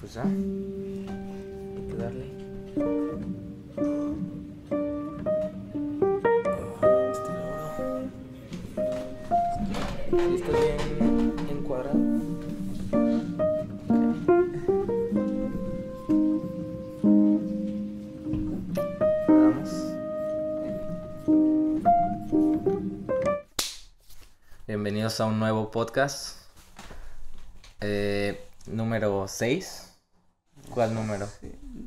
pues 0.00 0.14
ya. 0.14 0.22
Hay 0.22 1.86
que 1.88 1.96
darle. 1.96 2.24
¿Sí 10.10 10.34
está 10.34 10.52
bien 10.52 11.36
encuadrado? 11.50 11.98
Vamos. 19.28 19.70
Bienvenidos 24.66 25.20
a 25.20 25.26
un 25.26 25.38
nuevo 25.38 25.70
podcast. 25.70 26.38
Eh, 27.82 28.42
número 28.66 29.26
6. 29.28 29.89
¿Cuál 30.80 30.94
número? 30.94 31.28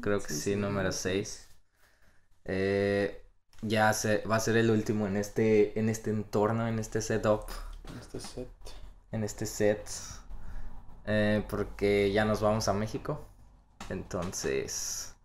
Creo 0.01 0.19
que 0.21 0.31
sí, 0.31 0.55
número 0.55 0.91
6. 0.91 1.49
ya 3.63 3.91
se, 3.93 4.19
va 4.29 4.35
a 4.35 4.39
ser 4.39 4.55
el 4.57 4.69
último 4.69 5.07
en 5.07 5.17
este, 5.17 5.79
en 5.79 5.89
este 5.89 6.11
entorno, 6.11 6.67
en 6.67 6.77
este 6.77 7.01
setup, 7.01 7.49
Este 7.99 8.19
set. 8.19 8.49
en 9.11 9.23
este 9.23 9.47
set. 9.47 9.89
eh, 11.07 11.43
porque 11.49 12.11
ya 12.11 12.23
nos 12.23 12.39
vamos 12.41 12.67
a 12.67 12.73
México. 12.73 13.25
Entonces, 13.89 15.15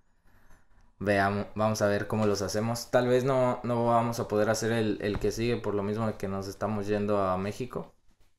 veamos, 0.98 1.46
vamos 1.54 1.82
a 1.82 1.88
ver 1.88 2.06
cómo 2.06 2.26
los 2.26 2.40
hacemos. 2.42 2.90
Tal 2.90 3.06
vez 3.08 3.24
no, 3.24 3.60
no 3.64 3.86
vamos 3.86 4.18
a 4.18 4.28
poder 4.28 4.48
hacer 4.50 4.72
el, 4.72 4.98
el 5.02 5.18
que 5.18 5.30
sigue 5.30 5.58
por 5.58 5.74
lo 5.74 5.82
mismo 5.82 6.06
de 6.06 6.14
que 6.16 6.28
nos 6.28 6.48
estamos 6.48 6.86
yendo 6.86 7.18
a 7.18 7.36
México. 7.36 7.92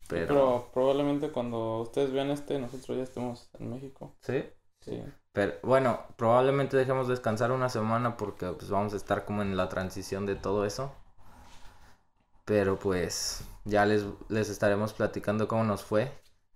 Pero, 0.07 0.27
Pero 0.27 0.69
probablemente 0.73 1.31
cuando 1.31 1.81
ustedes 1.81 2.11
vean 2.11 2.31
este, 2.31 2.57
nosotros 2.59 2.97
ya 2.97 3.03
estemos 3.03 3.49
en 3.59 3.69
México. 3.69 4.15
sí. 4.21 4.43
Sí. 4.81 5.03
Pero 5.33 5.53
bueno, 5.63 6.05
probablemente 6.17 6.77
dejemos 6.77 7.07
descansar 7.07 7.51
una 7.51 7.69
semana 7.69 8.15
porque 8.15 8.45
pues 8.51 8.69
vamos 8.69 8.93
a 8.93 8.97
estar 8.97 9.25
como 9.25 9.41
en 9.41 9.57
la 9.57 9.67
transición 9.67 10.27
de 10.27 10.35
todo 10.35 10.65
eso. 10.65 10.93
Pero 12.45 12.79
pues 12.79 13.43
ya 13.65 13.85
les, 13.85 14.05
les 14.29 14.49
estaremos 14.49 14.93
platicando 14.93 15.47
cómo 15.47 15.63
nos 15.63 15.83
fue 15.83 16.11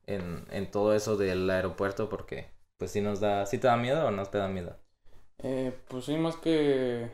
en, 0.08 0.46
en 0.52 0.72
todo 0.72 0.94
eso 0.96 1.18
del 1.18 1.50
aeropuerto 1.50 2.10
porque 2.10 2.50
pues 2.78 2.92
sí 2.92 3.02
nos 3.02 3.20
da, 3.20 3.46
¿sí 3.46 3.58
te 3.60 3.68
da 3.68 3.78
miedo 3.78 4.08
o 4.08 4.12
no 4.12 4.26
te 4.26 4.40
da 4.40 4.48
miedo? 4.48 4.78
Eh, 5.40 5.78
pues 5.90 6.06
sí, 6.06 6.16
más 6.18 6.38
que 6.38 7.12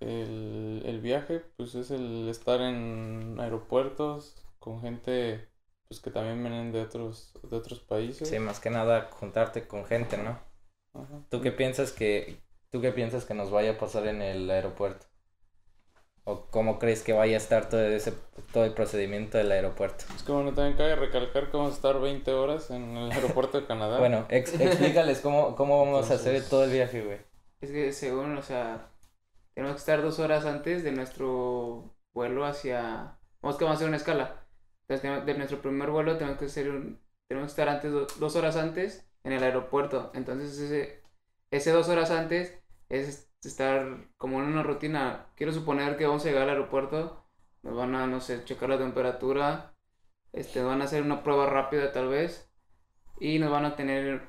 el, 0.00 0.82
el 0.86 1.00
viaje, 1.00 1.40
pues 1.56 1.74
es 1.74 1.90
el 1.90 2.28
estar 2.28 2.60
en 2.60 3.38
aeropuertos 3.40 4.36
con 4.60 4.80
gente 4.82 5.48
pues 5.88 6.00
que 6.00 6.10
también 6.10 6.42
vienen 6.42 6.72
de 6.72 6.82
otros, 6.82 7.32
de 7.42 7.56
otros 7.56 7.80
países. 7.80 8.30
Sí, 8.30 8.38
más 8.40 8.60
que 8.60 8.68
nada 8.68 9.08
juntarte 9.10 9.66
con 9.66 9.86
gente, 9.86 10.18
¿no? 10.18 10.38
Ajá. 11.02 11.22
¿Tú 11.30 11.40
qué 11.40 11.52
piensas 11.52 11.92
que, 11.92 12.40
tú 12.70 12.80
qué 12.80 12.92
piensas 12.92 13.24
que 13.24 13.34
nos 13.34 13.50
vaya 13.50 13.72
a 13.72 13.78
pasar 13.78 14.06
en 14.06 14.22
el 14.22 14.50
aeropuerto? 14.50 15.06
¿O 16.24 16.46
cómo 16.50 16.78
crees 16.80 17.02
que 17.02 17.12
vaya 17.12 17.34
a 17.36 17.38
estar 17.38 17.68
todo 17.68 17.80
ese, 17.82 18.12
todo 18.52 18.64
el 18.64 18.74
procedimiento 18.74 19.38
del 19.38 19.52
aeropuerto? 19.52 20.04
Es 20.16 20.24
que 20.24 20.32
bueno, 20.32 20.52
también 20.54 20.76
cabe 20.76 20.96
recalcar 20.96 21.50
que 21.50 21.56
vamos 21.56 21.74
a 21.74 21.76
estar 21.76 22.00
20 22.00 22.32
horas 22.32 22.70
en 22.70 22.96
el 22.96 23.12
aeropuerto 23.12 23.60
de 23.60 23.66
Canadá. 23.66 23.98
Bueno, 24.00 24.26
ex- 24.28 24.52
explícales 24.60 25.20
cómo, 25.20 25.54
cómo 25.54 25.84
vamos 25.84 26.10
a 26.10 26.14
hacer 26.14 26.42
todo 26.48 26.64
el 26.64 26.72
viaje, 26.72 27.02
güey. 27.02 27.18
Es 27.60 27.70
que 27.70 27.92
según, 27.92 28.36
o 28.36 28.42
sea, 28.42 28.88
tenemos 29.54 29.76
que 29.76 29.80
estar 29.80 30.02
dos 30.02 30.18
horas 30.18 30.44
antes 30.46 30.82
de 30.82 30.92
nuestro 30.92 31.94
vuelo 32.12 32.44
hacia... 32.44 33.18
Vamos 33.40 33.56
que 33.56 33.64
vamos 33.64 33.76
a 33.76 33.78
hacer 33.78 33.88
una 33.88 33.96
escala. 33.96 34.44
Entonces, 34.88 35.26
de 35.26 35.34
nuestro 35.34 35.62
primer 35.62 35.90
vuelo 35.90 36.16
tenemos 36.18 36.38
que 36.38 36.46
hacer 36.46 36.70
un... 36.70 37.00
Tenemos 37.28 37.48
que 37.54 37.62
estar 37.62 37.68
antes, 37.68 37.92
do- 37.92 38.06
dos 38.18 38.36
horas 38.36 38.56
antes 38.56 39.05
en 39.26 39.32
el 39.32 39.42
aeropuerto. 39.42 40.10
Entonces, 40.14 40.58
ese, 40.58 41.02
ese 41.50 41.72
dos 41.72 41.88
horas 41.88 42.10
antes 42.10 42.58
es 42.88 43.28
estar 43.44 43.84
como 44.16 44.40
en 44.40 44.46
una 44.46 44.62
rutina. 44.62 45.26
Quiero 45.36 45.52
suponer 45.52 45.96
que 45.96 46.06
vamos 46.06 46.24
a 46.24 46.28
llegar 46.28 46.44
al 46.44 46.50
aeropuerto, 46.50 47.26
nos 47.62 47.76
van 47.76 47.94
a, 47.96 48.06
no 48.06 48.20
sé, 48.20 48.44
checar 48.44 48.68
la 48.70 48.78
temperatura, 48.78 49.74
este, 50.32 50.62
van 50.62 50.80
a 50.80 50.84
hacer 50.84 51.02
una 51.02 51.22
prueba 51.22 51.46
rápida 51.46 51.92
tal 51.92 52.08
vez, 52.08 52.48
y 53.20 53.38
nos 53.38 53.50
van 53.50 53.64
a 53.64 53.76
tener 53.76 54.22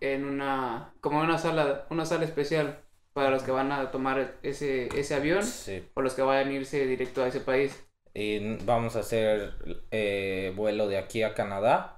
en 0.00 0.24
una, 0.24 0.94
como 1.00 1.20
una 1.20 1.38
sala, 1.38 1.86
una 1.90 2.06
sala 2.06 2.24
especial 2.24 2.84
para 3.12 3.30
los 3.30 3.42
que 3.42 3.50
van 3.50 3.72
a 3.72 3.90
tomar 3.90 4.38
ese, 4.42 4.88
ese 4.98 5.14
avión 5.14 5.42
Sí. 5.42 5.84
o 5.94 6.02
los 6.02 6.14
que 6.14 6.22
vayan 6.22 6.48
a 6.48 6.52
irse 6.52 6.86
directo 6.86 7.22
a 7.22 7.28
ese 7.28 7.40
país. 7.40 7.84
Y 8.14 8.56
vamos 8.64 8.96
a 8.96 9.00
hacer 9.00 9.54
eh, 9.90 10.52
vuelo 10.56 10.88
de 10.88 10.98
aquí 10.98 11.22
a 11.22 11.34
Canadá. 11.34 11.97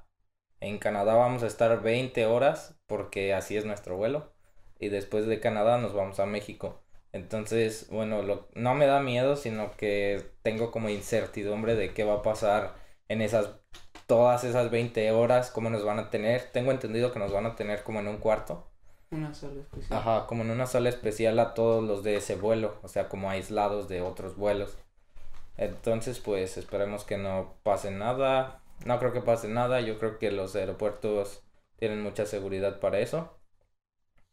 En 0.61 0.79
Canadá 0.79 1.15
vamos 1.15 1.43
a 1.43 1.47
estar 1.47 1.83
20 1.83 2.27
horas 2.27 2.75
porque 2.87 3.35
así 3.35 3.57
es 3.57 3.65
nuestro 3.65 3.97
vuelo. 3.97 4.33
Y 4.79 4.89
después 4.89 5.27
de 5.27 5.41
Canadá 5.41 5.79
nos 5.79 5.93
vamos 5.93 6.21
a 6.21 6.27
México. 6.27 6.81
Entonces, 7.13 7.89
bueno, 7.91 8.23
lo, 8.23 8.49
no 8.55 8.75
me 8.75 8.87
da 8.87 9.01
miedo, 9.01 9.37
sino 9.37 9.73
que 9.73 10.31
tengo 10.43 10.71
como 10.71 10.89
incertidumbre 10.89 11.75
de 11.75 11.93
qué 11.93 12.05
va 12.05 12.17
a 12.17 12.23
pasar 12.23 12.75
en 13.09 13.21
esas, 13.21 13.51
todas 14.07 14.45
esas 14.45 14.71
20 14.71 15.11
horas, 15.13 15.51
cómo 15.51 15.71
nos 15.71 15.85
van 15.85 15.99
a 15.99 16.11
tener. 16.11 16.51
Tengo 16.53 16.71
entendido 16.71 17.13
que 17.13 17.19
nos 17.19 17.33
van 17.33 17.47
a 17.47 17.57
tener 17.57 17.83
como 17.83 18.01
en 18.01 18.09
un 18.09 18.19
cuarto. 18.19 18.67
Una 19.11 19.35
sala 19.35 19.61
especial. 19.61 19.99
Ajá, 19.99 20.27
como 20.27 20.45
en 20.45 20.51
una 20.51 20.67
sala 20.67 20.89
especial 20.89 21.39
a 21.41 21.55
todos 21.55 21.83
los 21.83 22.05
de 22.05 22.17
ese 22.17 22.37
vuelo, 22.37 22.79
o 22.83 22.89
sea, 22.89 23.09
como 23.09 23.29
aislados 23.29 23.89
de 23.89 24.03
otros 24.03 24.37
vuelos. 24.37 24.79
Entonces, 25.57 26.21
pues 26.21 26.57
esperemos 26.57 27.05
que 27.05 27.19
no 27.19 27.55
pase 27.65 27.91
nada. 27.91 28.60
No 28.85 28.99
creo 28.99 29.13
que 29.13 29.21
pase 29.23 29.49
nada, 29.49 29.81
yo 29.81 29.99
creo 29.99 30.19
que 30.19 30.31
los 30.31 30.55
aeropuertos 30.57 31.43
tienen 31.77 32.03
mucha 32.03 32.27
seguridad 32.27 32.81
para 32.81 32.99
eso. 33.01 33.39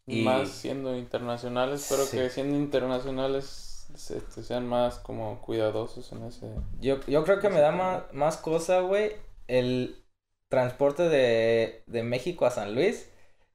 Y 0.07 0.23
Más 0.23 0.49
siendo 0.49 0.95
internacionales, 0.97 1.81
espero 1.83 2.05
Sí. 2.05 2.17
que 2.17 2.29
siendo 2.29 2.55
internacionales 2.57 3.87
este, 3.93 4.43
sean 4.43 4.67
más 4.67 4.99
como 4.99 5.41
cuidadosos 5.41 6.11
en 6.13 6.23
ese... 6.23 6.47
yo, 6.79 6.99
yo 7.07 7.23
creo 7.23 7.39
que 7.39 7.49
me 7.49 7.59
da 7.59 7.71
más, 7.71 8.03
más 8.13 8.37
cosa, 8.37 8.79
güey, 8.81 9.13
el 9.47 10.03
transporte 10.49 11.03
de, 11.09 11.83
de 11.87 12.03
México 12.03 12.45
a 12.45 12.51
San 12.51 12.73
Luis 12.75 13.09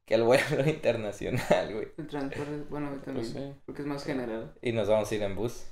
que 0.05 0.15
el 0.15 0.23
vuelo 0.25 0.45
internacional, 0.69 1.73
güey. 1.75 1.89
El 1.97 2.07
transporte, 2.07 2.65
bueno, 2.69 3.01
también, 3.03 3.15
Pues 3.15 3.29
sí. 3.29 3.55
porque 3.65 3.83
es 3.83 3.89
más 3.89 4.05
general. 4.05 4.53
Y 4.63 4.73
nos 4.73 4.89
vamos 4.89 5.11
a 5.11 5.15
ir 5.15 5.23
en 5.23 5.37
bus. 5.37 5.65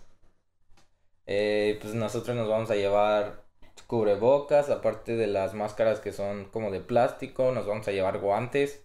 Eh, 1.27 1.79
pues 1.81 1.95
nosotros 1.95 2.37
nos 2.37 2.49
vamos 2.49 2.71
a 2.71 2.75
llevar 2.75 3.45
cubrebocas, 3.83 4.71
aparte 4.71 5.17
de 5.17 5.27
las 5.27 5.55
máscaras 5.55 6.01
que 6.01 6.13
son 6.13 6.47
como 6.47 6.71
de 6.71 6.81
plástico, 6.81 7.53
nos 7.53 7.67
vamos 7.67 7.87
a 7.89 7.93
llevar 7.93 8.19
guantes. 8.19 8.85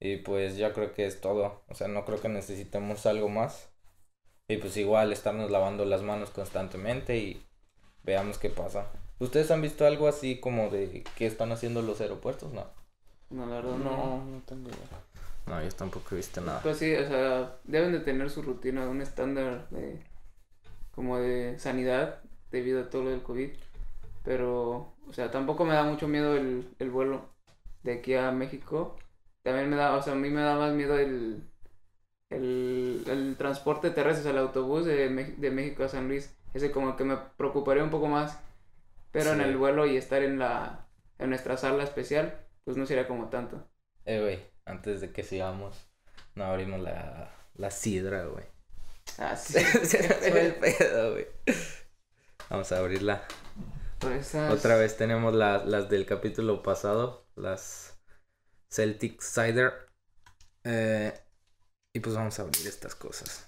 Y 0.00 0.18
pues 0.18 0.56
ya 0.56 0.72
creo 0.72 0.92
que 0.92 1.06
es 1.06 1.20
todo. 1.20 1.62
O 1.68 1.74
sea, 1.74 1.88
no 1.88 2.04
creo 2.04 2.20
que 2.20 2.28
necesitemos 2.28 3.06
algo 3.06 3.28
más. 3.28 3.70
Y 4.48 4.56
pues 4.58 4.76
igual 4.76 5.12
estarnos 5.12 5.50
lavando 5.50 5.84
las 5.84 6.02
manos 6.02 6.30
constantemente 6.30 7.18
y 7.18 7.44
veamos 8.04 8.38
qué 8.38 8.48
pasa. 8.48 8.86
¿Ustedes 9.18 9.50
han 9.50 9.60
visto 9.60 9.86
algo 9.86 10.08
así 10.08 10.38
como 10.40 10.70
de 10.70 11.04
qué 11.16 11.26
están 11.26 11.52
haciendo 11.52 11.82
los 11.82 12.00
aeropuertos? 12.00 12.52
No. 12.52 12.66
No, 13.30 13.46
la 13.46 13.56
verdad 13.56 13.76
no. 13.76 13.96
No, 13.96 14.24
no 14.24 14.42
tengo 14.46 14.68
idea. 14.68 14.78
No, 15.46 15.62
yo 15.62 15.68
tampoco 15.70 16.08
he 16.12 16.16
visto 16.16 16.40
nada. 16.40 16.60
Pues 16.62 16.78
sí, 16.78 16.94
o 16.94 17.06
sea, 17.06 17.56
deben 17.64 17.92
de 17.92 18.00
tener 18.00 18.30
su 18.30 18.42
rutina, 18.42 18.88
un 18.88 19.00
estándar 19.00 19.68
de 19.70 20.00
como 20.94 21.18
de 21.18 21.58
sanidad 21.58 22.20
debido 22.50 22.80
a 22.82 22.90
todo 22.90 23.04
lo 23.04 23.10
del 23.10 23.22
COVID. 23.22 23.50
Pero, 24.24 24.96
o 25.06 25.12
sea, 25.12 25.30
tampoco 25.30 25.64
me 25.64 25.74
da 25.74 25.84
mucho 25.84 26.08
miedo 26.08 26.36
el, 26.36 26.68
el 26.78 26.90
vuelo 26.90 27.28
de 27.82 27.94
aquí 27.94 28.14
a 28.14 28.30
México. 28.30 28.96
También 29.42 29.70
me 29.70 29.76
da, 29.76 29.96
o 29.96 30.02
sea, 30.02 30.12
a 30.12 30.16
mí 30.16 30.30
me 30.30 30.42
da 30.42 30.56
más 30.56 30.72
miedo 30.72 30.98
el, 30.98 31.48
el, 32.30 33.04
el 33.06 33.36
transporte 33.36 33.90
terrestre, 33.90 34.20
o 34.20 34.22
sea, 34.24 34.32
el 34.32 34.46
autobús 34.46 34.84
de, 34.84 35.08
de 35.08 35.50
México 35.50 35.84
a 35.84 35.88
San 35.88 36.08
Luis. 36.08 36.34
Ese 36.54 36.70
como 36.70 36.96
que 36.96 37.04
me 37.04 37.16
preocuparía 37.36 37.84
un 37.84 37.90
poco 37.90 38.08
más. 38.08 38.38
Pero 39.10 39.32
en 39.32 39.40
el 39.40 39.56
vuelo 39.56 39.86
y 39.86 39.96
estar 39.96 40.22
en 40.22 40.38
la 40.38 40.86
en 41.18 41.30
nuestra 41.30 41.56
sala 41.56 41.82
especial, 41.82 42.40
pues 42.64 42.76
no 42.76 42.86
sería 42.86 43.08
como 43.08 43.28
tanto. 43.28 43.66
Eh, 44.04 44.20
güey, 44.20 44.38
antes 44.64 45.00
de 45.00 45.12
que 45.12 45.22
sigamos, 45.22 45.88
no 46.34 46.44
abrimos 46.44 46.80
la, 46.80 47.30
la 47.54 47.70
sidra, 47.70 48.26
güey. 48.26 48.44
Ah, 49.18 49.36
sí. 49.36 49.58
Se 49.84 50.46
el 50.46 50.54
pedo, 50.60 51.12
güey. 51.12 51.26
Vamos 52.50 52.70
a 52.72 52.78
abrirla. 52.78 53.22
Esas- 54.18 54.52
Otra 54.52 54.76
vez 54.76 54.96
tenemos 54.96 55.34
la- 55.34 55.64
las 55.64 55.88
del 55.88 56.06
capítulo 56.06 56.62
pasado, 56.62 57.26
las 57.34 57.98
Celtic 58.70 59.20
Cider. 59.22 59.72
Eh, 60.64 61.12
y 61.92 62.00
pues 62.00 62.14
vamos 62.14 62.38
a 62.38 62.42
abrir 62.42 62.66
estas 62.66 62.94
cosas. 62.94 63.46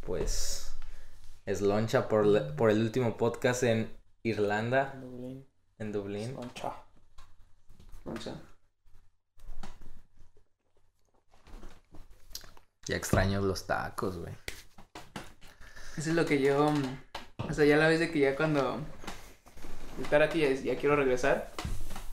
Pues 0.00 0.72
es 1.44 1.60
loncha 1.60 2.08
por, 2.08 2.26
le- 2.26 2.52
por 2.52 2.70
el 2.70 2.80
último 2.80 3.16
podcast 3.16 3.62
en 3.64 3.96
Irlanda, 4.22 4.94
Dublín. 5.00 5.46
en 5.78 5.92
Dublín. 5.92 6.34
Concha. 6.34 6.72
Concha. 8.04 8.34
Ya 12.86 12.96
extraño 12.96 13.40
los 13.42 13.66
tacos, 13.66 14.16
güey. 14.16 14.32
Eso 15.98 16.10
es 16.10 16.16
lo 16.16 16.24
que 16.24 16.40
yo. 16.40 16.72
O 17.48 17.52
sea, 17.52 17.64
ya 17.64 17.76
la 17.76 17.88
vez 17.88 17.98
de 18.00 18.10
que 18.10 18.20
ya 18.20 18.36
cuando. 18.36 18.78
Estar 20.00 20.22
aquí 20.22 20.40
ya, 20.40 20.50
ya 20.50 20.76
quiero 20.76 20.94
regresar. 20.96 21.50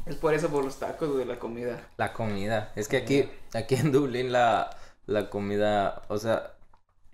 Es 0.06 0.16
por 0.16 0.34
eso, 0.34 0.50
por 0.50 0.64
los 0.64 0.80
tacos, 0.80 1.10
güey, 1.10 1.26
la 1.26 1.38
comida. 1.40 1.80
La 1.98 2.14
comida. 2.14 2.72
Es 2.76 2.88
que 2.88 2.98
aquí, 2.98 3.30
aquí 3.54 3.76
en 3.76 3.92
Dublín 3.92 4.32
la, 4.32 4.70
la 5.08 5.30
comida, 5.30 6.02
o 6.10 6.18
sea, 6.18 6.54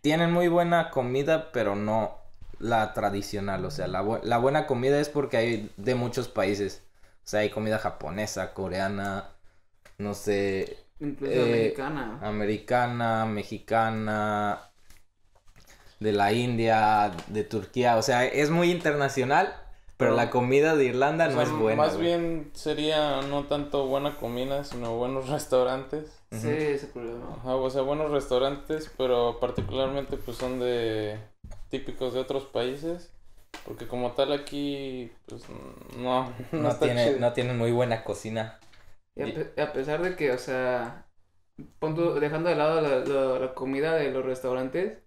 tienen 0.01 0.31
muy 0.31 0.47
buena 0.47 0.89
comida, 0.91 1.51
pero 1.51 1.75
no 1.75 2.17
la 2.59 2.93
tradicional. 2.93 3.63
O 3.65 3.71
sea, 3.71 3.87
la, 3.87 4.01
bu- 4.03 4.21
la 4.23 4.37
buena 4.37 4.65
comida 4.67 4.99
es 4.99 5.09
porque 5.09 5.37
hay 5.37 5.71
de 5.77 5.95
muchos 5.95 6.27
países. 6.29 6.83
O 7.23 7.27
sea, 7.27 7.41
hay 7.41 7.49
comida 7.49 7.79
japonesa, 7.79 8.53
coreana, 8.53 9.29
no 9.97 10.13
sé, 10.13 10.77
Incluso 10.99 11.33
Eh, 11.33 11.43
americana. 11.43 12.19
americana, 12.21 13.25
mexicana, 13.25 14.70
de 16.01 16.11
la 16.11 16.33
India, 16.33 17.11
de 17.27 17.43
Turquía. 17.45 17.97
O 17.97 18.01
sea, 18.01 18.25
es 18.25 18.49
muy 18.49 18.71
internacional, 18.71 19.55
pero 19.97 20.15
la 20.15 20.29
comida 20.29 20.75
de 20.75 20.85
Irlanda 20.85 21.27
O 21.27 21.29
no 21.29 21.35
sea, 21.35 21.43
es 21.43 21.51
buena. 21.51 21.81
Más 21.83 21.93
güey. 21.95 22.07
bien 22.07 22.51
sería 22.53 23.21
no 23.21 23.45
tanto 23.45 23.85
buena 23.87 24.17
comida, 24.17 24.63
sino 24.63 24.97
buenos 24.97 25.29
restaurantes. 25.29 26.23
Sí, 26.31 26.47
ese 26.49 26.87
problema. 26.87 27.35
Ajá, 27.37 27.55
o 27.55 27.69
sea, 27.69 27.81
buenos 27.81 28.11
restaurantes, 28.11 28.91
pero 28.97 29.39
particularmente 29.39 30.17
pues 30.17 30.37
son 30.37 30.59
de 30.59 31.19
típicos 31.69 32.13
de 32.13 32.21
otros 32.21 32.45
países. 32.45 33.11
Porque 33.65 33.87
como 33.87 34.13
tal 34.13 34.31
aquí, 34.33 35.11
pues 35.27 35.43
no, 35.97 36.25
no, 36.31 36.33
No, 36.59 36.69
está 36.69 36.85
tiene, 36.85 37.05
chido. 37.09 37.19
no 37.19 37.33
tienen 37.33 37.57
muy 37.57 37.71
buena 37.71 38.03
cocina. 38.03 38.59
Y 39.15 39.23
a, 39.23 39.33
pe- 39.33 39.61
a 39.61 39.73
pesar 39.73 40.01
de 40.01 40.15
que, 40.15 40.31
o 40.31 40.37
sea, 40.37 41.05
dejando 42.19 42.49
de 42.49 42.55
lado 42.55 42.81
la, 42.81 42.99
la- 42.99 43.39
la 43.39 43.53
comida 43.53 43.95
de 43.95 44.11
los 44.11 44.25
restaurantes, 44.25 44.99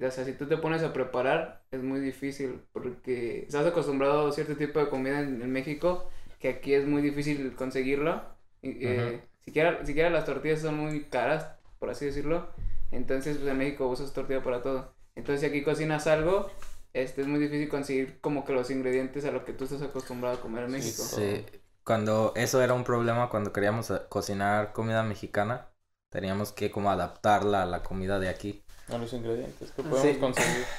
o 0.00 0.10
sea, 0.10 0.24
si 0.24 0.32
tú 0.32 0.46
te 0.46 0.56
pones 0.56 0.82
a 0.82 0.92
preparar, 0.92 1.62
es 1.70 1.82
muy 1.82 2.00
difícil 2.00 2.60
porque 2.72 3.40
estás 3.40 3.66
acostumbrado 3.66 4.28
a 4.28 4.32
cierto 4.32 4.56
tipo 4.56 4.78
de 4.78 4.88
comida 4.88 5.20
en, 5.20 5.42
en 5.42 5.52
México 5.52 6.08
que 6.40 6.48
aquí 6.48 6.74
es 6.74 6.86
muy 6.86 7.02
difícil 7.02 7.54
conseguirlo. 7.54 8.22
Eh, 8.62 9.20
siquiera, 9.44 9.84
siquiera 9.84 10.10
las 10.10 10.24
tortillas 10.24 10.62
son 10.62 10.76
muy 10.78 11.04
caras, 11.04 11.46
por 11.78 11.90
así 11.90 12.06
decirlo. 12.06 12.48
Entonces, 12.90 13.36
pues 13.36 13.48
en 13.48 13.58
México 13.58 13.86
usas 13.86 14.12
tortilla 14.12 14.42
para 14.42 14.62
todo. 14.62 14.94
Entonces, 15.14 15.40
si 15.40 15.46
aquí 15.46 15.62
cocinas 15.62 16.06
algo, 16.06 16.50
este, 16.94 17.20
es 17.20 17.28
muy 17.28 17.38
difícil 17.38 17.68
conseguir 17.68 18.20
como 18.20 18.44
que 18.44 18.54
los 18.54 18.70
ingredientes 18.70 19.24
a 19.26 19.30
lo 19.30 19.44
que 19.44 19.52
tú 19.52 19.64
estás 19.64 19.82
acostumbrado 19.82 20.38
a 20.38 20.40
comer 20.40 20.64
en 20.64 20.72
México. 20.72 21.02
Sí, 21.02 21.44
cuando 21.84 22.32
eso 22.36 22.62
era 22.62 22.72
un 22.72 22.84
problema 22.84 23.28
cuando 23.28 23.52
queríamos 23.52 23.90
eh, 23.90 24.00
cocinar 24.08 24.72
comida 24.72 25.02
mexicana, 25.02 25.68
teníamos 26.08 26.52
que 26.52 26.70
como 26.70 26.90
adaptarla 26.90 27.62
a 27.62 27.66
la 27.66 27.82
comida 27.82 28.18
de 28.18 28.30
aquí. 28.30 28.64
A 28.92 28.98
los 28.98 29.12
ingredientes 29.12 29.70
que 29.70 29.82
Sí. 29.82 29.88
podemos 29.88 30.18
conseguir. 30.18 30.66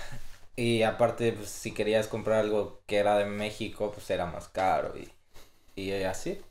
Y 0.55 0.83
aparte, 0.83 1.31
pues 1.31 1.49
si 1.49 1.73
querías 1.73 2.07
comprar 2.07 2.41
algo 2.41 2.81
que 2.85 2.97
era 2.97 3.17
de 3.17 3.25
México, 3.25 3.91
pues 3.93 4.09
era 4.09 4.25
más 4.25 4.49
caro 4.49 4.93
y, 4.97 5.09
y 5.81 5.91
así. 6.03 6.41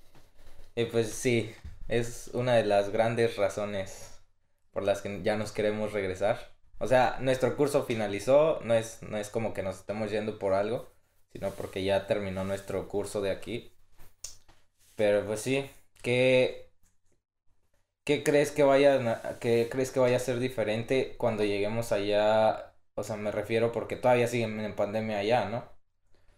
Y 0.75 0.87
pues 0.87 1.13
sí, 1.13 1.55
es 1.87 2.31
una 2.33 2.55
de 2.55 2.65
las 2.65 2.89
grandes 2.91 3.37
razones 3.37 4.21
por 4.73 4.85
las 4.85 5.03
que 5.03 5.23
ya 5.23 5.37
nos 5.37 5.53
queremos 5.53 5.93
regresar. 5.93 6.51
O 6.79 6.89
sea, 6.89 7.19
nuestro 7.21 7.57
curso 7.57 7.85
finalizó, 7.85 8.61
no 8.65 8.73
es, 8.75 9.03
no 9.03 9.19
es 9.19 9.29
como 9.29 9.53
que 9.53 9.63
nos 9.63 9.77
estemos 9.77 10.11
yendo 10.11 10.39
por 10.39 10.55
algo, 10.55 10.91
sino 11.33 11.51
porque 11.51 11.85
ya 11.85 12.07
terminó 12.07 12.43
nuestro 12.43 12.89
curso 12.89 13.21
de 13.21 13.31
aquí. 13.31 13.71
Pero 14.97 15.25
pues 15.27 15.41
sí, 15.43 15.71
¿qué, 16.03 16.70
qué 18.05 18.23
crees 18.23 18.51
que 18.53 18.63
vaya, 18.63 19.21
a- 19.25 19.39
qué 19.39 19.69
crees 19.71 19.91
que 19.93 20.01
vaya 20.01 20.17
a 20.17 20.21
ser 20.21 20.39
diferente 20.39 21.15
cuando 21.19 21.45
lleguemos 21.45 21.93
allá? 21.93 22.73
O 22.95 23.03
sea, 23.03 23.17
me 23.17 23.31
refiero 23.31 23.73
porque 23.73 23.97
todavía 23.97 24.27
siguen 24.27 24.61
en 24.61 24.75
pandemia 24.75 25.19
allá, 25.19 25.49
¿no? 25.49 25.65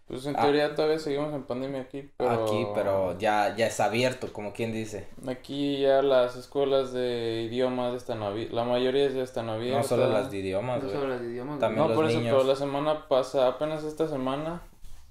Pues 0.06 0.26
en 0.26 0.36
Ah. 0.36 0.42
teoría 0.42 0.74
todavía 0.74 0.98
seguimos 0.98 1.32
en 1.32 1.44
pandemia 1.44 1.82
aquí, 1.82 2.10
pero... 2.18 2.30
Aquí, 2.44 2.66
pero 2.74 3.18
ya, 3.18 3.54
ya 3.56 3.68
es 3.68 3.80
abierto, 3.80 4.30
como 4.32 4.52
quien 4.52 4.70
dice. 4.72 5.08
Aquí 5.26 5.80
ya 5.80 6.02
las 6.02 6.36
escuelas 6.36 6.92
de 6.92 7.42
idiomas 7.48 7.94
están 7.94 8.22
abiertas, 8.22 8.54
la 8.54 8.64
mayoría 8.64 9.08
ya 9.08 9.22
están 9.22 9.48
abiertas. 9.48 9.82
No 9.90 9.96
solo 9.96 10.12
las 10.12 10.30
de 10.30 10.38
idiomas, 10.38 10.82
No 10.82 10.88
güey. 10.88 11.00
solo 11.00 11.14
los 11.14 11.22
idiomas, 11.22 11.48
güey. 11.56 11.60
También 11.60 11.82
No, 11.82 11.88
los 11.88 11.96
por 11.96 12.06
eso, 12.10 12.18
niños. 12.18 12.34
pero 12.36 12.46
la 12.46 12.56
semana 12.56 13.08
pasa, 13.08 13.46
apenas 13.46 13.84
esta 13.84 14.06
semana, 14.08 14.60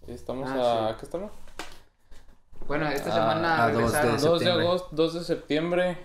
estamos 0.07 0.49
Ah, 0.51 0.89
a... 0.89 0.89
sí. 0.91 0.95
¿Qué 0.99 1.05
estamos? 1.05 1.31
Bueno, 2.71 2.87
esta 2.87 3.09
Ah, 3.09 3.13
semana 3.13 3.63
a 3.65 3.67
dos 3.67 3.73
de 3.73 3.77
regresaron. 3.81 4.15
ese- 4.15 4.27
2 4.29 4.39
de 4.39 4.51
agosto, 4.51 4.87
2 4.93 5.13
de 5.15 5.23
septiembre. 5.25 5.97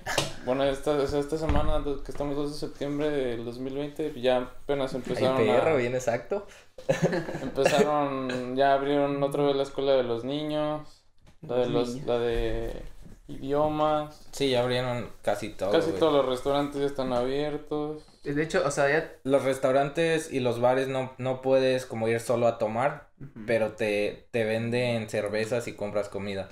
Bueno, 0.44 0.64
esta, 0.64 1.00
esta 1.00 1.38
semana 1.38 1.80
que 2.04 2.10
estamos 2.10 2.34
2 2.34 2.54
de 2.54 2.58
septiembre 2.58 3.08
del 3.08 3.44
2020, 3.44 4.12
ya 4.20 4.38
apenas 4.38 4.92
Ay, 4.92 4.96
empezaron 5.04 5.36
perro, 5.36 5.70
a, 5.70 5.76
bien 5.76 5.94
exacto. 5.94 6.44
empezaron, 7.42 8.56
ya 8.56 8.74
abrieron 8.74 9.22
otra 9.22 9.44
vez 9.44 9.54
la 9.54 9.62
escuela 9.62 9.92
de 9.92 10.02
los 10.02 10.24
niños, 10.24 11.04
la 11.42 11.54
de 11.54 11.66
Los 11.66 11.72
los, 11.72 11.88
niños. 11.90 12.06
la 12.08 12.18
de 12.18 12.82
idiomas, 13.28 14.28
Sí, 14.32 14.50
ya 14.50 14.62
abrieron 14.62 15.08
casi 15.22 15.50
todo, 15.50 15.70
casi 15.70 15.90
güey. 15.90 16.00
todos 16.00 16.14
los 16.14 16.26
restaurantes 16.26 16.80
ya 16.80 16.86
están 16.86 17.12
abiertos. 17.12 18.02
De 18.34 18.42
hecho, 18.42 18.62
o 18.66 18.70
sea, 18.70 18.88
ya. 18.88 19.12
Los 19.24 19.44
restaurantes 19.44 20.32
y 20.32 20.40
los 20.40 20.60
bares 20.60 20.88
no, 20.88 21.14
no 21.18 21.42
puedes 21.42 21.86
como 21.86 22.08
ir 22.08 22.20
solo 22.20 22.46
a 22.46 22.58
tomar, 22.58 23.08
pero 23.46 23.72
te, 23.72 24.28
te 24.32 24.44
venden 24.44 25.08
cervezas 25.08 25.68
y 25.68 25.74
compras 25.74 26.08
comida. 26.08 26.48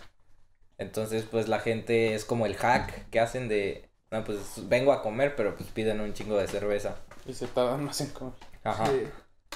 Entonces, 0.78 1.24
pues 1.30 1.48
la 1.48 1.60
gente 1.60 2.14
es 2.14 2.24
como 2.24 2.46
el 2.46 2.56
hack 2.56 3.08
que 3.10 3.20
hacen 3.20 3.48
de, 3.48 3.90
no, 4.10 4.24
pues 4.24 4.38
vengo 4.68 4.92
a 4.92 5.02
comer, 5.02 5.36
pero 5.36 5.56
pues 5.56 5.68
piden 5.70 6.00
un 6.00 6.12
chingo 6.12 6.36
de 6.36 6.48
cerveza. 6.48 6.96
Y 7.26 7.32
se 7.32 7.46
tardan 7.46 7.84
más 7.84 8.00
en 8.00 8.10
comer. 8.10 8.34
Ajá. 8.62 8.86
Sí. 8.86 9.08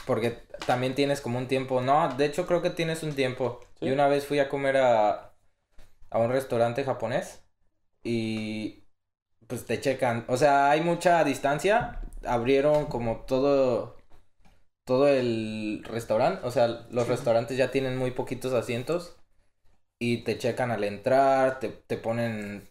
Porque 0.06 0.30
también 0.66 0.94
tienes 0.94 1.20
como 1.20 1.38
un 1.38 1.48
tiempo, 1.48 1.80
no, 1.80 2.14
de 2.14 2.26
hecho 2.26 2.46
creo 2.46 2.62
que 2.62 2.70
tienes 2.70 3.02
un 3.02 3.14
tiempo. 3.14 3.60
¿Sí? 3.78 3.86
Y 3.86 3.90
una 3.90 4.08
vez 4.08 4.26
fui 4.26 4.38
a 4.38 4.48
comer 4.48 4.76
a, 4.78 5.34
a 6.10 6.18
un 6.18 6.30
restaurante 6.30 6.84
japonés 6.84 7.42
y 8.02 8.84
pues 9.46 9.64
te 9.64 9.80
checan, 9.80 10.24
o 10.28 10.36
sea, 10.36 10.70
hay 10.70 10.80
mucha 10.82 11.24
distancia, 11.24 12.00
abrieron 12.24 12.86
como 12.86 13.18
todo, 13.26 13.96
todo 14.86 15.08
el 15.08 15.84
restaurante, 15.86 16.46
o 16.46 16.50
sea, 16.50 16.86
los 16.90 17.06
Sí. 17.06 17.08
restaurantes 17.08 17.56
ya 17.58 17.70
tienen 17.70 17.96
muy 17.98 18.12
poquitos 18.12 18.52
asientos 18.54 19.16
y 20.00 20.18
te 20.24 20.38
checan 20.38 20.70
al 20.70 20.84
entrar, 20.84 21.60
te, 21.60 21.68
te 21.70 21.96
ponen 21.98 22.68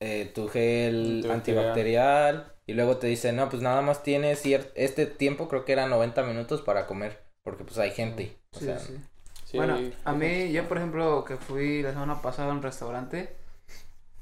eh, 0.00 0.30
tu 0.34 0.48
gel 0.48 1.26
Antibacterial. 1.28 1.30
antibacterial 1.30 2.54
y 2.66 2.74
luego 2.74 2.98
te 2.98 3.06
dicen, 3.08 3.36
no, 3.36 3.48
pues 3.50 3.62
nada 3.62 3.82
más 3.82 4.02
tienes 4.02 4.42
este 4.74 5.06
tiempo, 5.06 5.48
creo 5.48 5.64
que 5.64 5.72
era 5.72 5.86
90 5.86 6.22
minutos 6.24 6.62
para 6.62 6.86
comer, 6.86 7.24
porque 7.42 7.64
pues 7.64 7.78
hay 7.78 7.90
gente. 7.92 8.36
O 8.52 8.60
Sí, 8.60 8.62
sea, 8.62 8.86
sí. 8.86 8.98
Sí, 9.44 9.56
bueno, 9.56 9.80
a 10.04 10.12
mí, 10.12 10.52
yo 10.52 10.68
por 10.68 10.76
ejemplo, 10.78 11.24
que 11.24 11.36
fui 11.36 11.82
la 11.82 11.92
semana 11.92 12.20
pasada 12.22 12.50
a 12.50 12.52
un 12.54 12.62
restaurante, 12.62 13.36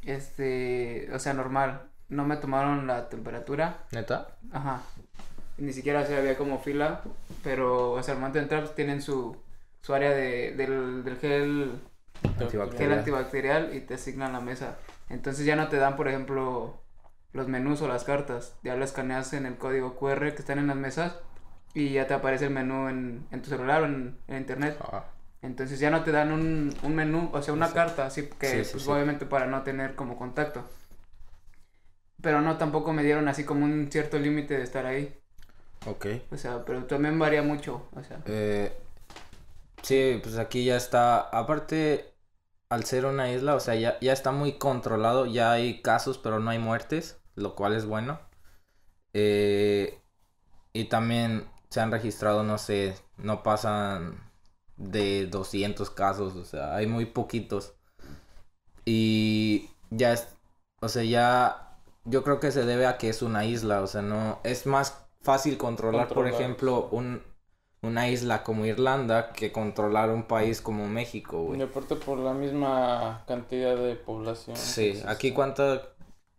este, 0.03 1.11
o 1.13 1.19
sea, 1.21 1.35
normal, 1.35 1.91
no 2.09 2.25
me 2.25 2.37
tomaron 2.37 2.87
la 2.87 3.09
temperatura, 3.09 3.79
¿Neta? 3.93 4.29
ajá, 4.53 4.83
ni 5.59 5.73
siquiera 5.73 6.05
se 6.07 6.17
había 6.17 6.37
como 6.37 6.59
fila, 6.59 7.01
pero, 7.43 7.93
o 7.93 8.03
sea, 8.03 8.15
al 8.15 8.21
momento 8.21 8.39
de 8.39 8.43
entrar, 8.45 8.63
pues, 8.63 8.75
tienen 8.75 9.03
su, 9.03 9.37
su 9.83 9.95
área 9.95 10.11
de, 10.11 10.53
del, 10.53 11.03
del 11.05 11.17
gel, 11.19 11.73
gel 12.39 12.43
Antibacterial. 12.43 12.99
antibacterial 12.99 13.75
y 13.75 13.81
te 13.81 13.95
asignan 13.95 14.33
la 14.33 14.41
mesa. 14.41 14.77
Entonces 15.09 15.47
ya 15.47 15.57
no 15.57 15.69
te 15.69 15.77
dan, 15.77 15.97
por 15.97 16.09
ejemplo, 16.09 16.81
los 17.33 17.49
menús 17.49 17.81
o 17.83 17.89
las 17.89 18.05
cartas, 18.05 18.55
ya 18.63 18.77
lo 18.77 18.85
escaneas 18.85 19.33
en 19.33 19.47
el 19.47 19.57
código 19.57 19.97
QR 19.97 20.33
que 20.35 20.41
están 20.41 20.59
en 20.59 20.67
las 20.69 20.77
mesas 20.77 21.15
y 21.75 21.91
ya 21.93 22.07
te 22.07 22.15
aparece 22.15 22.47
el 22.47 22.51
menú 22.53 22.89
en, 22.89 23.27
en 23.31 23.43
tu 23.43 23.51
celular 23.51 23.83
o 23.83 23.87
en, 23.87 24.19
en 24.29 24.37
internet. 24.39 24.77
Ah, 24.81 25.05
Entonces 25.43 25.79
ya 25.79 25.91
no 25.91 26.03
te 26.03 26.13
dan 26.13 26.33
un, 26.33 26.75
un 26.83 26.95
menú, 26.95 27.31
o 27.33 27.43
sea, 27.43 27.55
una 27.55 27.69
Sí. 27.69 27.75
carta, 27.75 28.07
así 28.07 28.29
que 28.39 28.47
Sí, 28.49 28.65
sí, 28.65 28.71
pues, 28.73 28.89
obviamente 28.89 29.27
para 29.27 29.47
no 29.47 29.63
tener 29.63 29.95
como 29.95 30.17
contacto. 30.19 30.65
Pero 32.23 32.41
no, 32.41 32.57
tampoco 32.59 32.93
me 32.93 33.03
dieron 33.03 33.29
así 33.29 33.45
como 33.45 33.65
un 33.65 33.91
cierto 33.91 34.19
límite 34.19 34.57
de 34.57 34.65
estar 34.65 34.87
ahí. 34.87 35.19
ok. 35.87 36.07
O 36.33 36.37
sea, 36.37 36.65
pero 36.65 36.85
también 36.87 37.19
varía 37.19 37.43
mucho, 37.43 37.89
o 37.95 38.03
sea. 38.03 38.21
Eh, 38.27 38.73
sí, 39.83 40.21
pues 40.23 40.39
aquí 40.39 40.65
ya 40.65 40.77
está, 40.77 41.21
aparte, 41.21 42.15
al 42.69 42.85
ser 42.85 43.07
una 43.07 43.31
isla, 43.33 43.55
o 43.55 43.61
sea, 43.61 43.75
ya, 43.75 43.99
ya 44.01 44.13
está 44.13 44.33
muy 44.33 44.59
controlado, 44.59 45.27
ya 45.27 45.53
hay 45.53 45.83
casos, 45.83 46.19
pero 46.19 46.41
no 46.41 46.51
hay 46.51 46.59
muertes, 46.59 47.21
lo 47.35 47.55
cual 47.55 47.75
es 47.75 47.87
bueno. 47.87 48.21
Eh, 49.13 50.01
y 50.73 50.85
también 50.85 51.49
se 51.71 51.81
han 51.81 51.91
registrado, 51.91 52.43
no 52.43 52.59
sé, 52.59 52.97
no 53.17 53.43
pasan 53.43 54.31
de 54.77 55.27
200 55.27 55.91
casos, 55.91 56.35
o 56.37 56.45
sea, 56.45 56.75
hay 56.77 56.87
muy 56.87 57.07
poquitos. 57.07 57.75
Y 58.85 59.71
ya 59.91 60.13
es, 60.13 60.29
o 60.81 60.89
sea, 60.89 61.05
ya, 61.05 61.66
yo 62.07 62.23
creo 62.25 62.41
que 62.41 62.51
se 62.53 62.65
debe 62.65 62.87
a 62.87 62.99
que 62.99 63.09
es 63.09 63.23
una 63.23 63.45
isla, 63.45 63.83
o 63.83 63.87
sea, 63.87 64.03
no, 64.03 64.41
es 64.45 64.67
más 64.67 64.97
fácil 65.23 65.59
controlar, 65.59 66.09
por 66.09 66.19
Controlar, 66.25 66.41
ejemplo, 66.41 66.89
un, 66.93 67.23
una 67.83 68.09
isla 68.09 68.43
como 68.43 68.65
Irlanda 68.67 69.33
que 69.33 69.53
controlar 69.53 70.11
un 70.11 70.25
país 70.25 70.61
como 70.61 70.87
México, 70.89 71.43
Y 71.43 71.47
güey. 71.47 71.63
aparte 71.63 71.97
por 71.97 72.19
la 72.19 72.33
misma 72.35 73.25
cantidad 73.27 73.77
de 73.77 73.97
población. 73.97 74.57
Sí, 74.57 75.03
aquí 75.07 75.33
cuánta 75.33 75.83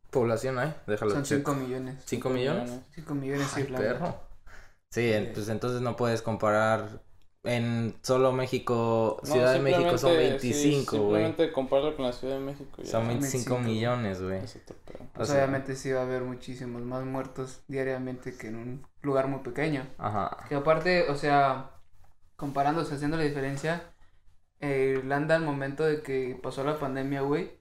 población 0.10 0.58
hay, 0.60 0.74
déjalo 0.88 1.12
Son 1.12 1.24
checo. 1.24 1.52
5 1.54 1.64
millones. 1.66 2.04
¿Cinco 2.06 2.30
millones? 2.30 2.72
5 2.96 3.14
millones 3.16 3.48
Ay, 3.56 3.64
Irlanda. 3.64 3.88
perro. 3.94 4.16
Sí, 4.90 5.12
en- 5.12 5.34
pues 5.34 5.50
entonces 5.50 5.82
no 5.82 5.96
puedes 5.98 6.22
comparar 6.22 7.02
en 7.48 7.96
solo 8.02 8.32
México, 8.32 9.20
No, 9.24 9.32
Ciudad 9.34 9.54
de 9.54 9.60
México 9.60 9.98
son 9.98 10.12
simplemente, 10.12 10.40
sí, 10.40 10.50
25, 10.70 10.92
güey. 10.98 11.02
simplemente 11.24 11.52
compararlo 11.52 11.96
con 11.96 12.06
la 12.06 12.14
Ciudad 12.14 12.36
de 12.36 12.42
México. 12.46 12.78
ya 12.84 12.86
son 12.92 13.08
25 13.08 13.56
25. 13.56 13.60
millones, 13.60 14.22
güey. 14.22 14.40
Pues 15.14 15.30
sea- 15.30 15.38
obviamente 15.38 15.76
sí 15.76 15.92
va 15.92 16.02
a 16.02 16.04
haber 16.04 16.22
muchísimos 16.24 16.82
más 16.84 17.04
muertos 17.06 17.62
diariamente 17.68 18.36
que 18.38 18.48
en 18.48 18.56
un 18.58 18.88
lugar 19.02 19.28
muy 19.28 19.40
pequeño. 19.40 19.88
Ajá. 19.98 20.38
Que 20.50 20.56
aparte, 20.56 21.10
o 21.10 21.16
sea, 21.16 21.72
comparándose, 22.36 22.96
haciendo 22.96 23.18
la 23.18 23.24
diferencia, 23.24 23.84
eh, 24.60 24.96
Irlanda 24.98 25.36
al 25.36 25.44
momento 25.44 25.84
de 25.86 26.02
que 26.02 26.40
pasó 26.42 26.64
la 26.64 26.78
pandemia, 26.80 27.22
güey, 27.22 27.52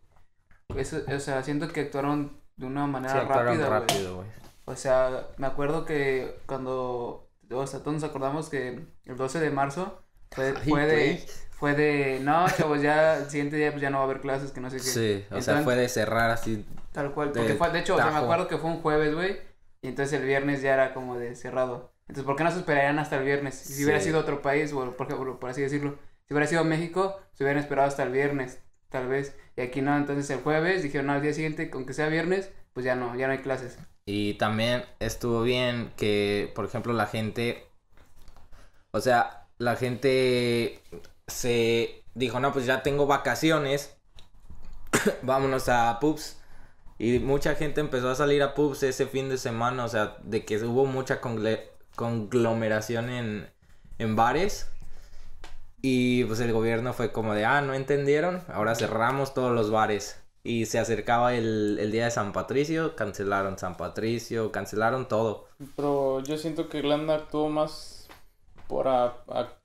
eso, 0.77 0.99
o 1.15 1.19
sea, 1.21 1.43
siento 1.43 1.69
que 1.69 1.81
actuaron 1.83 2.41
de 2.57 2.67
una 2.67 2.87
manera 2.87 3.21
Sí, 3.23 3.27
rápida, 3.29 4.11
güey. 4.11 4.27
O 4.65 4.75
sea, 4.75 5.29
me 5.37 5.47
acuerdo 5.47 5.85
que 5.85 6.39
cuando, 6.47 7.26
o 7.51 7.67
sea, 7.67 7.81
todos 7.81 7.95
nos 7.95 8.05
acordamos 8.05 8.49
que 8.49 8.87
el 9.05 9.17
12 9.17 9.41
de 9.41 9.51
marzo 9.51 10.03
fue, 10.31 10.55
Ay, 10.57 10.69
fue 10.69 10.87
de, 10.87 11.27
fue 11.51 11.75
de, 11.75 12.21
no, 12.21 12.47
chavos, 12.57 12.83
ya 12.83 13.19
el 13.19 13.31
siguiente 13.31 13.57
día 13.57 13.71
pues 13.71 13.83
ya 13.83 13.91
no 13.91 13.99
va 13.99 14.05
a 14.05 14.07
haber 14.07 14.21
clases, 14.21 14.53
que 14.53 14.61
no 14.61 14.71
sé 14.71 14.77
qué. 14.77 14.83
Sí, 14.83 15.25
o 15.31 15.41
sea, 15.41 15.63
fue 15.63 15.77
de 15.77 15.89
cerrar 15.89 16.31
así. 16.31 16.67
Tal 16.93 17.13
cual, 17.13 17.33
de 17.33 17.41
porque 17.41 17.55
fue, 17.55 17.71
de 17.71 17.81
hecho, 17.81 17.95
o 17.95 17.99
sea, 17.99 18.11
me 18.11 18.19
acuerdo 18.19 18.49
que 18.49 18.59
fue 18.59 18.71
un 18.71 18.81
jueves, 18.81 19.15
güey, 19.15 19.39
y 19.83 19.89
entonces 19.89 20.19
el 20.19 20.27
viernes 20.27 20.63
ya 20.63 20.75
era 20.75 20.95
como 20.95 21.19
de 21.19 21.35
cerrado. 21.37 21.93
Entonces, 22.09 22.25
¿por 22.25 22.37
qué 22.37 22.45
no 22.45 22.51
se 22.51 22.59
esperarían 22.59 22.99
hasta 22.99 23.17
el 23.17 23.25
viernes? 23.25 23.55
Si 23.55 23.85
hubiera 23.85 24.01
sido 24.01 24.21
otro 24.21 24.41
país, 24.43 24.73
o 24.73 24.97
por 24.97 25.07
ejemplo, 25.07 25.41
por 25.41 25.51
así 25.51 25.63
decirlo, 25.63 25.99
si 26.27 26.35
hubiera 26.35 26.47
sido 26.47 26.65
México, 26.65 27.21
se 27.33 27.45
hubieran 27.45 27.63
esperado 27.63 27.89
hasta 27.89 28.03
el 28.03 28.11
viernes, 28.11 28.61
tal 28.89 29.09
vez. 29.09 29.37
Y 29.57 29.61
aquí 29.61 29.83
no, 29.83 29.97
entonces 29.97 30.29
el 30.31 30.41
jueves 30.41 30.83
dijeron, 30.83 31.07
no, 31.07 31.13
al 31.15 31.23
día 31.23 31.33
siguiente, 31.33 31.71
aunque 31.73 31.95
sea 31.95 32.09
viernes, 32.09 32.51
pues 32.73 32.85
ya 32.85 32.95
no, 32.95 33.17
ya 33.17 33.27
no 33.27 33.33
hay 33.33 33.39
clases. 33.39 33.79
Y 34.07 34.35
también 34.35 34.85
estuvo 35.01 35.43
bien 35.43 35.93
que, 35.97 36.53
por 36.55 36.65
ejemplo, 36.65 36.93
la 36.93 37.07
gente, 37.07 37.67
o 38.93 39.01
sea, 39.01 39.49
la 39.59 39.75
gente 39.77 40.81
se 41.27 42.05
dijo, 42.15 42.39
no, 42.41 42.53
pues 42.53 42.67
ya 42.67 42.83
tengo 42.85 43.07
vacaciones, 43.07 43.97
vámonos 45.23 45.69
a 45.69 45.99
pubs. 46.01 46.41
Y 46.99 47.19
mucha 47.19 47.57
gente 47.57 47.81
empezó 47.81 48.11
a 48.11 48.15
salir 48.15 48.43
a 48.43 48.55
pubs 48.55 48.83
ese 48.85 49.07
fin 49.07 49.29
de 49.29 49.39
semana, 49.39 49.85
o 49.85 49.89
sea, 49.89 50.17
de 50.23 50.45
que 50.45 50.57
hubo 50.65 50.87
mucha 50.87 51.21
conglomeración 51.97 53.11
en, 53.11 53.51
en 53.99 54.17
bares. 54.17 54.71
Y 55.83 56.25
pues 56.25 56.41
el 56.41 56.53
gobierno 56.53 56.93
fue 56.95 57.13
como 57.13 57.35
de, 57.35 57.45
ah, 57.45 57.61
no 57.61 57.75
entendieron, 57.75 58.43
ahora 58.49 58.75
cerramos 58.77 59.35
todos 59.35 59.53
los 59.53 59.71
bares. 59.71 60.23
Y 60.47 60.67
se 60.67 60.79
acercaba 60.79 61.35
el, 61.35 61.79
el 61.81 61.91
día 61.93 62.05
de 62.05 62.11
San 62.11 62.33
Patricio, 62.33 62.95
cancelaron 62.97 63.59
San 63.59 63.77
Patricio, 63.77 64.53
cancelaron 64.53 65.09
todo. 65.09 65.47
Pero 65.75 66.21
yo 66.21 66.37
siento 66.37 66.69
que 66.69 66.79
Irlanda 66.79 67.15
actuó 67.15 67.49
más 67.49 68.09
para, 68.69 69.17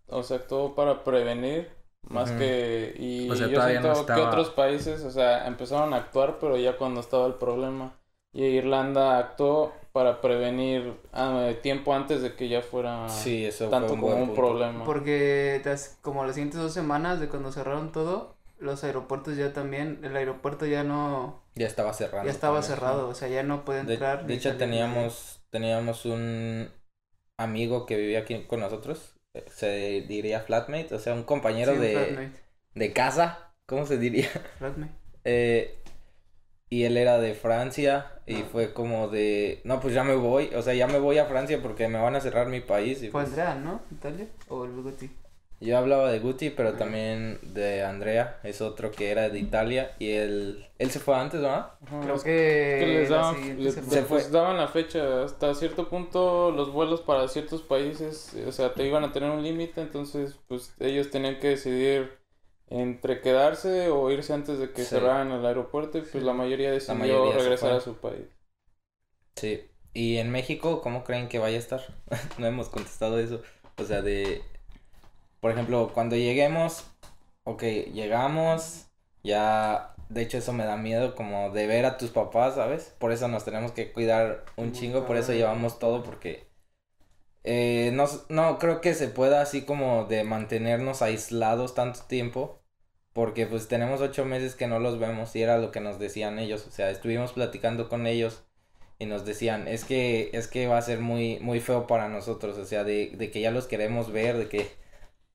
o 0.08 0.24
sea, 0.24 0.38
actuó 0.38 0.76
para 0.76 1.04
prevenir 1.04 1.70
más 2.10 2.32
que 2.32 2.96
y 2.98 3.30
O 3.30 3.36
sea, 3.36 3.48
yo 3.48 3.54
todavía 3.56 3.80
no 3.82 3.94
siento 3.96 4.14
que 4.14 4.22
otros 4.22 4.50
países, 4.50 5.04
o 5.04 5.12
sea, 5.12 5.48
empezaron 5.48 5.94
a 5.94 5.98
actuar, 5.98 6.38
pero 6.40 6.58
ya 6.58 6.78
cuando 6.78 7.00
estaba 7.02 7.28
el 7.28 7.36
problema. 7.36 7.94
Y 8.34 8.44
Irlanda 8.46 9.18
actuó 9.18 9.74
para 9.92 10.22
prevenir 10.22 10.94
ah, 11.12 11.52
tiempo 11.62 11.94
antes 11.94 12.22
de 12.22 12.36
que 12.36 12.48
ya 12.48 12.62
fuera 12.62 13.10
Sí, 13.10 13.46
eso 13.46 13.70
tanto 13.70 13.90
fue 13.90 13.96
un 13.96 14.02
como 14.02 14.16
un 14.16 14.28
punto. 14.28 14.42
problema. 14.42 14.86
Porque 14.86 15.62
como 16.02 16.24
las 16.26 16.36
siguientes 16.36 16.62
dos 16.62 16.74
semanas 16.74 17.20
de 17.20 17.28
cuando 17.28 17.52
cerraron 17.52 17.92
todo, 17.92 18.36
los 18.62 18.84
aeropuertos 18.84 19.38
ya 19.38 19.54
también, 19.54 20.00
el 20.04 20.16
aeropuerto 20.16 20.66
ya 20.66 20.84
no, 20.84 21.42
Ya 21.56 21.68
estaba 21.68 21.94
cerrado. 21.94 22.26
ya 22.26 22.32
estaba 22.32 22.62
cerrado, 22.62 23.10
o 23.10 23.16
sea, 23.16 23.28
ya 23.28 23.44
no 23.44 23.66
puede 23.66 23.84
De, 23.84 23.94
entrar. 23.94 24.26
de 24.28 24.34
hecho, 24.36 24.58
teníamos, 24.58 25.42
teníamos 25.50 26.06
un 26.06 26.70
amigo 27.38 27.86
que 27.86 27.98
vivía 27.98 28.20
aquí 28.20 28.44
con 28.46 28.60
nosotros. 28.62 29.16
eh, 29.34 29.46
Se 29.50 30.02
diría 30.08 30.42
flatmate, 30.42 30.96
o 30.96 31.00
sea, 31.00 31.14
un 31.14 31.24
compañero 31.24 31.74
Sí, 31.74 31.78
un 31.78 31.82
de, 31.82 32.30
de 32.76 32.94
casa. 32.94 33.54
¿Cómo 33.66 33.86
se 33.86 33.98
diría? 33.98 34.30
flatmate. 34.58 34.94
Eh, 35.26 35.78
y 36.70 36.84
él 36.86 36.98
era 36.98 37.20
de 37.20 37.34
Francia 37.36 38.22
y 38.26 38.44
Ah. 38.44 38.50
fue 38.52 38.74
como 38.74 39.10
de, 39.10 39.62
no, 39.66 39.80
pues 39.82 39.94
ya 39.94 40.04
me 40.04 40.16
voy, 40.16 40.54
o 40.56 40.62
sea, 40.62 40.74
ya 40.74 40.88
me 40.88 41.00
voy 41.00 41.18
a 41.20 41.26
Francia 41.28 41.62
porque 41.62 41.88
me 41.90 42.00
van 42.00 42.16
a 42.16 42.22
cerrar 42.22 42.48
mi 42.48 42.62
país. 42.62 43.04
Y 43.04 43.10
Fue 43.10 43.24
pues, 43.24 43.30
Andrea, 43.30 43.56
¿no? 43.56 43.82
Italia 43.92 44.28
o 44.50 44.66
el 44.66 44.72
Bugatti. 44.72 45.10
Yo 45.62 45.78
hablaba 45.78 46.12
de 46.12 46.20
Guti, 46.20 46.50
pero 46.50 46.74
también 46.74 47.40
de 47.54 47.84
Andrea, 47.84 48.40
es 48.44 48.62
otro 48.62 48.92
que 48.92 49.12
era 49.12 49.30
de 49.30 49.40
Italia 49.40 49.92
y 50.00 50.12
él, 50.12 50.66
él 50.80 50.90
se 50.92 51.00
fue 51.00 51.16
antes, 51.16 51.40
¿verdad? 51.42 51.74
Ajá, 51.86 52.00
Creo 52.02 52.16
que, 52.18 52.78
que 52.80 52.86
les 52.88 53.10
la 53.10 53.18
daban, 53.18 53.36
siguiente 53.36 53.64
les- 53.64 53.74
semana. 53.76 53.94
Se 53.94 54.02
fue. 54.02 54.18
pues, 54.18 54.32
daban 54.32 54.58
la 54.58 54.68
fecha 54.68 55.24
hasta 55.24 55.54
cierto 55.54 55.88
punto 55.88 56.52
los 56.52 56.72
vuelos 56.74 57.02
para 57.02 57.28
ciertos 57.28 57.62
países 57.62 58.36
o 58.48 58.52
sea 58.52 58.74
te 58.74 58.86
iban 58.88 59.04
a 59.04 59.14
tener 59.14 59.30
un 59.30 59.44
límite 59.44 59.82
entonces 59.82 60.36
pues 60.48 60.74
ellos 60.80 61.10
tenían 61.12 61.40
que 61.40 61.50
decidir 61.50 62.12
entre 62.68 63.22
quedarse 63.22 63.90
o 63.90 64.10
irse 64.12 64.34
antes 64.34 64.58
de 64.60 64.72
que 64.72 64.82
Sí. 64.84 64.90
cerraran 64.92 65.32
el 65.32 65.46
aeropuerto 65.46 65.98
y 65.98 66.02
pues 66.02 66.14
Sí. 66.14 66.20
la 66.22 66.34
mayoría 66.34 66.72
decidió 66.72 66.96
mayoría 67.00 67.36
regresar 67.38 67.74
a 67.74 67.82
su 67.82 67.96
país 67.96 68.26
Sí. 69.36 69.62
¿Y 69.94 70.18
en 70.18 70.32
México 70.32 70.82
cómo 70.82 71.04
creen 71.04 71.28
que 71.28 71.40
vaya 71.40 71.58
a 71.58 71.60
estar? 71.60 71.82
no 72.38 72.48
hemos 72.48 72.70
contestado 72.70 73.20
eso. 73.20 73.42
O 73.78 73.84
sea, 73.84 74.02
de... 74.02 74.42
Por 75.42 75.52
ejemplo, 75.52 75.92
cuando 75.94 76.16
lleguemos, 76.18 76.86
ok, 77.46 77.64
llegamos, 77.94 78.88
ya... 79.24 79.96
De 80.10 80.22
hecho, 80.24 80.38
eso 80.40 80.54
me 80.54 80.66
da 80.66 80.78
miedo 80.78 81.16
como 81.16 81.52
de 81.52 81.68
ver 81.68 81.86
a 81.86 81.98
tus 81.98 82.12
papás, 82.12 82.56
¿sabes? 82.56 82.96
Por 83.00 83.14
eso 83.14 83.28
nos 83.30 83.46
tenemos 83.46 83.74
que 83.74 83.94
cuidar 83.94 84.46
un 84.58 84.74
chingo, 84.74 85.06
por 85.08 85.18
eso 85.18 85.34
llevamos 85.34 85.80
todo, 85.80 86.04
porque... 86.04 86.48
eh, 87.44 87.92
no, 87.94 88.06
no 88.30 88.60
creo 88.60 88.82
que 88.82 88.94
se 88.94 89.08
pueda 89.08 89.42
así 89.42 89.64
como 89.64 90.06
de 90.06 90.24
mantenernos 90.24 91.02
aislados 91.02 91.74
tanto 91.76 92.02
tiempo. 92.08 92.60
Porque 93.14 93.48
pues 93.48 93.68
tenemos 93.70 94.02
ocho 94.02 94.26
meses 94.26 94.56
que 94.56 94.68
no 94.68 94.80
los 94.80 95.00
vemos 95.00 95.36
y 95.36 95.44
era 95.44 95.58
lo 95.60 95.72
que 95.72 95.82
nos 95.82 96.00
decían 96.00 96.40
ellos. 96.40 96.66
O 96.68 96.72
sea, 96.72 96.92
estuvimos 96.92 97.34
platicando 97.34 97.90
con 97.90 98.08
ellos 98.08 98.44
y 99.00 99.06
nos 99.08 99.26
decían, 99.26 99.68
es 99.68 99.86
que, 99.86 100.32
es 100.34 100.48
que 100.48 100.68
va 100.68 100.78
a 100.80 100.82
ser 100.84 101.00
muy, 101.02 101.40
muy 101.42 101.60
feo 101.62 101.88
para 101.88 102.10
nosotros, 102.10 102.58
o 102.58 102.66
sea, 102.66 102.84
de, 102.86 103.12
de 103.18 103.32
que 103.32 103.42
ya 103.42 103.52
los 103.52 103.68
queremos 103.68 104.12
ver, 104.12 104.38
de 104.38 104.50
que, 104.50 104.68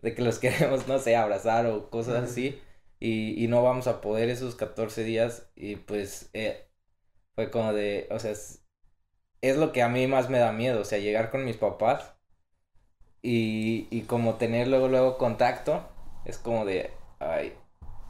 de 0.06 0.14
que 0.14 0.22
los 0.22 0.38
queremos, 0.40 0.86
no 0.86 0.98
sé, 1.00 1.16
abrazar 1.16 1.66
o 1.66 1.90
cosas 1.90 2.22
así, 2.30 2.60
y, 3.00 3.42
y 3.42 3.48
no 3.48 3.62
vamos 3.64 3.88
a 3.88 4.00
poder 4.00 4.30
esos 4.30 4.54
14 4.54 5.02
días, 5.04 5.50
y 5.56 5.76
pues 5.76 6.30
eh, 6.32 6.68
fue 7.34 7.50
como 7.50 7.72
de, 7.72 8.08
o 8.12 8.18
sea, 8.20 8.30
es, 8.32 8.64
es 9.42 9.56
lo 9.56 9.72
que 9.72 9.82
a 9.82 9.88
mí 9.88 10.06
más 10.06 10.30
me 10.30 10.38
da 10.38 10.52
miedo, 10.52 10.80
o 10.82 10.84
sea, 10.84 10.98
llegar 10.98 11.30
con 11.30 11.44
mis 11.44 11.56
papás 11.56 12.14
y, 13.22 13.88
y 13.90 14.02
como 14.02 14.34
tener 14.36 14.68
luego, 14.68 14.88
luego 14.88 15.18
contacto, 15.18 15.82
es 16.24 16.38
como 16.38 16.64
de, 16.64 16.90
ay, 17.18 17.54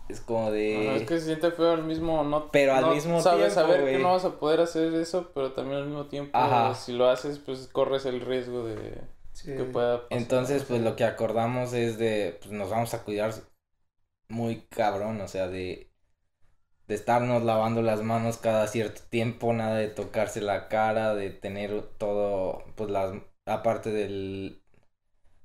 es 0.08 0.20
como 0.20 0.50
de... 0.50 0.88
Ajá, 0.88 0.96
es 0.96 1.02
que 1.04 1.18
se 1.18 1.26
siente 1.26 1.50
feo 1.50 1.72
al 1.72 1.82
mismo 1.84 2.22
no 2.24 2.50
Pero 2.52 2.74
al 2.74 2.82
no 2.82 2.94
mismo 2.94 3.20
sabes 3.20 3.54
tiempo, 3.54 3.54
saber 3.54 3.92
que 3.92 3.98
no 3.98 4.12
vas 4.12 4.24
a 4.24 4.38
poder 4.38 4.60
hacer 4.60 4.94
eso 4.94 5.30
pero 5.34 5.52
también 5.52 5.78
al 5.78 5.86
mismo 5.86 6.06
tiempo 6.06 6.36
Ajá. 6.38 6.74
si 6.74 6.92
lo 6.92 7.08
haces 7.08 7.38
pues 7.38 7.66
corres 7.68 8.04
el 8.06 8.20
riesgo 8.20 8.64
de 8.64 9.00
Sí. 9.36 9.52
que 9.52 9.64
pueda 9.64 10.08
pasar. 10.08 10.18
Entonces, 10.18 10.64
pues 10.64 10.80
lo 10.82 10.96
que 10.96 11.04
acordamos 11.04 11.72
es 11.72 11.98
de, 11.98 12.38
pues 12.40 12.52
nos 12.52 12.70
vamos 12.70 12.94
a 12.94 13.02
cuidar 13.04 13.34
muy 14.28 14.62
cabrón, 14.70 15.20
o 15.20 15.28
sea, 15.28 15.48
de, 15.48 15.90
de 16.88 16.94
estarnos 16.94 17.42
lavando 17.44 17.82
las 17.82 18.02
manos 18.02 18.38
cada 18.38 18.66
cierto 18.68 19.02
tiempo, 19.10 19.52
nada 19.52 19.76
de 19.76 19.88
tocarse 19.88 20.40
la 20.40 20.68
cara, 20.68 21.14
de 21.14 21.30
tener 21.30 21.82
todo, 21.98 22.64
pues 22.76 22.90
las, 22.90 23.14
aparte 23.46 23.90
del, 23.90 24.62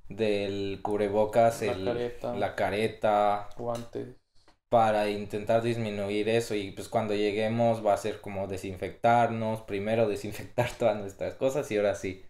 del 0.09 0.79
cubrebocas, 0.83 1.61
La 1.61 1.73
el, 1.73 1.85
careta. 1.85 2.33
la 2.35 2.55
careta, 2.55 3.49
guantes 3.57 4.17
para 4.69 5.09
intentar 5.09 5.61
disminuir 5.61 6.29
eso 6.29 6.55
y 6.55 6.71
pues 6.71 6.87
cuando 6.89 7.13
lleguemos 7.13 7.85
va 7.85 7.93
a 7.93 7.97
ser 7.97 8.21
como 8.21 8.47
desinfectarnos, 8.47 9.61
primero 9.61 10.07
desinfectar 10.07 10.71
todas 10.79 10.97
nuestras 10.97 11.35
cosas 11.35 11.69
y 11.71 11.77
ahora 11.77 11.95
sí. 11.95 12.23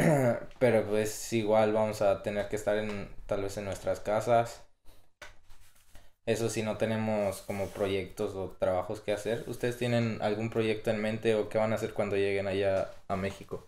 Pero 0.58 0.84
pues 0.84 1.32
igual 1.32 1.72
vamos 1.72 2.02
a 2.02 2.22
tener 2.22 2.48
que 2.48 2.56
estar 2.56 2.76
en 2.76 3.08
tal 3.26 3.42
vez 3.42 3.56
en 3.56 3.64
nuestras 3.64 4.00
casas. 4.00 4.62
Eso 6.26 6.48
si 6.48 6.62
no 6.62 6.76
tenemos 6.76 7.42
como 7.42 7.66
proyectos 7.68 8.34
o 8.34 8.56
trabajos 8.58 9.00
que 9.00 9.12
hacer. 9.12 9.44
¿Ustedes 9.46 9.76
tienen 9.76 10.18
algún 10.22 10.50
proyecto 10.50 10.90
en 10.90 11.00
mente 11.00 11.34
o 11.34 11.48
qué 11.48 11.58
van 11.58 11.72
a 11.72 11.76
hacer 11.76 11.92
cuando 11.92 12.16
lleguen 12.16 12.46
allá 12.46 12.90
a 13.08 13.16
México? 13.16 13.66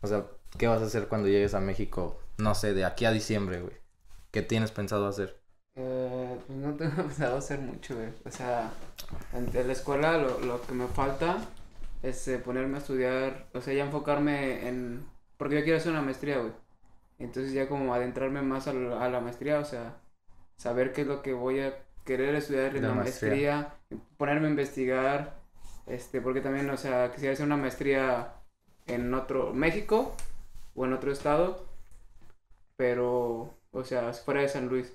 O 0.00 0.06
sea, 0.06 0.24
¿qué 0.58 0.66
vas 0.66 0.82
a 0.82 0.86
hacer 0.86 1.08
cuando 1.08 1.28
llegues 1.28 1.54
a 1.54 1.60
México? 1.60 2.20
No 2.38 2.54
sé, 2.54 2.74
de 2.74 2.84
aquí 2.84 3.04
a 3.04 3.12
diciembre, 3.12 3.60
güey. 3.60 3.76
¿Qué 4.30 4.42
tienes 4.42 4.72
pensado 4.72 5.06
hacer? 5.06 5.40
Eh, 5.76 6.38
pues 6.46 6.58
no 6.58 6.74
tengo 6.74 6.94
pensado 7.04 7.38
hacer 7.38 7.60
mucho, 7.60 7.94
güey. 7.94 8.08
O 8.24 8.30
sea, 8.30 8.72
en 9.32 9.66
la 9.66 9.72
escuela 9.72 10.18
lo, 10.18 10.40
lo 10.40 10.60
que 10.62 10.72
me 10.72 10.88
falta 10.88 11.38
es 12.02 12.28
eh, 12.28 12.38
ponerme 12.38 12.76
a 12.76 12.80
estudiar, 12.80 13.46
o 13.54 13.60
sea, 13.60 13.72
ya 13.74 13.84
enfocarme 13.84 14.68
en... 14.68 15.13
Porque 15.36 15.56
yo 15.56 15.62
quiero 15.62 15.78
hacer 15.78 15.92
una 15.92 16.02
maestría, 16.02 16.38
güey. 16.38 16.52
Entonces 17.18 17.52
ya 17.52 17.68
como 17.68 17.94
adentrarme 17.94 18.42
más 18.42 18.66
a 18.68 18.72
la, 18.72 19.04
a 19.04 19.08
la 19.08 19.20
maestría, 19.20 19.58
o 19.60 19.64
sea, 19.64 19.96
saber 20.56 20.92
qué 20.92 21.02
es 21.02 21.06
lo 21.06 21.22
que 21.22 21.32
voy 21.32 21.60
a 21.60 21.74
querer 22.04 22.34
estudiar 22.34 22.74
en 22.76 22.82
La 22.82 22.88
la, 22.88 22.94
maestría. 22.94 23.30
maestría, 23.56 23.74
ponerme 24.16 24.46
a 24.48 24.50
investigar, 24.50 25.36
este, 25.86 26.20
porque 26.20 26.40
también, 26.40 26.68
o 26.70 26.76
sea, 26.76 27.10
quisiera 27.12 27.32
hacer 27.34 27.46
una 27.46 27.56
maestría 27.56 28.34
en 28.86 29.12
otro, 29.14 29.52
México 29.54 30.14
o 30.74 30.84
en 30.84 30.92
otro 30.92 31.12
estado. 31.12 31.64
pero, 32.76 33.54
o 33.70 33.84
sea, 33.84 34.12
fuera 34.12 34.40
de 34.40 34.48
San 34.48 34.68
Luis. 34.68 34.92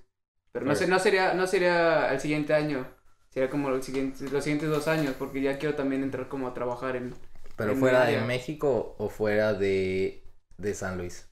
Pero 0.52 0.66
no, 0.66 0.70
Pues- 0.72 0.80
sé, 0.80 0.88
no 0.88 1.00
sería, 1.00 1.34
no 1.34 1.48
sería 1.48 2.12
el 2.12 2.20
siguiente 2.20 2.54
año, 2.54 2.86
sería 3.30 3.50
como 3.50 3.70
el 3.70 3.84
siguiente, 3.84 4.30
los 4.30 4.44
siguientes 4.44 4.70
dos 4.70 4.88
años, 4.88 5.16
porque 5.18 5.42
ya 5.42 5.58
quiero 5.58 5.76
también 5.76 6.04
entrar 6.04 6.28
como 6.28 6.48
a 6.48 6.54
trabajar 6.54 6.96
en, 6.96 7.14
Pero 7.56 7.72
En 7.72 7.80
fuera 7.80 8.06
de. 8.06 8.20
México 8.22 8.96
o 8.98 9.10
fuera 9.10 9.54
de, 9.54 10.19
de 10.60 10.74
San 10.74 10.98
Luis. 10.98 11.28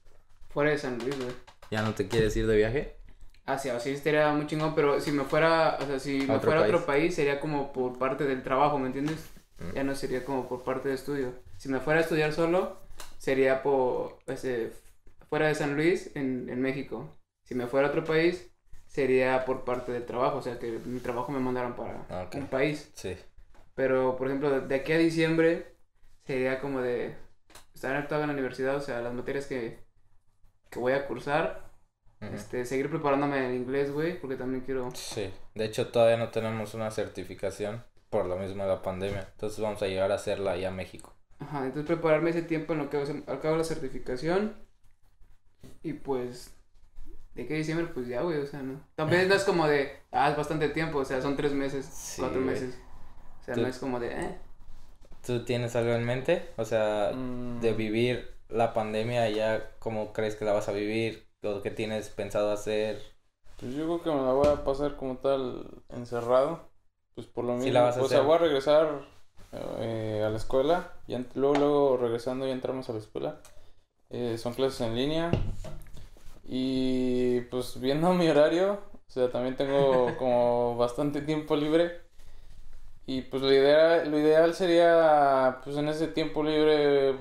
fuera 0.48 0.70
de 0.70 0.78
San 0.78 0.98
Luis, 0.98 1.16
güey. 1.16 1.30
¿Ya 1.70 1.82
no 1.82 1.94
te 1.94 2.08
quieres 2.08 2.36
ir 2.36 2.46
de 2.46 2.56
viaje? 2.56 2.96
Ah, 3.46 3.58
sí, 3.58 3.68
así 3.68 3.90
estaría 3.90 4.30
muy 4.32 4.46
chingón, 4.46 4.74
pero 4.74 5.00
si 5.00 5.10
me 5.12 5.24
fuera, 5.24 5.78
o 5.80 5.86
sea, 5.86 5.98
si 5.98 6.20
me 6.20 6.34
otro 6.34 6.50
fuera 6.50 6.60
a 6.60 6.64
otro 6.64 6.84
país 6.84 7.14
sería 7.14 7.40
como 7.40 7.72
por 7.72 7.98
parte 7.98 8.24
del 8.24 8.42
trabajo, 8.42 8.78
¿me 8.78 8.86
entiendes? 8.88 9.24
Mm. 9.58 9.74
Ya 9.74 9.84
no 9.84 9.94
sería 9.94 10.24
como 10.24 10.48
por 10.48 10.62
parte 10.64 10.88
de 10.88 10.94
estudio. 10.94 11.32
Si 11.56 11.68
me 11.68 11.80
fuera 11.80 12.00
a 12.00 12.02
estudiar 12.02 12.32
solo, 12.32 12.78
sería 13.18 13.62
por, 13.62 14.18
ese, 14.26 14.72
fuera 15.28 15.48
de 15.48 15.54
San 15.54 15.76
Luis, 15.76 16.10
en, 16.14 16.48
en 16.50 16.60
México. 16.60 17.16
Si 17.44 17.54
me 17.54 17.66
fuera 17.66 17.86
a 17.88 17.90
otro 17.90 18.04
país, 18.04 18.50
sería 18.86 19.44
por 19.46 19.64
parte 19.64 19.92
del 19.92 20.04
trabajo, 20.04 20.38
o 20.38 20.42
sea, 20.42 20.58
que 20.58 20.78
mi 20.84 21.00
trabajo 21.00 21.32
me 21.32 21.38
mandaran 21.40 21.74
para 21.74 22.04
Ah, 22.10 22.28
un 22.34 22.46
país. 22.48 22.90
Sí. 22.94 23.16
Pero, 23.74 24.16
por 24.16 24.26
ejemplo, 24.26 24.60
de 24.60 24.74
aquí 24.74 24.92
a 24.92 24.98
diciembre, 24.98 25.74
sería 26.26 26.60
como 26.60 26.80
de 26.80 27.14
estar 27.78 28.08
todavía 28.08 28.24
en 28.24 28.28
la 28.28 28.34
universidad, 28.34 28.76
o 28.76 28.80
sea, 28.80 29.00
las 29.00 29.14
materias 29.14 29.46
que, 29.46 29.84
que 30.70 30.78
voy 30.78 30.92
a 30.92 31.06
cursar, 31.06 31.72
este, 32.20 32.64
seguir 32.64 32.90
preparándome 32.90 33.46
en 33.46 33.54
inglés, 33.54 33.92
güey, 33.92 34.20
porque 34.20 34.36
también 34.36 34.64
quiero... 34.64 34.90
Sí. 34.94 35.32
De 35.54 35.64
hecho, 35.64 35.88
todavía 35.88 36.16
no 36.16 36.30
tenemos 36.30 36.74
una 36.74 36.90
certificación 36.90 37.84
por 38.10 38.26
lo 38.26 38.36
mismo 38.36 38.64
de 38.64 38.68
la 38.70 38.82
pandemia. 38.82 39.28
Entonces 39.32 39.60
vamos 39.60 39.82
a 39.82 39.86
llegar 39.86 40.10
a 40.10 40.16
hacerla 40.16 40.52
allá 40.52 40.68
a 40.68 40.72
México. 40.72 41.14
Ajá, 41.38 41.58
entonces 41.66 41.86
prepararme 41.86 42.30
ese 42.30 42.42
tiempo 42.42 42.72
en 42.72 42.80
lo 42.80 42.90
que 42.90 42.98
acabo 43.28 43.56
la 43.56 43.64
certificación. 43.64 44.56
Y 45.82 45.92
pues, 45.92 46.56
de 47.34 47.46
que 47.46 47.54
diciembre, 47.54 47.86
pues 47.94 48.08
ya, 48.08 48.22
güey, 48.22 48.38
o 48.38 48.46
sea, 48.46 48.62
no. 48.62 48.80
También 48.96 49.28
no 49.28 49.34
es 49.34 49.44
como 49.44 49.68
de, 49.68 49.92
ah, 50.10 50.30
es 50.30 50.36
bastante 50.36 50.68
tiempo, 50.70 50.98
o 50.98 51.04
sea, 51.04 51.22
son 51.22 51.36
tres 51.36 51.52
meses, 51.52 51.86
Sí, 51.86 52.20
cuatro 52.20 52.40
meses. 52.40 52.76
O 53.40 53.44
sea, 53.44 53.54
Tú- 53.54 53.60
no 53.60 53.68
es 53.68 53.78
como 53.78 54.00
de, 54.00 54.08
eh. 54.08 54.38
¿Tú 55.26 55.44
tienes 55.44 55.76
algo 55.76 55.92
en 55.92 56.04
mente? 56.04 56.48
O 56.56 56.64
sea, 56.64 57.12
Mm, 57.12 57.60
de 57.60 57.72
vivir 57.72 58.34
la 58.48 58.72
pandemia 58.74 59.22
allá, 59.22 59.70
¿cómo 59.78 60.12
crees 60.12 60.36
que 60.36 60.44
la 60.44 60.52
vas 60.52 60.68
a 60.68 60.72
vivir? 60.72 61.28
¿O 61.42 61.62
qué 61.62 61.70
tienes 61.70 62.08
pensado 62.10 62.50
hacer? 62.50 63.00
Pues 63.58 63.74
yo 63.74 63.84
creo 63.86 64.02
que 64.02 64.10
me 64.10 64.22
la 64.26 64.32
voy 64.32 64.48
a 64.48 64.64
pasar 64.64 64.96
como 64.96 65.16
tal 65.18 65.82
encerrado. 65.88 66.70
Pues 67.14 67.26
por 67.26 67.44
lo 67.44 67.56
Sí 67.56 67.70
mismo. 67.70 67.72
la 67.72 67.82
vas 67.82 67.98
a 67.98 68.02
o 68.02 68.04
sea, 68.04 68.20
hacer. 68.20 68.22
voy 68.22 68.34
a 68.36 68.38
regresar 68.38 69.06
eh, 69.52 70.22
a 70.26 70.30
la 70.30 70.36
escuela. 70.36 70.92
Y 71.06 71.16
luego, 71.34 71.56
luego 71.56 71.96
regresando 71.96 72.46
ya 72.46 72.52
entramos 72.52 72.88
a 72.88 72.92
la 72.92 72.98
escuela. 73.00 73.40
Eh, 74.10 74.38
son 74.38 74.54
clases 74.54 74.80
en 74.82 74.96
línea. 74.96 75.32
Y 76.44 77.42
pues 77.42 77.80
viendo 77.80 78.12
mi 78.14 78.28
horario, 78.28 78.74
o 78.92 79.10
sea, 79.10 79.30
también 79.30 79.56
tengo 79.56 80.16
como 80.18 80.76
bastante 80.76 81.22
tiempo 81.22 81.56
libre. 81.56 82.07
Y 83.08 83.22
pues 83.22 83.42
lo 83.42 83.50
ideal, 83.50 84.10
lo 84.10 84.18
ideal 84.18 84.54
sería, 84.54 85.60
pues 85.64 85.76
en 85.78 85.88
ese 85.88 86.08
tiempo 86.08 86.42
libre, 86.42 87.16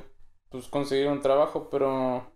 pues 0.49 0.67
conseguir 0.67 1.07
un 1.07 1.21
trabajo, 1.21 1.69
pero 1.69 2.29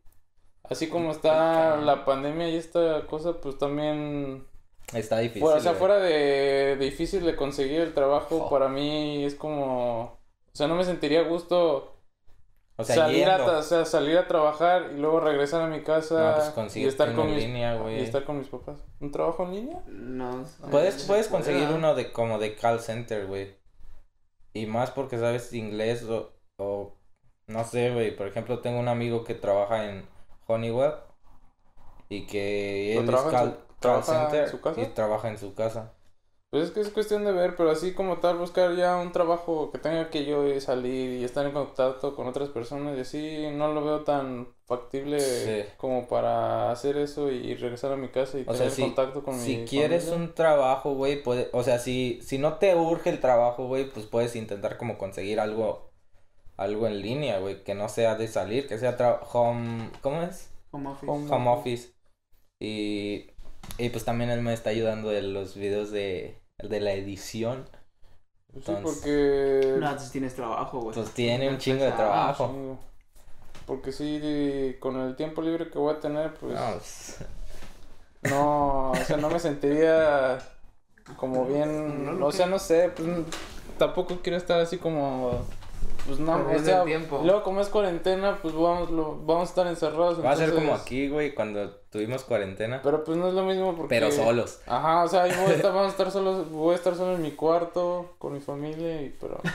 así 0.64 0.88
como 0.90 1.12
está 1.12 1.80
Ok. 1.80 1.84
la 1.84 2.06
pandemia 2.06 2.48
y 2.50 2.56
esta 2.56 3.06
cosa, 3.08 3.42
pues 3.42 3.58
también, 3.58 4.48
Está 4.94 5.20
difícil. 5.20 5.44
o 5.44 5.60
sea, 5.60 5.74
güey. 5.74 5.80
fuera 5.80 5.98
de, 6.00 6.78
difícil 6.78 7.26
de 7.26 7.36
conseguir 7.36 7.82
el 7.82 7.94
trabajo, 7.94 8.40
Jo. 8.40 8.50
para 8.50 8.70
mí 8.70 9.26
es 9.26 9.36
como, 9.36 10.02
o 10.04 10.20
sea, 10.54 10.68
no 10.68 10.76
me 10.76 10.86
sentiría 10.86 11.20
a 11.22 11.24
gusto 11.24 11.91
O 12.78 12.84
sea, 12.84 12.96
salir 12.96 13.30
a, 13.30 13.38
yendo. 13.38 13.60
o 13.60 13.62
sea, 13.62 13.86
salir 13.86 14.18
a 14.18 14.28
trabajar 14.28 14.92
y 14.94 14.98
luego 15.00 15.20
regresar 15.20 15.62
a 15.62 15.68
mi 15.68 15.84
casa 15.84 16.36
No, 16.38 16.54
pues 16.56 16.76
y 16.78 16.86
estar 16.86 17.14
con 17.14 17.28
mis, 17.28 17.44
línea, 17.44 17.80
y 17.92 18.00
estar 18.00 18.24
con 18.24 18.40
mis 18.40 18.48
papás. 18.48 18.80
¿Un 19.00 19.12
trabajo 19.12 19.44
en 19.44 19.54
línea? 19.54 19.84
No. 19.88 20.44
Puedes, 20.72 21.04
puedes 21.04 21.28
puede, 21.28 21.44
conseguir 21.44 21.70
uno 21.70 21.94
de 21.96 22.12
como 22.12 22.40
de 22.40 22.56
call 22.56 22.80
center, 22.80 23.28
güey. 23.28 23.56
Y 24.54 24.66
más 24.66 24.92
porque 24.92 25.18
sabes 25.18 25.54
inglés 25.54 26.04
o, 26.04 26.34
o 26.58 26.98
no 27.48 27.64
sé, 27.64 27.92
güey. 27.92 28.16
Por 28.16 28.28
ejemplo, 28.28 28.60
tengo 28.60 28.80
un 28.80 28.88
amigo 28.88 29.24
que 29.24 29.36
trabaja 29.36 29.90
en 29.90 30.08
Honeywell 30.48 30.94
y 32.10 32.26
que 32.26 32.96
¿Pero 33.06 33.10
él 33.10 33.16
es 33.16 33.32
call, 33.32 33.50
su- 33.50 33.56
call 33.56 33.66
trabaja 33.80 34.14
en 34.14 34.30
center 34.30 34.50
su 34.50 34.62
casa? 34.62 34.82
y 34.82 34.86
trabaja 34.88 35.28
en 35.30 35.38
su 35.38 35.54
casa. 35.54 35.94
Pues 36.52 36.66
es 36.66 36.72
que 36.72 36.82
es 36.82 36.90
cuestión 36.90 37.24
de 37.24 37.32
ver, 37.32 37.56
pero 37.56 37.72
así 37.72 37.94
como 37.94 38.18
tal, 38.18 38.38
buscar 38.38 38.76
ya 38.76 38.98
un 38.98 39.14
trabajo 39.14 39.72
que 39.72 39.78
tenga 39.78 40.10
que 40.10 40.26
yo 40.26 40.60
salir 40.60 41.12
y 41.22 41.24
estar 41.24 41.46
en 41.46 41.54
contacto 41.54 42.14
con 42.14 42.28
otras 42.28 42.50
personas 42.50 42.98
y 42.98 43.02
así, 43.02 43.48
no 43.54 43.72
lo 43.74 43.86
veo 43.86 44.04
tan 44.04 44.50
factible 44.66 45.18
Sí. 45.22 45.64
como 45.78 46.10
para 46.10 46.70
hacer 46.70 46.98
eso 46.98 47.32
y 47.32 47.56
regresar 47.56 47.94
a 47.94 47.96
mi 47.96 48.10
casa 48.10 48.38
y 48.38 48.42
O 48.42 48.54
sea, 48.54 48.68
tener 48.68 48.72
si, 48.72 48.82
contacto 48.82 49.24
con 49.24 49.40
si 49.40 49.58
mi 49.60 49.66
quieres 49.66 50.10
familia. 50.10 50.28
un 50.28 50.36
trabajo, 50.36 50.94
güey, 50.94 51.24
puede, 51.24 51.50
o 51.54 51.64
sea, 51.64 51.80
si, 51.80 52.20
si 52.22 52.38
no 52.38 52.56
te 52.58 52.76
urge 52.76 53.10
el 53.12 53.22
trabajo, 53.22 53.68
güey, 53.68 53.90
pues 53.90 54.06
puedes 54.06 54.36
intentar 54.36 54.78
como 54.78 54.98
conseguir 54.98 55.40
algo, 55.40 55.90
algo 56.58 56.86
en 56.86 57.02
línea, 57.02 57.40
güey, 57.40 57.64
que 57.64 57.76
no 57.76 57.88
sea 57.88 58.16
de 58.16 58.28
salir, 58.28 58.68
que 58.68 58.78
sea 58.78 58.98
tra- 58.98 59.22
home, 59.32 59.90
¿cómo 60.02 60.22
es? 60.24 60.52
Home 60.72 60.90
office. 60.90 61.10
Home- 61.10 61.32
home 61.34 61.50
office. 61.50 61.94
Y, 62.60 63.28
y 63.78 63.90
pues 63.90 64.04
también 64.04 64.30
él 64.32 64.42
me 64.42 64.54
está 64.54 64.70
ayudando 64.72 65.14
en 65.14 65.34
los 65.34 65.56
videos 65.56 65.92
de, 65.92 66.41
de 66.64 66.80
la 66.80 66.94
edición. 66.94 67.68
Pues 68.52 68.66
sí, 68.66 68.72
entonces- 68.72 68.96
porque... 69.02 69.68
No, 69.80 69.86
entonces 69.88 70.12
tienes 70.12 70.36
trabajo, 70.36 70.80
güey. 70.82 70.96
Pues 70.96 71.12
tiene 71.12 71.50
un 71.50 71.58
chingo 71.58 71.84
de 71.84 71.92
Ah, 71.92 71.96
trabajo. 71.96 72.52
Sí, 72.54 72.78
Porque 73.66 73.92
sí, 73.92 74.76
con 74.80 75.00
el 75.00 75.16
tiempo 75.16 75.42
libre 75.42 75.70
que 75.70 75.78
voy 75.80 75.94
a 75.96 76.00
tener, 76.00 76.34
pues... 76.34 76.54
No, 76.54 76.72
pues, 76.74 77.18
No, 78.30 78.92
o 78.92 78.96
sea, 78.96 79.18
no 79.18 79.30
me 79.30 79.40
sentiría 79.40 80.38
como 81.18 81.46
bien, 81.46 82.20
No 82.20 82.28
o 82.28 82.32
sea, 82.32 82.46
no 82.46 82.60
sé, 82.60 82.92
pues 82.96 83.08
tampoco 83.78 84.20
quiero 84.22 84.38
estar 84.38 84.60
así 84.60 84.78
como, 84.78 85.42
pues 86.06 86.20
no, 86.20 86.46
o 86.48 86.60
sea, 86.60 86.84
tiempo. 86.84 87.22
luego 87.24 87.42
como 87.42 87.62
es 87.62 87.70
cuarentena, 87.70 88.38
pues 88.42 88.54
vamos, 88.54 88.92
lo, 88.92 89.18
vamos 89.26 89.48
a 89.48 89.52
estar 89.52 89.68
encerrados. 89.68 90.24
va 90.24 90.32
a 90.32 90.36
ser 90.36 90.50
como 90.50 90.62
entonces- 90.62 90.86
aquí, 90.86 91.10
güey, 91.10 91.34
cuando 91.34 91.81
tuvimos 91.92 92.24
cuarentena. 92.24 92.80
Pero 92.82 93.04
pues 93.04 93.18
no 93.18 93.28
es 93.28 93.34
lo 93.34 93.44
mismo 93.44 93.76
porque... 93.76 93.90
Pero 93.90 94.12
solos. 94.12 94.62
Ajá, 94.66 95.04
o 95.04 95.08
sea, 95.10 95.24
voy 95.24 95.52
a 95.52 95.56
estar, 95.56 95.72
vamos 95.74 95.88
a 95.88 95.92
estar 95.92 96.10
solos, 96.10 96.50
voy 96.50 96.72
a 96.74 96.76
estar 96.78 96.96
solo 96.96 97.16
en 97.16 97.22
mi 97.22 97.32
cuarto, 97.32 98.16
con 98.18 98.34
mi 98.34 98.40
familia, 98.40 99.02
y 99.02 99.10
pero... 99.20 99.40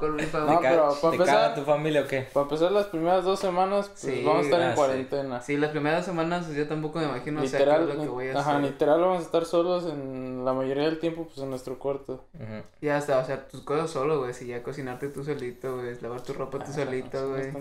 Con 0.00 0.16
mi 0.16 0.22
No, 0.22 0.28
familia. 0.28 0.60
¿Te, 0.60 0.68
pero 0.68 0.88
para 0.88 1.00
te 1.00 1.06
empezar- 1.16 1.26
caga 1.26 1.54
tu 1.54 1.60
familia 1.62 2.00
o 2.02 2.06
qué? 2.06 2.26
Para 2.32 2.44
empezar 2.44 2.72
las 2.72 2.86
primeras 2.86 3.24
dos 3.24 3.38
semanas, 3.38 3.88
pues 3.88 4.00
Sí, 4.00 4.22
vamos 4.24 4.42
a 4.42 4.44
estar 4.46 4.60
ah, 4.60 4.64
en 4.64 4.70
sí. 4.72 4.76
cuarentena. 4.76 5.40
Sí, 5.40 5.56
las 5.56 5.70
primeras 5.70 6.04
semanas 6.04 6.48
yo 6.52 6.66
tampoco 6.66 6.98
me 6.98 7.04
imagino, 7.04 7.40
o 7.42 7.46
sea, 7.46 7.60
Literal, 7.60 7.86
qué 7.86 7.92
es 7.92 7.96
lo 7.98 8.02
que 8.02 8.08
voy 8.08 8.28
a 8.28 8.38
ajá, 8.40 8.50
hacer. 8.58 8.62
literal 8.70 9.00
vamos 9.00 9.18
a 9.20 9.22
estar 9.22 9.44
solos 9.44 9.84
en 9.86 10.44
la 10.44 10.52
mayoría 10.52 10.84
del 10.84 10.98
tiempo, 10.98 11.26
pues 11.26 11.38
en 11.38 11.50
nuestro 11.50 11.78
cuarto. 11.78 12.24
Ujú. 12.34 12.62
Ya 12.80 12.98
está, 12.98 13.18
o 13.18 13.24
sea, 13.24 13.46
tus 13.46 13.60
cosas 13.60 13.90
solo, 13.90 14.18
güey, 14.20 14.34
si 14.34 14.46
ya 14.46 14.62
cocinarte 14.62 15.08
tú 15.08 15.22
solito, 15.22 15.76
güey, 15.76 16.00
lavar 16.00 16.22
tu 16.22 16.32
ropa 16.32 16.58
tú 16.58 16.70
Ah, 16.70 16.74
solito, 16.74 17.20
no, 17.20 17.28
no 17.28 17.34
güey. 17.34 17.52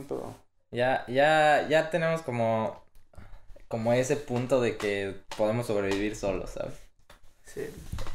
Ya, 0.72 1.06
ya, 1.08 1.68
ya 1.70 1.90
tenemos 1.92 2.24
como, 2.24 2.83
como 3.74 3.92
ese 3.92 4.18
punto 4.18 4.62
de 4.62 4.78
que 4.78 5.16
podemos 5.36 5.66
sobrevivir 5.66 6.16
solos, 6.16 6.52
¿sabes? 6.52 6.76
Sí. 7.44 7.62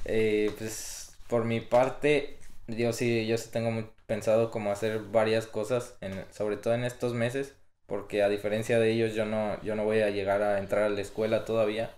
Eh, 0.05 0.55
pues 0.57 1.17
por 1.29 1.45
mi 1.47 1.61
parte, 1.61 2.39
yo 2.69 2.93
sí, 2.93 3.27
yo 3.27 3.37
sí 3.39 3.51
tengo 3.51 3.73
muy 3.73 3.91
pensado 4.07 4.53
como 4.53 4.71
hacer 4.71 5.01
varias 5.11 5.49
cosas, 5.49 5.97
en, 6.01 6.25
sobre 6.31 6.59
todo 6.59 6.75
en 6.75 6.85
estos 6.85 7.13
meses, 7.13 7.57
porque 7.87 8.23
a 8.23 8.29
diferencia 8.29 8.79
de 8.79 8.93
ellos 8.93 9.15
yo 9.17 9.25
no, 9.27 9.61
yo 9.65 9.75
no 9.75 9.83
voy 9.83 9.99
a 10.03 10.11
llegar 10.11 10.43
a 10.43 10.61
entrar 10.61 10.85
a 10.85 10.91
la 10.91 11.01
escuela 11.01 11.45
todavía. 11.45 11.91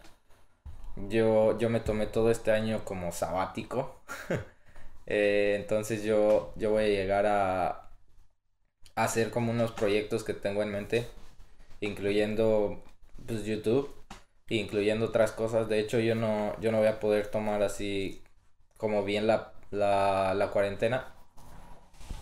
Yo, 1.09 1.59
yo 1.59 1.69
me 1.71 1.81
tomé 1.81 2.07
todo 2.07 2.31
este 2.31 2.51
año 2.53 2.85
como 2.85 3.13
sabático. 3.13 4.01
Eh, 5.13 5.57
entonces 5.61 6.05
yo, 6.05 6.53
yo 6.57 6.71
voy 6.71 6.85
a 6.85 6.89
llegar 6.89 7.27
a, 7.27 7.69
a 8.95 9.05
hacer 9.05 9.31
como 9.33 9.51
unos 9.51 9.73
proyectos 9.73 10.23
que 10.25 10.35
tengo 10.35 10.63
en 10.63 10.71
mente, 10.71 11.09
incluyendo 11.81 12.83
pues 13.27 13.45
YouTube, 13.45 13.91
incluyendo 14.49 15.07
otras 15.07 15.33
cosas. 15.33 15.69
De 15.69 15.81
hecho, 15.81 15.99
yo 16.01 16.15
no, 16.15 16.59
yo 16.61 16.73
no 16.73 16.79
voy 16.79 16.89
a 16.89 17.01
poder 17.01 17.29
tomar 17.29 17.63
así 17.63 18.23
como 18.79 19.05
bien 19.05 19.27
la, 19.27 19.53
la, 19.71 20.35
la 20.35 20.51
cuarentena. 20.51 21.15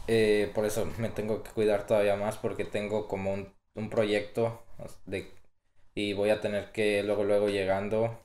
Eh, 0.06 0.50
por 0.54 0.64
eso 0.64 0.86
me 0.98 1.10
tengo 1.10 1.42
que 1.42 1.50
cuidar 1.50 1.86
todavía 1.86 2.16
más 2.16 2.36
porque 2.38 2.64
tengo 2.64 3.08
como 3.08 3.32
un, 3.32 3.52
un 3.74 3.90
proyecto 3.90 4.62
de, 5.06 5.30
y 5.94 6.14
voy 6.14 6.30
a 6.30 6.40
tener 6.40 6.72
que 6.72 7.02
luego, 7.04 7.24
luego 7.24 7.48
llegando, 7.48 8.18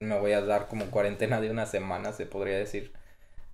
me 0.00 0.18
voy 0.20 0.32
a 0.32 0.42
dar 0.42 0.68
como 0.68 0.90
cuarentena 0.90 1.40
de 1.40 1.50
una 1.50 1.66
semana, 1.66 2.12
se 2.12 2.26
podría 2.26 2.58
decir. 2.58 2.92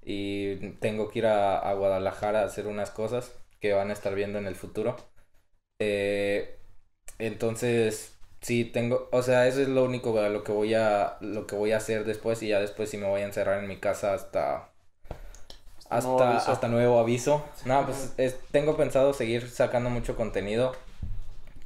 Y 0.04 0.56
tengo 0.80 1.10
que 1.10 1.20
ir 1.20 1.26
a, 1.26 1.58
a 1.60 1.74
Guadalajara 1.74 2.42
a 2.42 2.46
hacer 2.46 2.66
unas 2.68 2.90
cosas 2.90 3.32
que 3.60 3.74
van 3.74 3.90
a 3.90 3.94
estar 3.94 4.14
viendo 4.14 4.38
en 4.38 4.46
el 4.46 4.56
futuro. 4.56 4.96
Eh, 5.78 6.58
entonces, 7.18 8.15
sí 8.46 8.64
tengo, 8.64 9.08
o 9.12 9.22
sea, 9.22 9.46
eso 9.48 9.60
es 9.62 9.68
lo 9.68 9.84
único 9.84 10.18
a 10.20 10.28
lo 10.28 10.42
que 10.44 10.52
voy 10.52 10.74
a, 10.74 11.16
lo 11.20 11.46
que 11.46 11.56
voy 11.56 11.72
a 11.72 11.78
hacer 11.78 12.04
después 12.04 12.42
y 12.42 12.48
ya 12.48 12.60
después 12.60 12.90
sí 12.90 12.96
me 12.98 13.06
voy 13.08 13.22
a 13.22 13.26
encerrar 13.26 13.60
en 13.62 13.68
mi 13.68 13.78
casa 13.78 14.14
hasta, 14.14 14.70
nuevo 15.98 16.22
hasta, 16.22 16.22
aviso. 16.22 16.52
hasta 16.52 16.68
nuevo 16.68 16.98
aviso. 16.98 17.44
No, 17.64 17.84
pues 17.84 18.12
es- 18.16 18.36
tengo 18.50 18.76
pensado 18.76 19.12
seguir 19.12 19.48
sacando 19.50 19.90
mucho 19.90 20.16
contenido 20.16 20.74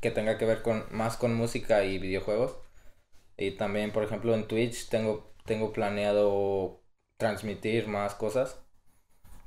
que 0.00 0.10
tenga 0.10 0.38
que 0.38 0.46
ver 0.46 0.62
con 0.62 0.84
más 0.92 1.16
con 1.18 1.34
música 1.34 1.84
y 1.84 1.98
videojuegos. 1.98 2.56
Y 3.38 3.52
también, 3.52 3.92
por 3.92 4.04
ejemplo, 4.04 4.34
en 4.34 4.48
Twitch 4.48 4.88
tengo, 4.90 5.32
tengo 5.46 5.72
planeado 5.72 6.82
transmitir 7.18 7.88
más 7.88 8.14
cosas. 8.14 8.58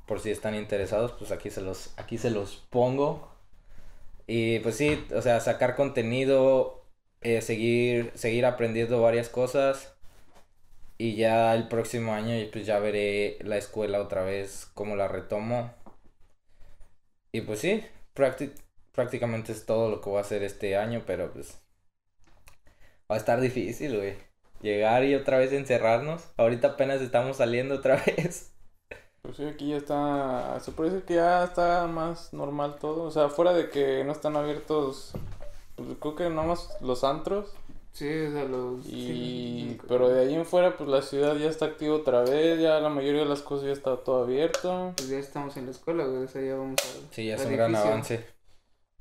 Por 0.06 0.20
si 0.20 0.30
están 0.30 0.54
interesados, 0.54 1.12
pues 1.12 1.32
aquí 1.32 1.50
se 1.50 1.62
los, 1.62 1.92
aquí 1.98 2.18
se 2.18 2.30
los 2.30 2.56
pongo. 2.70 3.30
Y 4.26 4.60
pues 4.60 4.76
sí, 4.76 5.06
o 5.14 5.22
sea, 5.22 5.40
sacar 5.40 5.76
contenido, 5.76 6.83
eh, 7.24 7.40
seguir, 7.42 8.12
seguir 8.14 8.46
aprendiendo 8.46 9.02
varias 9.02 9.28
cosas. 9.28 9.94
Y 10.98 11.16
ya 11.16 11.54
el 11.54 11.68
próximo 11.68 12.12
año 12.14 12.34
pues 12.52 12.66
ya 12.66 12.78
veré 12.78 13.38
la 13.42 13.56
escuela 13.56 14.00
otra 14.00 14.22
vez, 14.22 14.70
cómo 14.74 14.94
la 14.96 15.08
retomo. 15.08 15.72
Y 17.32 17.40
pues 17.40 17.58
sí, 17.60 17.84
prácticamente 18.92 19.52
es 19.52 19.66
todo 19.66 19.90
lo 19.90 20.00
que 20.00 20.08
voy 20.08 20.18
a 20.18 20.20
hacer 20.22 20.44
este 20.44 20.76
año, 20.76 21.02
pero 21.04 21.32
pues 21.32 21.58
va 23.10 23.16
a 23.16 23.18
estar 23.18 23.40
difícil, 23.40 23.96
güey. 23.96 24.14
Llegar 24.60 25.04
y 25.04 25.14
otra 25.14 25.38
vez 25.38 25.52
encerrarnos. 25.52 26.28
Ahorita 26.36 26.68
apenas 26.68 27.00
estamos 27.00 27.38
saliendo 27.38 27.74
otra 27.74 27.96
vez. 28.06 28.52
Pues 29.22 29.36
sí, 29.36 29.44
aquí 29.44 29.70
ya 29.70 29.78
está, 29.78 30.60
se 30.60 30.72
puede 30.72 30.90
decir 30.90 31.06
que 31.06 31.14
ya 31.14 31.44
está 31.44 31.86
más 31.86 32.32
normal 32.32 32.76
todo. 32.78 33.02
O 33.04 33.10
sea, 33.10 33.28
fuera 33.28 33.52
de 33.52 33.68
que 33.70 34.04
no 34.04 34.12
están 34.12 34.36
abiertos, 34.36 35.12
pues 35.76 35.88
creo 36.00 36.14
que 36.14 36.30
nomás 36.30 36.70
los 36.80 37.04
antros. 37.04 37.52
Sí, 37.92 38.08
o 38.08 38.32
sea, 38.32 38.44
los... 38.44 38.84
Y... 38.86 39.78
Pero 39.86 40.08
de 40.08 40.22
ahí 40.22 40.34
en 40.34 40.44
fuera, 40.44 40.76
pues 40.76 40.88
la 40.88 41.00
ciudad 41.00 41.36
ya 41.36 41.48
está 41.48 41.66
activa 41.66 41.94
otra 41.94 42.22
vez, 42.22 42.60
ya 42.60 42.80
la 42.80 42.88
mayoría 42.88 43.20
de 43.22 43.28
las 43.28 43.42
cosas 43.42 43.66
ya 43.66 43.72
está 43.72 43.96
todo 43.98 44.24
abierto. 44.24 44.92
Pues 44.96 45.08
ya 45.08 45.18
estamos 45.18 45.56
en 45.56 45.66
la 45.66 45.70
escuela, 45.70 46.04
güey, 46.04 46.24
o 46.24 46.28
sea, 46.28 46.42
ya 46.42 46.56
vamos 46.56 46.80
a... 46.80 47.14
Sí, 47.14 47.26
ya 47.26 47.36
es 47.36 47.44
un 47.44 47.52
gran 47.52 47.76
avance. 47.76 48.26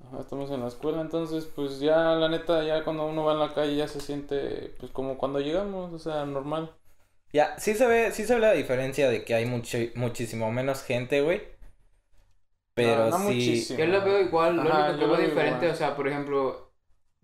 Ajá, 0.05 0.19
estamos 0.19 0.51
en 0.51 0.61
la 0.61 0.67
escuela, 0.67 1.01
entonces 1.01 1.45
pues 1.45 1.79
ya 1.79 1.95
la 2.15 2.29
neta, 2.29 2.63
ya 2.63 2.83
cuando 2.83 3.05
uno 3.07 3.23
va 3.23 3.33
en 3.33 3.39
la 3.39 3.53
calle 3.53 3.75
ya 3.75 3.87
se 3.87 3.99
siente 3.99 4.75
pues 4.79 4.91
como 4.91 5.17
cuando 5.17 5.39
llegamos, 5.39 5.93
o 5.93 5.97
sea, 5.97 6.25
normal. 6.25 6.71
Ya, 7.31 7.57
sí 7.57 7.73
se 7.73 7.87
ve, 7.87 8.11
sí 8.11 8.25
se 8.25 8.35
ve 8.35 8.41
la 8.41 8.51
diferencia 8.51 9.09
de 9.09 9.23
que 9.23 9.33
hay 9.33 9.45
mucho, 9.45 9.79
muchísimo 9.95 10.51
menos 10.51 10.83
gente, 10.83 11.21
güey. 11.21 11.41
Pero 12.73 13.09
no, 13.09 13.19
sí. 13.19 13.63
Yo 13.77 13.85
lo 13.85 14.03
veo 14.03 14.21
igual, 14.21 14.55
lo 14.55 14.61
único 14.63 14.99
que 14.99 15.05
veo 15.05 15.17
diferente, 15.17 15.69
o 15.69 15.75
sea, 15.75 15.95
por 15.95 16.07
ejemplo, 16.07 16.71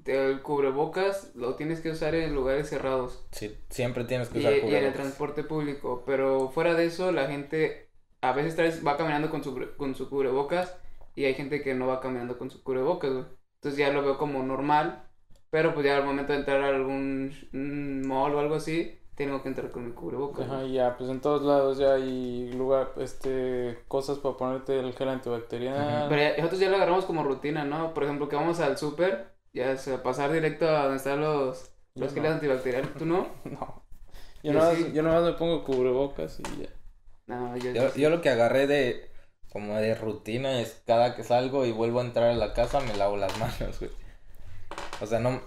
el 0.06 0.42
cubrebocas 0.42 1.32
lo 1.36 1.56
tienes 1.56 1.82
que 1.82 1.92
usar 1.92 2.16
en 2.16 2.34
lugares 2.34 2.70
cerrados. 2.70 3.26
Sí, 3.32 3.56
siempre 3.70 4.04
tienes 4.06 4.30
que 4.30 4.40
usar 4.40 4.52
cubrebocas. 4.54 4.74
Y 4.74 4.76
en 4.76 4.86
el 4.86 4.94
transporte 4.94 5.44
público, 5.44 6.04
pero 6.06 6.50
fuera 6.50 6.74
de 6.74 6.86
eso, 6.86 7.12
la 7.12 7.28
gente 7.28 7.90
a 8.22 8.34
veces 8.34 8.86
va 8.86 8.98
caminando 8.98 9.30
con 9.30 9.44
su, 9.44 9.76
con 9.78 9.96
su 9.96 10.10
cubrebocas 10.10 10.76
y 11.16 11.26
hay 11.26 11.34
gente 11.34 11.62
que 11.62 11.74
no 11.74 11.88
va 11.88 12.00
caminando 12.00 12.38
con 12.38 12.50
su 12.50 12.64
cubrebocas, 12.64 13.12
güey. 13.12 13.26
Entonces 13.56 13.78
ya 13.78 13.92
lo 13.92 14.02
veo 14.04 14.18
como 14.18 14.42
normal, 14.44 15.10
pero 15.50 15.74
pues 15.74 15.86
ya 15.86 15.98
al 15.98 16.06
momento 16.06 16.32
de 16.34 16.40
entrar 16.40 16.62
a 16.62 16.70
algún 16.70 17.34
mall 18.08 18.36
o 18.36 18.40
algo 18.40 18.56
así, 18.56 18.99
tengo 19.20 19.44
que 19.44 19.50
entrar 19.50 19.70
con 19.70 19.86
mi 19.86 19.92
cubrebocas. 19.92 20.46
Ajá, 20.46 20.64
ya, 20.64 20.96
pues 20.96 21.10
en 21.10 21.20
todos 21.20 21.42
lados 21.42 21.78
ya 21.78 21.96
hay 21.96 22.54
lugar, 22.54 22.94
este, 23.00 23.78
cosas 23.90 24.18
para 24.18 24.38
ponerte 24.38 24.80
el 24.80 24.94
gel 24.94 25.10
antibacterial. 25.10 26.08
Pero 26.08 26.38
nosotros 26.38 26.62
ya 26.62 26.70
lo 26.70 26.78
agarramos 26.78 27.04
como 27.04 27.22
rutina, 27.24 27.66
¿no? 27.66 27.94
Por 27.94 28.06
ejemplo, 28.06 28.30
que 28.30 28.38
vamos 28.38 28.62
al 28.62 28.78
súper, 28.78 29.34
ya 29.52 29.76
sea, 29.76 30.02
pasar 30.02 30.32
directo 30.32 30.70
a 30.70 30.84
donde 30.84 30.96
están 30.96 31.20
los, 31.20 31.70
los 31.96 32.14
geles 32.14 32.32
antibacteriales, 32.32 32.94
¿tú 32.94 33.06
no? 33.06 33.28
no. 33.44 33.84
Yo, 34.42 34.54
no 34.54 34.74
yo 34.74 35.04
nomás 35.04 35.24
me 35.24 35.34
pongo 35.34 35.66
cubrebocas 35.66 36.40
y 36.40 36.62
ya. 36.62 36.70
No, 37.28 37.58
yo, 37.58 37.74
yo, 37.74 37.94
yo 37.96 38.10
lo 38.10 38.22
que 38.22 38.30
agarré 38.30 38.68
de, 38.68 39.12
como 39.50 39.76
de 39.76 39.96
rutina 39.96 40.62
es 40.62 40.82
cada 40.88 41.18
que 41.18 41.26
salgo 41.26 41.66
y 41.66 41.74
vuelvo 41.74 42.00
a 42.00 42.06
entrar 42.06 42.30
a 42.30 42.36
la 42.36 42.54
casa 42.54 42.80
me 42.80 42.96
lavo 42.96 43.18
las 43.18 43.38
manos, 43.38 43.80
güey. 43.80 43.92
O 45.02 45.06
sea, 45.06 45.20
no, 45.20 45.42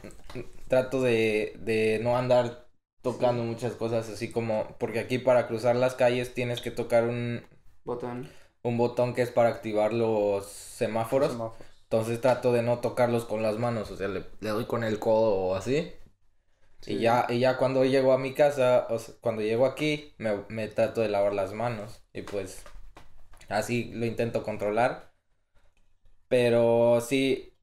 trato 0.68 1.00
de, 1.00 1.54
de 1.58 2.00
no 2.02 2.18
andar 2.18 2.62
tocando 3.02 3.42
muchas 3.42 3.74
cosas 3.74 4.08
así 4.08 4.30
como 4.30 4.76
porque 4.78 5.00
aquí 5.00 5.18
para 5.18 5.48
cruzar 5.48 5.76
las 5.76 5.94
calles 5.94 6.34
tienes 6.34 6.60
que 6.60 6.70
tocar 6.70 7.04
un 7.04 7.44
botón. 7.84 8.30
un 8.62 8.78
botón 8.78 9.12
que 9.12 9.22
es 9.22 9.30
para 9.30 9.48
activar 9.48 9.92
los 9.92 10.46
semáforos, 10.46 11.36
entonces 11.82 12.20
trato 12.20 12.52
de 12.52 12.62
no 12.62 12.78
tocarlos 12.78 13.24
con 13.24 13.42
las 13.42 13.58
manos 13.58 13.90
o 13.90 13.96
sea 13.96 14.08
le, 14.08 14.24
doy 14.40 14.66
con 14.66 14.84
el 14.84 14.98
codo 14.98 15.34
o 15.34 15.54
así. 15.54 15.92
Y 16.84 16.98
ya 16.98 17.26
y 17.28 17.38
ya 17.38 17.58
cuando 17.58 17.84
llego 17.84 18.12
a 18.12 18.18
mi 18.18 18.34
casa 18.34 18.88
o 18.90 18.98
cuando 19.20 19.42
llego 19.42 19.66
aquí 19.66 20.14
me, 20.18 20.42
me 20.48 20.66
trato 20.66 21.00
de 21.00 21.08
lavar 21.08 21.32
las 21.32 21.52
manos. 21.52 22.02
Y 22.12 22.22
pues 22.22 22.64
así 23.48 23.92
lo 23.94 24.04
intento 24.04 24.42
controlar. 24.42 25.12
Pero 26.26 27.00
sí 27.00 27.54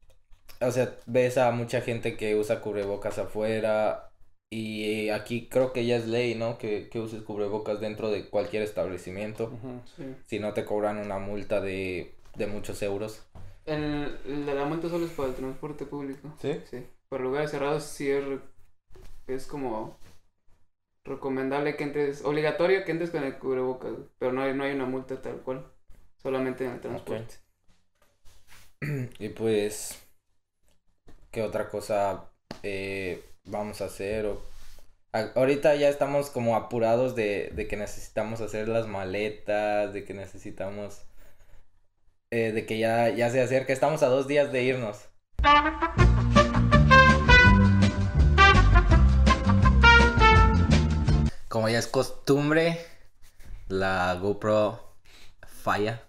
o 0.62 0.72
sea 0.72 0.96
ves 1.06 1.38
a 1.38 1.52
mucha 1.52 1.82
gente 1.82 2.16
que 2.16 2.36
usa 2.36 2.62
cubrebocas 2.62 3.18
afuera 3.20 4.09
y 4.52 5.10
aquí 5.10 5.48
creo 5.48 5.74
que 5.74 5.86
ya 5.86 5.98
es 5.98 6.08
ley, 6.08 6.36
¿no? 6.36 6.58
Que, 6.58 6.90
que 6.90 7.00
uses 7.00 7.22
cubrebocas 7.22 7.80
dentro 7.80 8.10
de 8.10 8.30
cualquier 8.30 8.64
establecimiento. 8.64 9.52
Si 10.26 10.40
no 10.40 10.54
te 10.54 10.66
cobran 10.66 10.98
una 10.98 11.20
multa 11.20 11.62
de, 11.62 12.16
de 12.36 12.48
muchos 12.48 12.82
euros. 12.82 13.22
El, 13.66 14.46
la 14.46 14.66
multa 14.66 14.90
solo 14.90 15.06
es 15.06 15.12
para 15.12 15.30
el 15.30 15.36
transporte 15.36 15.86
público. 15.86 16.34
¿Sí? 16.42 16.60
Sí. 16.70 16.84
Para 17.10 17.24
lugares 17.24 17.52
cerrados 17.52 17.84
sí 17.84 18.10
es, 18.10 18.24
es 19.28 19.46
como 19.46 19.98
recomendable 21.06 21.76
que 21.76 21.84
entres, 21.84 22.24
obligatorio 22.24 22.86
que 22.86 22.92
entres 22.92 23.12
con 23.12 23.24
el 23.24 23.38
cubrebocas, 23.38 23.94
pero 24.18 24.32
no 24.32 24.42
hay, 24.42 24.54
no 24.54 24.64
hay 24.64 24.74
una 24.74 24.86
multa 24.86 25.22
tal 25.22 25.42
cual, 25.42 25.66
solamente 26.18 26.66
en 26.66 26.72
el 26.72 26.82
transporte. 26.82 27.36
Y 29.20 29.30
pues, 29.30 30.00
¿qué 31.32 31.44
otra 31.44 31.70
cosa? 31.70 32.32
Eh, 32.64 33.22
vamos 33.50 33.82
a 33.82 33.86
hacer 33.86 34.26
o 34.26 34.42
ahorita 35.12 35.76
ya 35.76 35.90
estamos 35.90 36.30
como 36.30 36.56
apurados 36.56 37.16
de, 37.16 37.52
de 37.56 37.68
que 37.68 37.78
necesitamos 37.78 38.42
hacer 38.42 38.68
las 38.68 38.88
maletas, 38.88 39.94
de 39.94 40.06
que 40.06 40.14
necesitamos 40.14 41.02
eh, 42.32 42.52
de 42.52 42.66
que 42.68 42.78
ya, 42.78 43.10
ya 43.10 43.32
se 43.32 43.42
acerca, 43.42 43.74
estamos 43.74 44.04
a 44.04 44.08
dos 44.08 44.28
días 44.28 44.52
de 44.52 44.64
irnos. 44.64 45.10
Como 51.48 51.70
ya 51.70 51.80
es 51.80 51.88
costumbre, 51.88 52.86
la 53.68 54.14
GoPro 54.22 54.96
falla. 55.64 56.04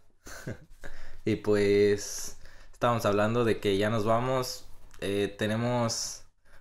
y 1.25 1.37
pues 1.37 2.39
estamos 2.71 3.07
hablando 3.07 3.47
de 3.47 3.59
que 3.59 3.79
ya 3.79 3.89
nos 3.89 4.05
vamos. 4.05 4.67
Eh, 5.01 5.35
tenemos 5.39 6.20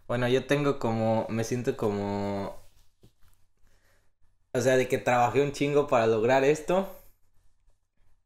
bueno, 0.10 0.28
yo 0.28 0.48
tengo 0.48 0.80
como, 0.80 1.28
me 1.30 1.44
siento 1.44 1.78
como, 1.78 2.56
o 4.52 4.60
sea, 4.60 4.76
de 4.76 4.88
que 4.88 4.98
trabajé 4.98 5.44
un 5.44 5.52
chingo 5.52 5.86
para 5.86 6.08
lograr 6.08 6.44
esto 6.44 6.90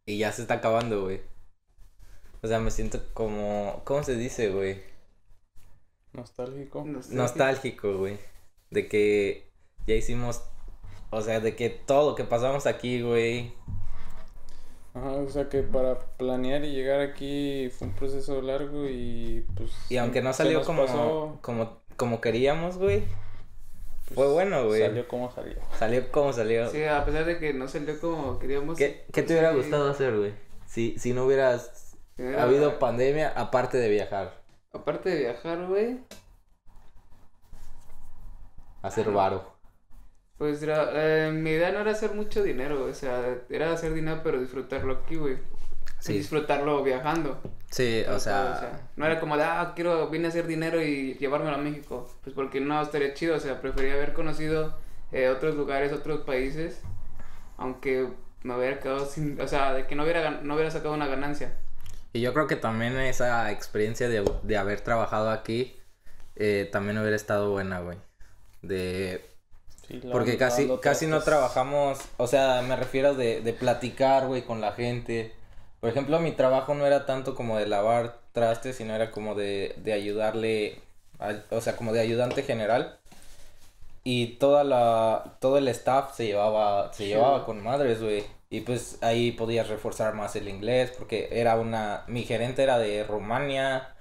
y 0.05 0.17
ya 0.17 0.31
se 0.31 0.43
está 0.43 0.53
acabando, 0.55 1.01
güey. 1.01 1.19
O 2.41 2.47
sea, 2.47 2.59
me 2.59 2.71
siento 2.71 3.01
como, 3.13 3.81
¿cómo 3.83 4.01
se 4.01 4.15
dice, 4.15 4.49
güey? 4.49 4.81
Nostálgico. 6.13 6.85
Nostálgico, 6.85 7.97
güey. 7.97 8.17
De 8.69 8.87
que 8.87 9.51
ya 9.85 9.95
hicimos, 9.95 10.41
o 11.09 11.21
sea, 11.21 11.41
de 11.41 11.57
que 11.57 11.69
todo 11.69 12.11
lo 12.11 12.15
que 12.15 12.23
pasamos 12.23 12.65
aquí, 12.65 13.01
güey, 13.01 13.53
Ajá, 14.93 15.11
o 15.13 15.29
sea 15.29 15.49
que 15.49 15.63
para 15.63 15.97
planear 16.17 16.63
y 16.63 16.71
llegar 16.71 17.01
aquí 17.01 17.69
fue 17.71 17.87
un 17.87 17.95
proceso 17.95 18.41
largo 18.41 18.87
y 18.87 19.43
pues... 19.55 19.71
Y 19.89 19.97
aunque 19.97 20.21
no 20.21 20.33
salió 20.33 20.63
como, 20.63 21.39
como, 21.41 21.81
como 21.95 22.21
queríamos, 22.21 22.77
güey. 22.77 23.03
Pues, 24.05 24.15
fue 24.15 24.31
bueno, 24.31 24.67
güey. 24.67 24.81
Salió 24.81 25.07
como 25.07 25.31
salió. 25.31 25.55
Salió 25.79 26.11
como 26.11 26.33
salió. 26.33 26.69
Sí, 26.69 26.83
a 26.83 27.03
pesar 27.05 27.25
de 27.25 27.39
que 27.39 27.53
no 27.53 27.67
salió 27.67 27.99
como 27.99 28.37
queríamos. 28.37 28.77
¿Qué, 28.77 29.05
qué 29.11 29.23
te 29.23 29.33
hubiera 29.33 29.51
gustado 29.53 29.89
hacer, 29.89 30.15
güey? 30.15 30.33
Si, 30.67 30.99
si 30.99 31.13
no 31.13 31.25
hubieras 31.25 31.97
habido 32.37 32.77
pandemia, 32.77 33.29
aparte 33.35 33.77
de 33.77 33.89
viajar. 33.89 34.41
Aparte 34.73 35.09
de 35.09 35.19
viajar, 35.19 35.65
güey. 35.65 35.99
Hacer 38.83 39.09
varo. 39.11 39.52
Pues 40.43 40.59
eh, 40.61 41.31
mi 41.33 41.51
idea 41.51 41.71
no 41.71 41.79
era 41.79 41.91
hacer 41.91 42.13
mucho 42.13 42.43
dinero, 42.43 42.83
o 42.83 42.93
sea, 42.93 43.37
era 43.49 43.71
hacer 43.71 43.93
dinero 43.93 44.19
pero 44.25 44.41
disfrutarlo 44.41 44.91
aquí, 44.91 45.15
güey. 45.15 45.37
Sí. 45.99 46.15
Disfrutarlo 46.17 46.83
viajando. 46.83 47.39
Sí, 47.71 48.03
o 48.09 48.19
sea... 48.19 48.89
No 48.97 49.05
era 49.05 49.21
como 49.21 49.37
de, 49.37 49.43
ah, 49.43 49.71
quiero, 49.73 50.09
vine 50.09 50.25
a 50.25 50.27
hacer 50.27 50.45
dinero 50.45 50.83
y 50.83 51.13
llevármelo 51.13 51.55
a 51.55 51.59
México. 51.59 52.13
Pues 52.25 52.35
porque 52.35 52.59
no 52.59 52.81
estaría 52.81 53.13
chido, 53.13 53.37
o 53.37 53.39
sea, 53.39 53.61
prefería 53.61 53.93
haber 53.93 54.11
conocido 54.11 54.75
eh, 55.13 55.29
otros 55.29 55.55
lugares, 55.55 55.93
otros 55.93 56.25
países, 56.25 56.81
aunque 57.55 58.09
me 58.41 58.57
hubiera 58.57 58.81
quedado 58.81 59.05
sin, 59.05 59.39
o 59.39 59.47
sea, 59.47 59.73
de 59.73 59.87
que 59.87 59.95
no 59.95 60.03
hubiera, 60.03 60.41
no 60.41 60.55
hubiera 60.55 60.71
sacado 60.71 60.93
una 60.93 61.07
ganancia. 61.07 61.57
Y 62.11 62.19
yo 62.19 62.33
creo 62.33 62.47
que 62.47 62.57
también 62.57 62.99
esa 62.99 63.49
experiencia 63.49 64.09
de, 64.09 64.29
de 64.43 64.57
haber 64.57 64.81
trabajado 64.81 65.29
aquí 65.29 65.79
eh, 66.35 66.67
también 66.69 66.97
hubiera 66.97 67.15
estado 67.15 67.49
buena, 67.49 67.79
güey. 67.79 67.97
De 68.61 69.32
porque 70.11 70.37
casi, 70.37 70.69
casi 70.81 71.07
no 71.07 71.21
trabajamos, 71.21 71.99
o 72.17 72.27
sea, 72.27 72.61
me 72.61 72.75
refiero 72.75 73.15
de, 73.15 73.41
de 73.41 73.53
platicar, 73.53 74.27
güey, 74.27 74.43
con 74.43 74.61
la 74.61 74.71
gente. 74.73 75.33
Por 75.79 75.89
ejemplo, 75.89 76.19
mi 76.19 76.31
trabajo 76.31 76.73
no 76.75 76.85
era 76.85 77.05
tanto 77.05 77.35
como 77.35 77.57
de 77.57 77.67
lavar 77.67 78.19
traste, 78.31 78.73
sino 78.73 78.95
era 78.95 79.11
como 79.11 79.35
de, 79.35 79.75
de 79.77 79.93
ayudarle, 79.93 80.81
a- 81.19 81.35
o 81.51 81.61
sea, 81.61 81.75
como 81.75 81.91
de 81.93 81.99
ayudante 82.01 82.43
general. 82.43 82.99
Y 84.05 84.35
toda 84.37 84.63
la, 84.63 85.37
todo 85.39 85.57
el 85.57 85.67
staff 85.69 86.15
se 86.15 86.25
llevaba, 86.27 86.91
se 86.93 87.03
Sí. 87.03 87.09
llevaba 87.09 87.45
con 87.45 87.63
madres, 87.63 88.01
güey. 88.01 88.23
Y 88.49 88.61
pues 88.61 88.97
ahí 89.01 89.31
podías 89.31 89.69
reforzar 89.69 90.13
más 90.13 90.35
el 90.35 90.47
inglés, 90.49 90.91
porque 90.97 91.29
era 91.31 91.55
una, 91.55 92.03
mi 92.07 92.23
gerente 92.23 92.63
era 92.63 92.77
de 92.79 93.03
Rumania, 93.03 93.95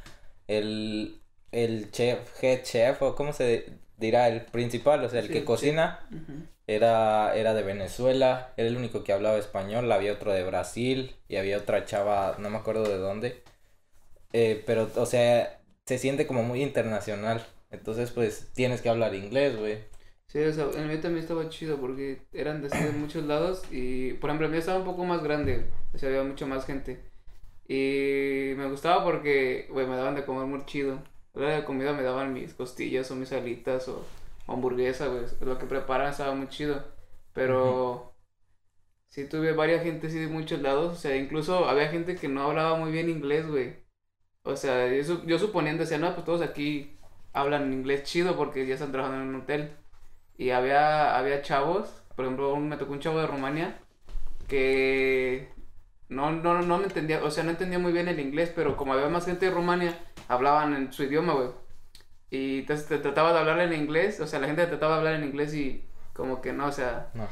el, 0.49 1.21
el 1.53 1.91
chef, 1.93 2.19
head 2.43 2.63
chef, 2.65 3.01
o 3.03 3.15
cómo 3.15 3.33
se 3.33 3.67
dirá, 4.03 4.29
el 4.29 4.43
principal, 4.43 5.05
o 5.05 5.11
sea, 5.11 5.21
el 5.21 5.29
Sí, 5.29 5.33
que 5.33 5.45
cocina. 5.47 6.01
Era, 6.69 7.35
era 7.37 7.55
de 7.55 7.63
Venezuela, 7.65 8.53
era 8.57 8.69
el 8.69 8.77
único 8.77 9.05
que 9.05 9.13
hablaba 9.13 9.39
español, 9.39 9.91
había 9.93 10.13
otro 10.15 10.33
de 10.33 10.45
Brasil 10.45 11.17
y 11.29 11.37
había 11.37 11.59
otra 11.59 11.87
chava, 11.87 12.37
no 12.39 12.51
me 12.51 12.59
acuerdo 12.59 12.85
de 12.85 12.99
dónde. 12.99 13.43
Eh, 14.33 14.63
pero, 14.67 14.91
o 14.97 15.07
sea, 15.07 15.61
se 15.87 15.99
siente 15.99 16.27
como 16.27 16.43
muy 16.43 16.63
internacional. 16.63 17.47
Entonces, 17.71 18.11
pues, 18.11 18.51
tienes 18.55 18.83
que 18.83 18.89
hablar 18.91 19.15
inglés, 19.15 19.57
güey. 19.59 19.79
Sí, 20.27 20.39
o 20.43 20.53
sea, 20.53 20.65
el 20.75 20.87
mío 20.89 21.01
también 21.01 21.23
estaba 21.23 21.49
chido 21.51 21.79
porque 21.79 22.23
eran 22.33 22.63
de, 22.63 22.71
de 22.71 22.91
muchos 22.93 23.25
lados 23.25 23.65
y, 23.71 24.15
por 24.15 24.31
ejemplo, 24.31 24.47
el 24.47 24.51
mío 24.53 24.61
estaba 24.61 24.79
un 24.79 24.85
poco 24.85 25.05
más 25.05 25.23
grande, 25.23 25.67
o 25.93 25.99
sea, 25.99 26.09
había 26.09 26.23
mucho 26.23 26.47
más 26.47 26.65
gente. 26.65 27.01
Y 27.69 28.55
me 28.57 28.69
gustaba 28.71 29.05
porque, 29.05 29.69
güey, 29.71 29.87
me 29.87 29.97
daban 29.97 30.15
de 30.17 30.25
comer 30.25 30.47
muy 30.47 30.65
chido. 30.67 31.03
La 31.35 31.65
comida 31.65 31.93
me 31.93 32.03
daban 32.03 32.33
mis 32.33 32.55
costillas 32.55 33.11
o 33.11 33.17
mis 33.17 33.33
alitas 33.33 33.89
o, 33.89 34.05
o 34.47 34.53
hamburguesa, 34.53 35.09
güey. 35.09 35.25
Lo 35.41 35.59
que 35.59 35.67
preparan 35.67 36.11
estaba 36.11 36.35
muy 36.35 36.49
chido. 36.49 36.85
Pero 37.33 38.13
sí 39.13 39.29
tuve 39.29 39.53
varias 39.53 39.83
gente 39.83 40.07
así 40.07 40.19
de 40.19 40.27
muchos 40.27 40.63
lados, 40.63 40.93
o 40.95 40.97
sea, 40.97 41.17
incluso 41.17 41.69
había 41.69 41.89
gente 41.89 42.17
que 42.17 42.29
no 42.29 42.45
hablaba 42.45 42.77
muy 42.79 42.91
bien 42.91 43.11
inglés, 43.11 43.47
güey. 43.47 43.77
O 44.43 44.57
sea, 44.57 44.89
yo, 44.93 45.25
yo 45.27 45.39
suponiendo, 45.39 45.83
decía, 45.83 45.99
no, 45.99 46.15
pues 46.15 46.25
todos 46.25 46.43
aquí 46.43 46.97
hablan 47.35 47.73
inglés 47.73 48.05
chido 48.05 48.37
porque 48.37 48.67
ya 48.67 48.75
están 48.75 48.93
trabajando 48.93 49.23
en 49.23 49.29
un 49.35 49.43
hotel. 49.43 49.77
Y 50.39 50.51
había, 50.51 51.17
había 51.19 51.43
chavos, 51.43 52.03
por 52.17 52.25
ejemplo, 52.25 52.57
me 52.57 52.77
tocó 52.79 52.93
un 52.93 53.01
chavo 53.01 53.21
de 53.21 53.27
Rumania 53.27 53.79
que 54.49 55.49
no, 56.09 56.33
no, 56.33 56.63
no 56.63 56.79
me 56.79 56.85
entendía, 56.85 57.23
o 57.23 57.31
sea, 57.31 57.45
no 57.45 57.51
entendía 57.51 57.79
muy 57.79 57.93
bien 57.93 58.09
el 58.09 58.21
inglés, 58.21 58.53
pero 58.55 58.77
como 58.77 58.95
había 58.95 59.09
más 59.09 59.27
gente 59.27 59.47
de 59.47 59.53
Rumania, 59.53 59.99
hablaban 60.29 60.75
en 60.75 60.93
su 60.93 61.05
idioma, 61.05 61.35
güey. 61.35 61.49
Y 62.31 62.61
entonces 62.61 62.87
te 62.87 62.99
trataba 62.99 63.33
de 63.33 63.41
hablar 63.41 63.61
en 63.61 63.73
inglés, 63.75 64.21
o 64.21 64.27
sea, 64.27 64.39
la 64.41 64.47
gente 64.47 64.67
trataba 64.67 64.95
de 64.95 64.99
hablar 65.01 65.15
en 65.15 65.25
inglés 65.25 65.55
y 65.55 65.85
como 66.15 66.41
que 66.41 66.53
no, 66.53 66.67
o 66.67 66.73
sea, 66.73 67.11
No. 67.15 67.29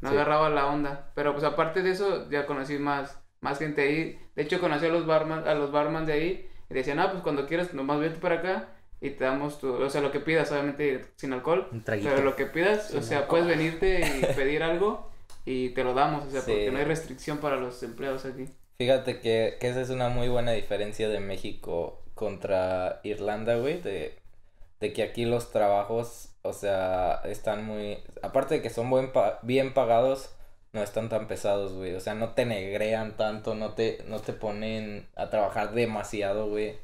no 0.00 0.10
Sí. 0.10 0.14
agarraba 0.14 0.50
la 0.50 0.66
onda. 0.66 1.10
Pero 1.14 1.32
pues 1.32 1.44
aparte 1.44 1.82
de 1.82 1.90
eso, 1.90 2.30
ya 2.30 2.46
conocí 2.46 2.78
más, 2.78 3.18
más 3.40 3.58
gente 3.58 3.82
ahí. 3.82 4.20
De 4.36 4.42
hecho, 4.42 4.60
conocí 4.60 4.86
a 4.86 4.88
los 4.90 5.06
barman, 5.06 5.46
a 5.48 5.54
los 5.54 5.72
barman 5.72 6.06
de 6.06 6.12
ahí 6.12 6.48
y 6.70 6.74
decían, 6.74 6.98
ah, 7.00 7.10
pues 7.10 7.22
cuando 7.22 7.46
quieras, 7.46 7.74
nomás 7.74 7.98
vete 7.98 8.18
para 8.20 8.36
acá 8.36 8.68
y 9.00 9.10
te 9.10 9.24
damos 9.24 9.58
tu, 9.58 9.72
o 9.72 9.90
sea, 9.90 10.00
lo 10.00 10.10
que 10.12 10.20
pidas, 10.20 10.50
obviamente 10.52 11.06
sin 11.16 11.32
alcohol. 11.32 11.68
Un 11.72 11.82
traguito. 11.82 12.08
Pero 12.10 12.22
lo 12.22 12.36
que 12.36 12.46
pidas, 12.46 12.88
Sin 12.88 12.98
o 13.00 13.02
sea, 13.02 13.18
alcohol. 13.20 13.40
puedes 13.42 13.56
venirte 13.58 14.00
y 14.00 14.20
pedir 14.36 14.62
algo 14.62 15.10
y 15.44 15.70
te 15.70 15.82
lo 15.84 15.92
damos, 15.94 16.24
o 16.24 16.30
sea, 16.30 16.40
Sí. 16.42 16.52
porque 16.52 16.70
no 16.70 16.78
hay 16.78 16.84
restricción 16.84 17.38
para 17.38 17.56
los 17.56 17.82
empleados 17.82 18.24
aquí. 18.24 18.46
Fíjate 18.78 19.20
que, 19.20 19.56
que 19.60 19.68
esa 19.68 19.80
es 19.80 19.90
una 19.90 20.08
muy 20.08 20.28
buena 20.28 20.52
diferencia 20.52 21.08
de 21.08 21.18
México 21.20 22.02
contra 22.16 22.98
Irlanda, 23.04 23.54
güey, 23.58 23.80
de, 23.80 24.18
de 24.80 24.92
que 24.92 25.04
aquí 25.04 25.24
los 25.24 25.52
trabajos, 25.52 26.30
o 26.42 26.52
sea, 26.52 27.20
están 27.24 27.64
muy, 27.64 27.98
aparte 28.22 28.56
de 28.56 28.62
que 28.62 28.70
son 28.70 28.90
buen 28.90 29.12
pa- 29.12 29.38
bien 29.42 29.72
pagados, 29.72 30.30
no 30.72 30.82
están 30.82 31.08
tan 31.08 31.28
pesados, 31.28 31.74
güey, 31.74 31.94
o 31.94 32.00
sea, 32.00 32.14
no 32.14 32.30
te 32.30 32.44
negrean 32.44 33.16
tanto, 33.16 33.54
no 33.54 33.74
te, 33.74 34.02
no 34.08 34.18
te 34.20 34.32
ponen 34.32 35.06
a 35.14 35.30
trabajar 35.30 35.72
demasiado, 35.72 36.48
güey. 36.48 36.74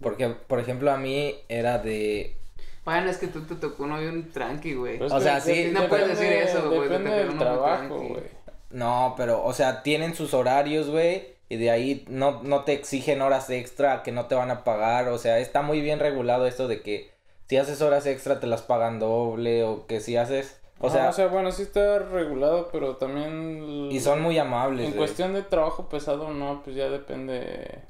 Porque, 0.00 0.28
por 0.28 0.60
ejemplo, 0.60 0.90
a 0.90 0.98
mí 0.98 1.34
era 1.48 1.78
de, 1.78 2.36
Bueno, 2.84 3.08
es 3.08 3.16
que 3.18 3.28
tú 3.28 3.42
te 3.46 3.54
tocó 3.54 3.84
uno 3.84 3.98
bien 3.98 4.30
tranqui, 4.30 4.74
güey. 4.74 4.98
Pues 4.98 5.12
O 5.12 5.16
que 5.18 5.22
sea, 5.22 5.40
sí, 5.40 5.70
no 5.72 5.88
puedes 5.88 6.08
decir 6.08 6.32
eso, 6.32 6.68
güey, 6.70 6.88
Depende 6.88 7.10
del 7.12 7.38
trabajo, 7.38 7.98
güey. 7.98 8.36
No, 8.70 9.14
pero, 9.16 9.42
o 9.44 9.52
sea, 9.54 9.82
tienen 9.82 10.14
sus 10.14 10.34
horarios, 10.34 10.90
güey, 10.90 11.35
y 11.48 11.56
de 11.56 11.70
ahí 11.70 12.04
no, 12.08 12.42
no 12.42 12.64
te 12.64 12.72
exigen 12.72 13.22
horas 13.22 13.50
extra 13.50 14.02
que 14.02 14.12
no 14.12 14.26
te 14.26 14.34
van 14.34 14.50
a 14.50 14.64
pagar, 14.64 15.08
o 15.08 15.18
sea, 15.18 15.38
está 15.38 15.62
muy 15.62 15.80
bien 15.80 15.98
regulado 16.00 16.46
esto 16.46 16.68
de 16.68 16.82
que 16.82 17.10
si 17.48 17.56
haces 17.56 17.80
horas 17.82 18.06
extra 18.06 18.40
te 18.40 18.46
las 18.48 18.62
pagan 18.62 18.98
doble, 18.98 19.62
o 19.64 19.86
que 19.86 20.00
si 20.00 20.16
haces, 20.16 20.60
o 20.80 20.88
Ah, 20.88 20.90
sea, 20.90 21.08
o 21.08 21.12
sea, 21.12 21.26
bueno, 21.28 21.52
sí 21.52 21.62
está 21.62 22.00
regulado, 22.00 22.68
pero 22.72 22.96
también... 22.96 23.88
y 23.90 24.00
son 24.00 24.20
muy 24.20 24.36
amables, 24.38 24.88
En 24.88 24.94
cuestión 24.94 25.32
de 25.32 25.42
trabajo 25.42 25.88
pesado, 25.88 26.30
no, 26.30 26.62
pues 26.64 26.74
ya 26.76 26.88
depende 26.90 27.82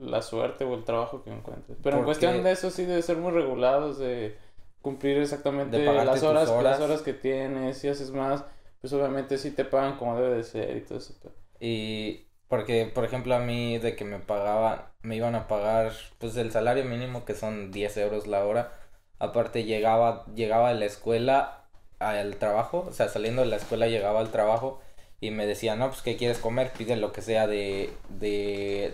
la 0.00 0.22
suerte 0.22 0.64
o 0.64 0.74
el 0.74 0.84
trabajo 0.84 1.22
que 1.22 1.30
encuentres. 1.30 1.78
Pero 1.82 1.98
en 1.98 2.04
cuestión 2.04 2.42
de 2.42 2.50
eso 2.52 2.70
sí 2.70 2.84
debe 2.84 3.02
ser 3.02 3.18
muy 3.18 3.30
regulados, 3.32 3.98
de 3.98 4.36
cumplir 4.82 5.18
exactamente 5.18 5.78
De 5.78 5.84
las 5.84 6.22
horas, 6.22 6.48
horas. 6.48 6.62
las 6.64 6.80
horas 6.80 7.02
que 7.02 7.12
tienes, 7.12 7.78
si 7.78 7.88
haces 7.88 8.10
más, 8.10 8.44
pues 8.80 8.92
obviamente 8.92 9.38
sí 9.38 9.50
te 9.52 9.64
pagan 9.64 9.96
como 9.96 10.18
debe 10.18 10.34
de 10.36 10.42
ser 10.42 10.76
y 10.76 10.80
todo 10.80 10.98
eso. 10.98 11.14
Y 11.60 12.23
porque, 12.48 12.86
por 12.86 13.04
ejemplo, 13.04 13.34
a 13.34 13.40
mí 13.40 13.78
de 13.78 13.96
que 13.96 14.04
me 14.04 14.18
pagaban, 14.18 14.82
me 15.02 15.16
iban 15.16 15.34
a 15.34 15.48
pagar, 15.48 15.92
pues 16.18 16.36
el 16.36 16.52
salario 16.52 16.84
mínimo 16.84 17.24
que 17.24 17.34
son 17.34 17.70
10 17.72 17.96
euros 17.98 18.26
la 18.26 18.44
hora. 18.44 18.72
Aparte 19.18 19.64
llegaba, 19.64 20.26
llegaba 20.34 20.70
de 20.70 20.80
la 20.80 20.86
escuela 20.86 21.64
al 21.98 22.36
trabajo, 22.36 22.86
o 22.88 22.92
sea, 22.92 23.08
saliendo 23.08 23.42
de 23.42 23.48
la 23.48 23.56
escuela 23.56 23.86
llegaba 23.88 24.20
al 24.20 24.30
trabajo 24.30 24.80
y 25.20 25.30
me 25.30 25.46
decía, 25.46 25.76
no, 25.76 25.88
pues, 25.88 26.02
¿qué 26.02 26.16
quieres 26.16 26.38
comer? 26.38 26.72
Pide 26.72 26.96
lo 26.96 27.12
que 27.12 27.22
sea 27.22 27.46
de, 27.46 27.92
de, 28.10 28.92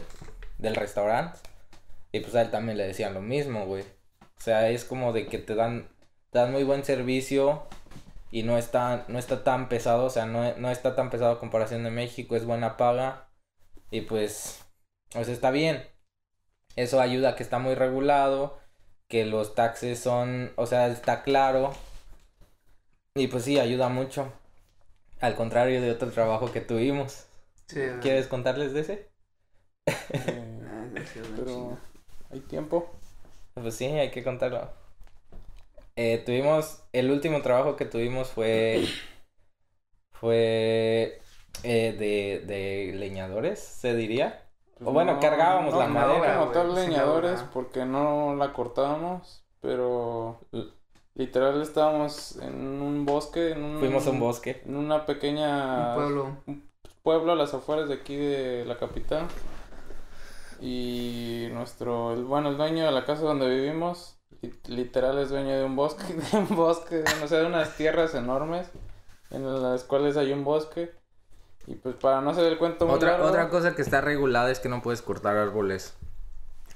del 0.59 0.77
restaurante. 0.77 1.39
Y 2.13 2.21
pues 2.21 2.35
a 2.35 2.43
él 2.43 2.51
también 2.51 2.79
le 2.79 2.87
decían 2.87 3.15
lo 3.15 3.21
mismo, 3.23 3.67
güey. 3.67 3.83
O 3.83 4.41
sea, 4.43 4.71
es 4.71 4.85
como 4.85 5.13
de 5.13 5.27
que 5.27 5.39
te 5.39 5.55
dan, 5.55 5.89
te 6.31 6.39
dan 6.39 6.53
muy 6.53 6.65
buen 6.65 6.85
servicio 6.85 7.65
y 8.31 8.43
no 8.45 8.59
está, 8.59 9.05
no 9.09 9.19
está 9.19 9.45
tan 9.45 9.69
pesado, 9.69 10.05
o 10.07 10.11
sea, 10.11 10.27
no, 10.27 10.57
no 10.57 10.71
está 10.71 10.95
tan 10.97 11.11
pesado 11.11 11.33
a 11.33 11.41
comparación 11.41 11.85
de 11.85 11.91
México, 11.91 12.37
es 12.37 12.45
buena 12.47 12.77
paga 12.77 13.30
y 13.91 14.03
pues, 14.03 14.65
o 15.15 15.25
sea, 15.25 15.35
está 15.35 15.51
bien. 15.51 15.85
Eso 16.77 17.01
ayuda 17.01 17.31
a 17.31 17.37
que 17.37 17.43
está 17.43 17.59
muy 17.59 17.75
regulado, 17.75 18.59
que 19.09 19.27
los 19.27 19.55
taxes 19.55 19.99
son, 19.99 20.53
o 20.57 20.67
sea, 20.67 20.89
está 20.89 21.23
claro 21.23 21.73
y 23.15 23.27
pues 23.27 23.45
sí, 23.45 23.59
ayuda 23.59 23.89
mucho. 23.89 24.33
Al 25.21 25.35
contrario 25.35 25.83
de 25.83 25.91
otro 25.91 26.11
trabajo 26.11 26.53
que 26.53 26.61
tuvimos. 26.61 27.27
Sí. 27.67 27.81
¿Quieres 28.01 28.29
contarles 28.29 28.73
de 28.73 28.81
ese? 28.81 29.09
eh, 29.87 30.95
pero 31.37 31.77
hay 32.31 32.41
tiempo. 32.41 32.91
Pues 33.55 33.75
sí, 33.75 33.87
hay 33.87 34.11
que 34.11 34.23
contarlo. 34.23 34.71
Eh, 35.97 36.23
tuvimos, 36.25 36.83
el 36.93 37.11
último 37.11 37.43
trabajo 37.43 37.77
que 37.77 37.85
tuvimos 37.85 38.29
fue, 38.29 38.85
fue 40.13 41.21
eh, 41.63 41.95
de, 41.99 42.45
de 42.47 42.93
leñadores, 42.99 43.59
se 43.61 43.95
diría. 43.95 44.43
O 44.83 44.93
bueno, 44.93 45.19
cargábamos 45.21 45.75
la 45.75 45.87
no 45.89 45.95
madera, 45.95 46.35
como 46.35 46.47
güey, 46.47 46.55
tal 46.55 46.69
sí, 46.71 46.75
la 46.77 46.81
leñadores 46.87 47.43
porque 47.53 47.85
no 47.85 48.35
la 48.37 48.53
cortábamos, 48.55 49.45
pero 49.61 50.41
literal 51.15 51.61
estábamos 51.61 52.37
en 52.37 52.81
un 52.81 53.05
bosque, 53.05 53.51
en 53.53 53.63
un, 53.63 53.79
Fuimos 53.79 54.07
a 54.07 54.11
un 54.11 54.21
bosque. 54.21 54.63
en 54.65 54.77
una 54.77 55.05
pequeña 55.05 55.89
Un 55.91 55.95
pueblo. 55.95 56.37
pueblo 57.03 57.33
a 57.33 57.37
las 57.37 57.53
afueras 57.53 57.89
de 57.89 57.95
aquí 57.95 58.17
de 58.17 58.65
la 58.65 58.79
capital. 58.79 59.27
Y 60.61 61.49
nuestro, 61.53 62.13
el, 62.13 62.25
bueno, 62.25 62.51
el 62.51 62.57
dueño 62.57 62.85
de 62.85 62.93
la 62.93 63.05
casa 63.07 63.23
donde 63.23 63.49
vivimos, 63.49 64.19
li- 64.43 64.53
literal 64.69 65.19
es 65.19 65.31
dueño 65.31 65.57
de 65.57 65.65
un 65.65 65.75
bosque, 65.77 66.05
de 66.33 66.39
un 66.39 66.55
bosque, 66.57 67.03
o 67.23 67.27
sea, 67.29 67.39
de 67.39 67.47
unas 67.47 67.77
tierras 67.77 68.15
enormes 68.15 68.71
en 69.31 69.63
las 69.63 69.85
cuales 69.85 70.17
hay 70.17 70.33
un 70.33 70.45
bosque. 70.45 70.91
Y 71.71 71.75
pues 71.77 71.95
para 71.95 72.21
no 72.21 72.31
hacer 72.31 72.47
el 72.47 72.59
cuento 72.59 72.85
muy 72.87 72.97
Otra, 72.97 73.13
largo, 73.13 73.27
otra 73.29 73.49
cosa 73.49 73.77
que 73.77 73.83
está 73.83 74.01
regulada 74.01 74.51
es 74.51 74.59
que 74.59 74.69
no 74.69 74.83
puedes 74.83 75.03
cortar 75.03 75.37
árboles. 75.37 75.95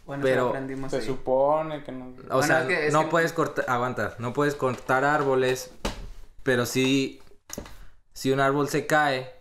Bueno, 0.06 0.22
Pero 0.22 0.48
aprendimos 0.50 0.92
se 0.92 0.98
ahí. 0.98 1.02
supone 1.04 1.82
que 1.82 1.90
no... 1.90 2.06
O 2.06 2.12
Bueno, 2.38 2.42
sea, 2.42 2.60
es 2.60 2.66
que- 2.68 2.86
es 2.86 2.92
no 2.92 3.00
que- 3.02 3.06
puedes 3.08 3.32
cortar, 3.32 3.64
aguanta, 3.68 4.14
no 4.20 4.32
puedes 4.32 4.54
cortar 4.54 5.04
árboles, 5.04 5.72
pero 6.44 6.64
sí, 6.64 7.20
si 8.12 8.30
un 8.30 8.38
árbol 8.38 8.68
se 8.68 8.86
cae, 8.86 9.32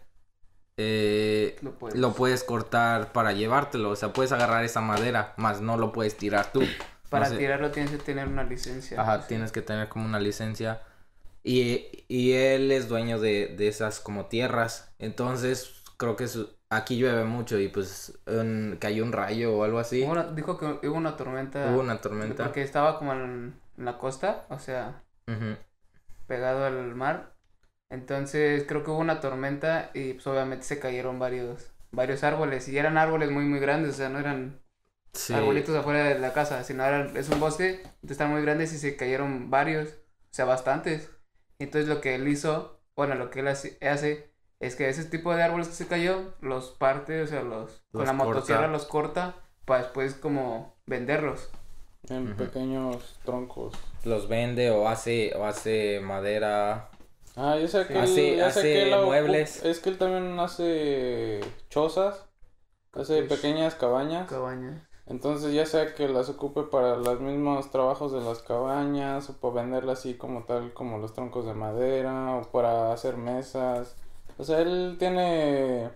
eh, 0.78 1.56
Lo 1.62 1.72
puedes. 1.74 2.00
lo 2.00 2.14
puedes 2.14 2.44
cortar 2.44 3.12
para 3.12 3.32
llevártelo, 3.34 3.92
o 3.92 3.96
sea, 3.96 4.12
puedes 4.12 4.32
agarrar 4.32 4.64
esa 4.64 4.82
madera, 4.82 5.34
más 5.38 5.62
no 5.62 5.78
lo 5.78 5.92
puedes 5.92 6.18
tirar 6.18 6.52
tú. 6.52 6.64
Para 7.10 7.26
No 7.26 7.34
sé. 7.34 7.38
tirarlo 7.38 7.70
tienes 7.70 7.92
que 7.92 7.98
tener 8.00 8.28
una 8.28 8.44
licencia. 8.44 9.00
Ajá, 9.00 9.28
tienes 9.28 9.52
que 9.52 9.62
tener 9.62 9.88
como 9.88 10.06
una 10.06 10.20
licencia. 10.20 10.82
Y, 11.44 12.06
y 12.08 12.34
él 12.34 12.72
es 12.72 12.88
dueño 12.88 13.20
de, 13.20 13.54
de 13.58 13.68
esas 13.68 14.00
como 14.00 14.28
tierras. 14.28 14.94
Entonces, 15.00 15.84
creo 15.98 16.16
que 16.16 16.28
su- 16.28 16.50
aquí 16.70 16.98
llueve 16.98 17.26
mucho 17.26 17.60
y 17.60 17.68
pues 17.68 18.18
un- 18.28 18.78
cayó 18.80 19.04
un 19.04 19.12
rayo 19.12 19.54
o 19.58 19.64
algo 19.64 19.80
así. 19.80 20.04
Una- 20.04 20.32
dijo 20.32 20.58
que 20.58 20.88
hubo 20.88 20.96
una 20.98 21.18
tormenta. 21.18 21.70
Hubo 21.72 21.82
una 21.82 22.00
tormenta. 22.02 22.44
Porque 22.46 22.62
estaba 22.62 22.98
como 22.98 23.14
en, 23.14 23.60
en 23.78 23.86
la 23.86 23.98
costa, 23.98 24.46
o 24.50 24.58
sea, 24.60 25.04
pegado 26.28 26.66
al 26.66 26.96
mar. 26.96 27.34
Entonces 27.90 28.66
creo 28.68 28.84
que 28.84 28.92
hubo 28.92 29.00
una 29.00 29.20
tormenta 29.20 29.92
y 29.94 30.14
pues 30.14 30.26
obviamente 30.28 30.66
se 30.66 30.80
cayeron 30.80 31.20
varios, 31.20 31.72
varios 31.92 32.24
árboles. 32.24 32.68
Y 32.70 32.78
eran 32.78 32.98
árboles 32.98 33.30
muy 33.32 33.44
muy 33.46 33.60
grandes, 33.60 33.96
o 33.96 33.98
sea, 33.98 34.10
no 34.10 34.20
eran 34.20 34.60
Sí. 35.14 35.32
arbolitos 35.34 35.76
afuera 35.76 36.06
de 36.06 36.18
la 36.18 36.34
casa, 36.34 36.64
sino 36.64 36.84
ahora 36.84 37.12
es 37.16 37.30
un 37.30 37.40
bosque, 37.40 37.82
entonces 37.84 38.12
están 38.12 38.32
muy 38.32 38.42
grandes 38.42 38.74
y 38.74 38.80
se 38.80 38.96
cayeron 38.96 39.52
varios, 39.52 39.90
o 39.90 40.34
sea, 40.34 40.46
bastantes. 40.46 41.08
Entonces 41.64 41.90
lo 41.90 42.02
que 42.02 42.16
él 42.16 42.28
hizo, 42.28 42.80
bueno, 42.96 43.16
lo 43.16 43.30
que 43.30 43.40
él 43.42 43.48
hace, 43.48 43.78
hace 43.82 44.32
es 44.60 44.76
que 44.76 44.90
ese 44.90 45.06
tipo 45.06 45.36
de 45.36 45.44
árboles 45.44 45.68
que 45.68 45.74
se 45.76 45.88
cayó, 45.88 46.34
los 46.42 46.72
parte, 46.72 47.22
o 47.22 47.28
sea, 47.28 47.42
los, 47.44 47.84
con 47.92 48.06
la 48.06 48.14
motosierra 48.14 48.68
los 48.68 48.86
corta 48.86 49.36
para 49.66 49.84
después 49.84 50.14
como 50.16 50.76
venderlos. 50.86 51.50
En 52.10 52.36
pequeños 52.36 53.18
troncos. 53.24 53.74
Los 54.04 54.28
vende 54.28 54.72
o 54.72 54.88
hace, 54.90 55.34
o 55.36 55.46
hace 55.46 56.02
madera. 56.02 56.90
Ah, 57.36 57.58
sé 57.68 57.88
que 57.88 57.98
Hace- 57.98 58.32
él, 58.34 58.38
ya 58.38 58.52
sé 58.52 58.60
hace 58.60 58.74
que 58.74 58.94
él 58.94 59.06
muebles. 59.06 59.64
Es 59.64 59.80
que 59.80 59.90
él 59.90 59.98
también 59.98 60.38
hace 60.40 61.40
chozas, 61.70 62.26
hace 62.94 63.24
Pues, 63.24 63.40
pequeñas 63.40 63.76
cabañas. 63.76 64.30
Cabañas. 64.30 64.82
Entonces 65.06 65.54
ya 65.54 65.66
sea 65.66 65.94
que 65.96 66.08
las 66.08 66.30
ocupe 66.30 66.64
para 66.64 66.96
los 66.98 67.20
mismos 67.20 67.70
trabajos 67.72 68.12
de 68.14 68.22
las 68.22 68.42
cabañas 68.42 69.30
o 69.30 69.38
para 69.40 69.56
venderlas 69.56 70.00
así 70.00 70.16
como 70.18 70.46
tal 70.46 70.74
como 70.74 70.98
los 71.00 71.14
troncos 71.14 71.46
de 71.46 71.54
madera 71.54 72.36
o 72.38 72.44
para 72.52 72.94
hacer 72.94 73.18
mesas. 73.18 73.98
O 74.38 74.44
sea, 74.44 74.60
él 74.62 74.96
tiene 75.00 75.92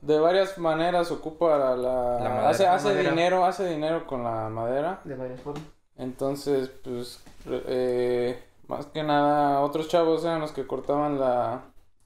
de 0.00 0.18
varias 0.20 0.58
maneras 0.58 1.10
ocupa 1.10 1.58
la, 1.76 1.76
La 2.18 2.30
madera. 2.30 2.48
hace, 2.48 2.64
La 2.64 2.74
hace 2.74 2.88
madera. 2.88 3.10
dinero, 3.10 3.44
hace 3.44 3.66
dinero 3.68 4.06
con 4.06 4.22
la 4.24 4.48
madera. 4.48 5.00
De 5.04 5.16
varias 5.16 5.40
formas. 5.40 5.64
Entonces, 5.96 6.68
pues, 6.84 7.22
eh, 7.46 8.42
más 8.68 8.86
que 8.86 9.02
nada, 9.02 9.60
otros 9.62 9.88
chavos 9.88 10.24
eran 10.24 10.40
los 10.40 10.52
que 10.52 10.66
cortaban 10.66 11.18
la, 11.18 11.62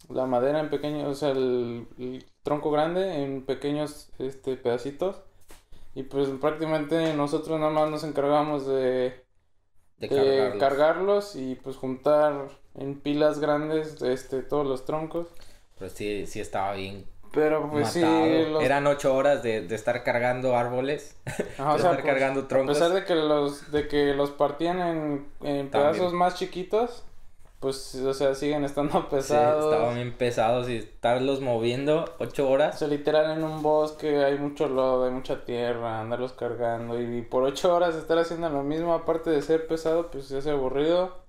la 0.09 0.27
madera 0.27 0.61
en 0.61 0.71
pequeños, 0.71 1.09
o 1.09 1.15
sea, 1.15 1.31
el, 1.31 1.89
el 1.99 2.25
tronco 2.43 2.71
grande 2.71 3.23
en 3.25 3.45
pequeños 3.45 4.11
este, 4.19 4.57
pedacitos. 4.57 5.23
Y 5.95 6.05
pues 6.05 6.29
prácticamente 6.41 7.15
nosotros 7.15 7.59
nada 7.61 7.73
más 7.73 7.91
nos 7.91 8.05
encargábamos 8.05 8.67
de, 8.67 9.25
De 9.99 10.09
de 10.09 10.11
cargarlos. 10.11 10.59
cargarlos 10.59 11.37
y 11.37 11.57
pues 11.57 11.77
juntar 11.77 12.49
en 12.75 13.01
pilas 13.01 13.41
grandes 13.41 14.01
este, 14.03 14.43
todos 14.43 14.67
los 14.67 14.85
troncos. 14.87 15.29
Pero 15.79 15.91
sí, 15.91 16.27
sí 16.27 16.41
estaba 16.41 16.75
bien 16.75 17.07
Pero 17.33 17.71
pues 17.71 17.89
matado. 17.89 17.93
sí, 17.95 18.45
los, 18.47 18.65
Eran 18.65 18.87
ocho 18.87 19.15
horas 19.15 19.43
de, 19.43 19.63
de 19.67 19.75
estar 19.75 20.03
cargando 20.05 20.57
árboles. 20.57 21.17
ajá, 21.57 21.75
o 21.75 21.79
de 21.79 21.83
sea, 21.83 21.85
estar 21.85 22.03
pues, 22.03 22.05
cargando 22.05 22.49
A 22.49 22.49
troncos. 22.49 22.67
pesar 22.67 22.93
de 22.93 23.05
que 23.05 23.15
los, 23.15 23.71
de 23.73 23.89
que 23.89 24.15
los 24.15 24.31
partían 24.33 24.81
en, 24.81 25.33
en 25.43 25.71
pedazos 25.71 26.13
más 26.13 26.35
chiquitos, 26.37 27.05
pues, 27.61 27.95
o 27.97 28.15
sea, 28.15 28.35
siguen 28.35 28.65
estando 28.65 29.09
Sí, 29.19 29.37
pesados. 29.37 29.55
estaban 29.59 29.95
bien 29.95 30.17
pesados 30.19 30.69
y 30.69 30.77
estarlos 30.77 31.41
moviendo 31.41 32.17
ocho 32.19 32.51
O 32.73 32.77
horas. 32.77 32.77
sea, 32.77 32.89
literal 32.89 33.37
en 33.37 33.45
un 33.45 33.63
bosque 33.63 34.25
hay 34.25 34.39
mucho 34.39 34.69
lodo, 34.69 35.05
hay 35.05 35.11
mucha 35.13 35.45
tierra, 35.45 36.01
andarlos 36.01 36.33
cargando 36.33 37.01
y 37.01 37.23
por 37.23 37.43
ocho 37.43 37.75
horas 37.75 37.95
estar 37.97 38.19
haciendo 38.19 38.49
lo 38.49 38.63
mismo, 38.63 38.95
aparte 38.95 39.31
de 39.31 39.43
ser 39.43 39.67
pesado, 39.67 40.11
pues 40.11 40.27
se 40.27 40.39
hace 40.39 40.51
aburrido 40.51 41.25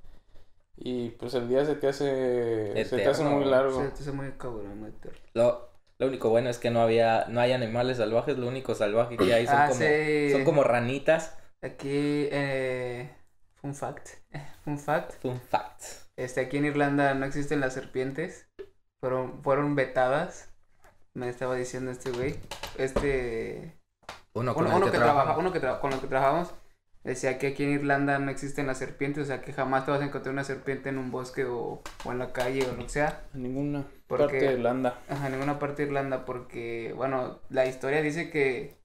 y 0.78 1.12
pues 1.12 1.34
el 1.36 1.50
día 1.50 1.66
se 1.66 1.76
te 1.76 1.88
hace, 1.90 2.84
se 2.86 3.00
te 3.00 3.10
hace 3.10 3.24
Eterno. 3.24 3.26
muy 3.26 3.46
largo. 3.46 3.94
Sí, 3.96 4.04
es 4.04 4.14
muy 4.14 4.32
cabrón, 4.34 4.80
muy 4.80 4.92
terrible. 4.94 5.30
Lo, 5.34 5.70
lo 6.00 6.08
único 6.08 6.30
bueno 6.30 6.50
es 6.50 6.58
que 6.58 6.72
no 6.72 6.82
había, 6.82 7.26
no 7.30 7.40
hay 7.42 7.52
animales 7.54 7.98
salvajes, 7.98 8.38
lo 8.38 8.48
único 8.48 8.76
salvaje 8.76 9.20
que 9.20 9.34
hay 9.34 9.48
son 9.48 9.64
Ah, 9.64 9.64
como, 9.64 10.00
sí. 10.26 10.26
son 10.26 10.44
como 10.44 10.64
ranitas. 10.64 11.38
Aquí, 11.62 12.28
eh, 12.32 13.10
fun 13.56 13.74
fact, 13.74 14.10
fun 14.64 14.78
fact, 14.78 15.16
Fun 15.22 15.40
fact. 15.40 16.11
Este, 16.24 16.42
aquí 16.42 16.58
en 16.58 16.66
Irlanda 16.66 17.14
no 17.14 17.26
existen 17.26 17.60
las 17.60 17.74
serpientes, 17.74 18.50
fueron, 19.00 19.42
fueron 19.44 19.76
vetadas, 19.76 20.50
me 21.14 21.30
estaba 21.30 21.56
diciendo 21.56 21.92
este 21.92 22.12
güey, 22.12 22.40
este, 22.78 23.78
Uno 24.34 24.54
con 24.54 24.68
uno, 24.68 24.86
que 24.86 24.92
que 24.92 24.98
trabaja, 24.98 25.38
uno 25.38 25.52
que 25.52 25.62
tra- 25.62 25.80
con 25.80 25.94
el 25.94 26.00
que 26.00 26.08
trabajamos, 26.08 26.54
decía 27.04 27.38
que 27.40 27.48
aquí 27.48 27.64
en 27.64 27.72
Irlanda 27.72 28.20
no 28.20 28.30
existen 28.32 28.68
las 28.68 28.78
serpientes, 28.78 29.24
o 29.24 29.26
sea 29.28 29.42
que 29.42 29.54
jamás 29.54 29.86
te 29.86 29.92
vas 29.92 30.02
a 30.02 30.06
encontrar 30.06 30.32
una 30.34 30.44
serpiente 30.44 30.90
en 30.90 30.98
un 30.98 31.12
bosque 31.12 31.46
o, 31.46 31.82
o 32.06 32.12
en 32.12 32.20
la 32.20 32.32
calle 32.32 32.66
o 32.68 32.72
lo 32.74 32.78
que 32.84 32.90
sea, 32.90 33.24
En 33.34 33.44
ninguna 33.44 33.86
Porque- 34.08 34.24
parte 34.26 34.38
de 34.48 34.54
Irlanda. 34.54 35.00
Ajá, 35.10 35.26
en 35.26 35.32
ninguna 35.34 35.58
parte 35.60 35.82
de 35.82 35.88
Irlanda, 35.90 36.26
porque, 36.26 36.94
bueno, 36.96 37.40
la 37.50 37.66
historia 37.66 38.02
dice 38.02 38.30
que, 38.30 38.78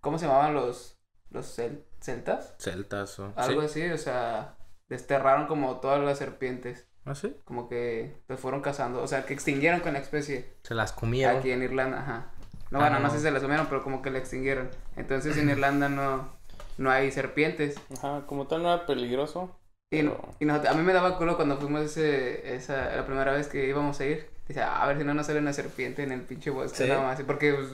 ¿cómo 0.00 0.18
se 0.18 0.26
llamaban 0.26 0.54
los, 0.54 0.98
los 1.30 1.56
cel- 1.58 1.84
celtas? 2.00 2.54
Celtas 2.58 3.18
o... 3.20 3.32
Algo 3.36 3.62
¿Sí? 3.62 3.82
así, 3.82 3.90
o 3.92 3.98
sea, 3.98 4.56
desterraron 4.88 5.46
como 5.46 5.76
todas 5.80 6.02
las 6.02 6.18
serpientes, 6.18 6.86
¿Ah, 7.04 7.14
sí? 7.14 7.34
como 7.44 7.68
que 7.68 8.16
los 8.28 8.40
fueron 8.40 8.60
cazando, 8.60 9.02
o 9.02 9.06
sea, 9.06 9.24
que 9.26 9.34
extinguieron 9.34 9.80
con 9.80 9.92
la 9.94 9.98
especie 10.00 10.48
Se 10.62 10.74
las 10.74 10.92
comieron. 10.92 11.36
aquí 11.38 11.50
en 11.50 11.62
Irlanda, 11.62 12.00
ajá. 12.00 12.26
No, 12.70 12.78
Ah, 12.78 12.82
bueno, 12.82 12.98
no 12.98 13.04
no. 13.06 13.10
sé 13.10 13.16
si 13.18 13.22
se 13.22 13.30
las 13.30 13.42
comieron, 13.42 13.66
pero 13.68 13.82
como 13.82 14.02
que 14.02 14.10
la 14.10 14.18
extinguieron. 14.18 14.68
Entonces 14.96 15.36
en 15.38 15.48
Irlanda 15.48 15.88
no, 15.88 16.28
no 16.76 16.90
hay 16.90 17.10
serpientes. 17.10 17.76
Ajá, 17.96 18.24
como 18.26 18.46
tal 18.46 18.62
no 18.62 18.72
era 18.74 18.84
peligroso. 18.86 19.58
Y, 19.90 20.02
Pero- 20.02 20.20
y 20.38 20.44
nosotros- 20.44 20.74
a 20.74 20.76
mí 20.76 20.82
me 20.84 20.92
daba 20.92 21.16
culo 21.16 21.36
cuando 21.36 21.56
fuimos 21.56 21.80
ese, 21.82 22.54
esa, 22.54 22.94
la 22.94 23.06
primera 23.06 23.32
vez 23.32 23.48
que 23.48 23.66
íbamos 23.66 23.98
a 24.00 24.04
ir. 24.04 24.28
Dice, 24.46 24.62
a 24.62 24.86
ver 24.86 24.98
si 24.98 25.04
no 25.04 25.14
nos 25.14 25.26
sale 25.26 25.38
una 25.38 25.54
serpiente 25.54 26.02
en 26.02 26.12
el 26.12 26.20
pinche 26.22 26.50
bosque, 26.50 26.84
Sí. 26.84 26.88
nada 26.90 27.02
más. 27.02 27.20
Porque, 27.22 27.54
pues, 27.54 27.68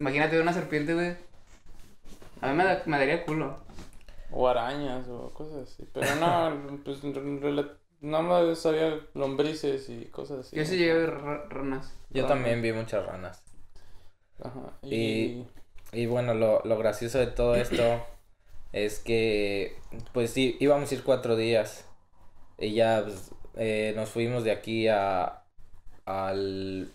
imagínate 0.00 0.40
una 0.40 0.52
serpiente, 0.52 0.94
güey. 0.94 1.16
A 2.40 2.48
mí 2.48 2.54
me, 2.56 2.64
da- 2.64 2.82
me 2.86 2.98
daría 2.98 3.24
culo. 3.24 3.56
O 4.30 4.46
arañas 4.48 5.08
o 5.08 5.30
cosas 5.32 5.68
así. 5.68 5.88
Pero 5.92 6.14
no, 6.16 6.80
pues 6.84 7.02
nada 8.00 8.22
más 8.22 8.66
había 8.66 9.00
lombrices 9.14 9.88
y 9.88 10.04
cosas 10.06 10.40
así. 10.46 10.56
Yo 10.56 10.64
sí 10.64 10.76
llevé 10.76 11.06
ra- 11.06 11.46
ranas. 11.48 11.94
Yo 12.10 12.22
Ranas. 12.22 12.36
también 12.36 12.62
vi 12.62 12.72
muchas 12.72 13.04
ranas. 13.06 13.42
Ajá. 14.42 14.78
Y- 14.82 14.94
Y... 14.94 15.48
Y 15.90 16.04
bueno, 16.04 16.34
lo, 16.34 16.60
lo 16.66 16.76
gracioso 16.76 17.18
de 17.18 17.28
todo 17.28 17.54
esto 17.54 17.82
es 18.72 18.98
que, 18.98 19.78
pues 20.12 20.30
sí, 20.30 20.56
íbamos 20.60 20.90
a 20.90 20.94
ir 20.94 21.02
cuatro 21.02 21.34
días. 21.34 21.86
Y 22.58 22.74
ya 22.74 23.02
pues, 23.04 23.30
eh, 23.56 23.94
nos 23.96 24.10
fuimos 24.10 24.44
de 24.44 24.50
aquí 24.50 24.86
a, 24.88 25.44
al 26.04 26.92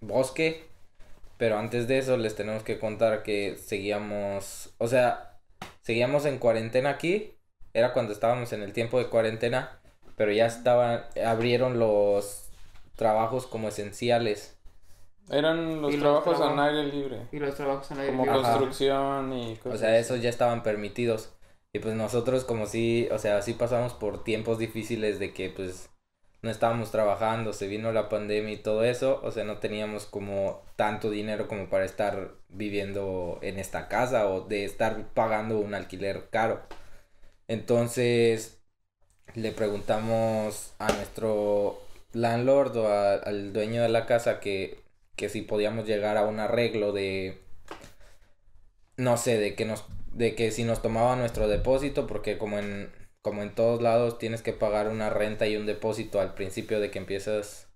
bosque. 0.00 0.66
Pero 1.36 1.58
antes 1.58 1.88
de 1.88 1.98
eso 1.98 2.16
les 2.16 2.36
tenemos 2.36 2.62
que 2.62 2.78
contar 2.78 3.24
que 3.24 3.56
seguíamos, 3.56 4.72
o 4.78 4.86
sea, 4.86 5.31
seguíamos 5.82 6.24
en 6.26 6.38
cuarentena 6.38 6.90
aquí. 6.90 7.34
Era 7.74 7.92
cuando 7.92 8.12
estábamos 8.12 8.52
en 8.52 8.62
el 8.62 8.72
tiempo 8.72 8.98
de 8.98 9.08
cuarentena. 9.08 9.78
Pero 10.16 10.32
ya 10.32 10.46
estaban, 10.46 11.04
abrieron 11.24 11.78
los 11.78 12.50
trabajos 12.96 13.46
como 13.46 13.68
esenciales. 13.68 14.58
Eran 15.30 15.80
los 15.80 15.96
trabajos 15.96 16.36
trabajos- 16.36 16.58
al 16.58 16.76
aire 16.76 16.92
libre. 16.92 17.26
Y 17.32 17.38
los 17.38 17.54
trabajos 17.54 17.90
en 17.92 17.98
la 17.98 18.06
Como 18.06 18.24
Ajá. 18.24 18.32
construcción 18.42 19.32
y 19.32 19.52
O 19.54 19.58
cosas 19.60 19.80
sea, 19.80 19.88
así. 19.90 19.98
esos 19.98 20.20
ya 20.22 20.28
estaban 20.28 20.62
permitidos. 20.62 21.32
Y 21.72 21.78
pues 21.78 21.94
nosotros 21.94 22.44
como 22.44 22.66
si, 22.66 23.08
o 23.10 23.18
sea, 23.18 23.40
sí 23.40 23.54
pasamos 23.54 23.94
por 23.94 24.24
tiempos 24.24 24.58
difíciles 24.58 25.18
de 25.18 25.32
que 25.32 25.48
pues 25.48 25.88
no 26.42 26.50
estábamos 26.50 26.90
trabajando, 26.90 27.52
se 27.52 27.68
vino 27.68 27.92
la 27.92 28.08
pandemia 28.08 28.54
y 28.54 28.56
todo 28.58 28.84
eso, 28.84 29.20
o 29.22 29.30
sea, 29.30 29.44
no 29.44 29.58
teníamos 29.58 30.06
como 30.06 30.62
tanto 30.76 31.10
dinero 31.10 31.48
como 31.48 31.68
para 31.68 31.84
estar 31.84 32.32
viviendo 32.48 33.38
en 33.42 33.58
esta 33.58 33.88
casa 33.88 34.28
o 34.28 34.42
de 34.42 34.64
estar 34.64 35.06
pagando 35.14 35.58
un 35.60 35.74
alquiler 35.74 36.28
caro. 36.30 36.60
Entonces 37.48 38.60
le 39.34 39.52
preguntamos 39.52 40.74
a 40.78 40.92
nuestro 40.92 41.80
landlord 42.12 42.76
o 42.76 42.88
al 42.88 43.52
dueño 43.52 43.82
de 43.82 43.88
la 43.88 44.06
casa 44.06 44.40
que, 44.40 44.80
que 45.16 45.28
si 45.28 45.42
podíamos 45.42 45.86
llegar 45.86 46.16
a 46.16 46.26
un 46.26 46.40
arreglo 46.40 46.92
de 46.92 47.40
no 48.96 49.16
sé, 49.16 49.38
de 49.38 49.54
que 49.54 49.64
nos, 49.64 49.84
de 50.12 50.34
que 50.34 50.50
si 50.50 50.64
nos 50.64 50.82
tomaba 50.82 51.16
nuestro 51.16 51.48
depósito, 51.48 52.06
porque 52.06 52.38
como 52.38 52.58
en, 52.58 52.90
como 53.22 53.42
en 53.42 53.54
todos 53.54 53.82
lados 53.82 54.18
tienes 54.18 54.42
que 54.42 54.52
pagar 54.52 54.88
una 54.88 55.10
renta 55.10 55.46
y 55.46 55.56
un 55.56 55.66
depósito 55.66 56.20
al 56.20 56.34
principio 56.34 56.80
de 56.80 56.90
que 56.90 56.98
empiezas 56.98 57.68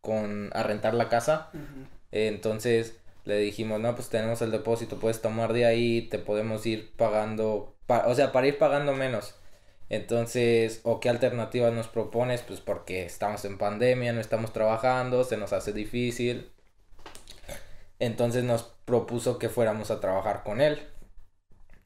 con 0.00 0.50
a 0.54 0.62
rentar 0.62 0.94
la 0.94 1.08
casa, 1.08 1.50
entonces 2.12 2.96
le 3.24 3.38
dijimos, 3.38 3.80
no, 3.80 3.94
pues 3.94 4.08
tenemos 4.10 4.42
el 4.42 4.50
depósito, 4.52 4.98
puedes 5.00 5.22
tomar 5.22 5.52
de 5.52 5.66
ahí, 5.66 6.02
te 6.08 6.18
podemos 6.18 6.66
ir 6.66 6.92
pagando, 6.96 7.76
pa- 7.86 8.06
o 8.08 8.14
sea, 8.14 8.32
para 8.32 8.46
ir 8.48 8.58
pagando 8.58 8.94
menos. 8.94 9.34
Entonces, 9.90 10.80
¿o 10.84 11.00
qué 11.00 11.08
alternativas 11.10 11.72
nos 11.72 11.88
propones? 11.88 12.42
Pues 12.42 12.60
porque 12.60 13.04
estamos 13.04 13.44
en 13.44 13.58
pandemia, 13.58 14.12
no 14.12 14.20
estamos 14.20 14.52
trabajando, 14.52 15.24
se 15.24 15.36
nos 15.38 15.52
hace 15.52 15.72
difícil. 15.72 16.50
Entonces 17.98 18.44
nos 18.44 18.62
propuso 18.84 19.38
que 19.38 19.48
fuéramos 19.48 19.90
a 19.90 20.00
trabajar 20.00 20.42
con 20.44 20.60
él 20.60 20.80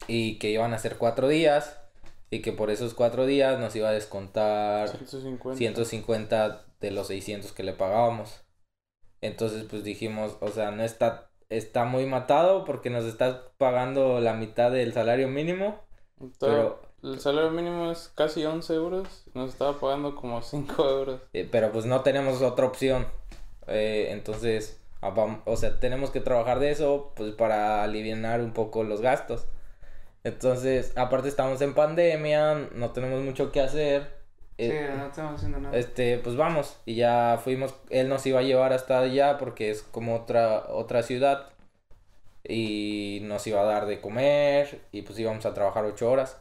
y 0.07 0.39
que 0.39 0.49
iban 0.49 0.73
a 0.73 0.79
ser 0.79 0.97
cuatro 0.97 1.27
días 1.27 1.78
y 2.29 2.41
que 2.41 2.51
por 2.51 2.69
esos 2.69 2.93
cuatro 2.93 3.25
días 3.25 3.59
nos 3.59 3.75
iba 3.75 3.89
a 3.89 3.93
descontar 3.93 4.89
150. 4.89 5.57
150 5.57 6.65
de 6.79 6.91
los 6.91 7.07
600 7.07 7.51
que 7.51 7.63
le 7.63 7.73
pagábamos. 7.73 8.41
Entonces 9.21 9.65
pues 9.69 9.83
dijimos, 9.83 10.37
o 10.39 10.49
sea, 10.49 10.71
no 10.71 10.83
está, 10.83 11.29
está 11.49 11.85
muy 11.85 12.05
matado 12.05 12.63
porque 12.65 12.89
nos 12.89 13.05
está 13.05 13.51
pagando 13.57 14.19
la 14.21 14.33
mitad 14.33 14.71
del 14.71 14.93
salario 14.93 15.27
mínimo, 15.27 15.79
Todo- 16.37 16.81
pero, 17.01 17.13
El 17.13 17.19
salario 17.21 17.49
mínimo 17.51 17.91
es 17.91 18.11
casi 18.13 18.43
11 18.45 18.73
euros. 18.75 19.25
Nos 19.33 19.51
estaba 19.51 19.79
pagando 19.79 20.15
como 20.15 20.41
5 20.41 20.89
euros. 20.89 21.21
eh, 21.33 21.47
pero 21.49 21.71
pues 21.71 21.85
no 21.85 22.01
tenemos 22.01 22.41
otra 22.41 22.65
opción. 22.65 23.07
Eh, 23.67 24.07
entonces, 24.11 24.81
ah, 25.01 25.13
o 25.45 25.55
sea, 25.57 25.79
tenemos 25.79 26.11
que 26.11 26.19
trabajar 26.19 26.59
de 26.59 26.71
eso, 26.71 27.13
pues 27.15 27.33
para 27.35 27.83
aliviar 27.83 28.41
un 28.41 28.51
poco 28.51 28.83
los 28.83 28.99
gastos. 29.01 29.45
Entonces, 30.23 30.91
aparte 30.95 31.29
estamos 31.29 31.61
en 31.61 31.73
pandemia, 31.73 32.69
no 32.75 32.91
tenemos 32.91 33.21
mucho 33.23 33.51
que 33.51 33.61
hacer. 33.61 34.03
Sí, 34.57 34.65
eh, 34.69 34.93
no 34.97 35.05
estamos 35.07 35.35
haciendo 35.35 35.59
nada. 35.59 35.77
este, 35.77 36.17
pues 36.19 36.35
vamos, 36.35 36.77
y 36.85 36.95
ya 36.95 37.39
fuimos, 37.43 37.73
él 37.89 38.09
nos 38.09 38.25
iba 38.25 38.39
a 38.39 38.43
llevar 38.43 38.73
hasta 38.73 38.99
allá 38.99 39.37
porque 39.37 39.71
es 39.71 39.81
como 39.83 40.15
otra, 40.15 40.65
otra 40.69 41.03
ciudad 41.03 41.49
y 42.43 43.19
nos 43.23 43.45
iba 43.47 43.61
a 43.61 43.65
dar 43.65 43.85
de 43.85 44.01
comer 44.01 44.81
y 44.91 45.01
pues 45.03 45.19
íbamos 45.19 45.45
a 45.45 45.53
trabajar 45.53 45.85
ocho 45.85 46.09
horas. 46.11 46.37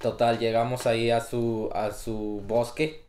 Total, 0.00 0.38
llegamos 0.38 0.86
ahí 0.86 1.10
a 1.10 1.20
su, 1.20 1.70
a 1.74 1.92
su 1.92 2.42
bosque, 2.46 3.04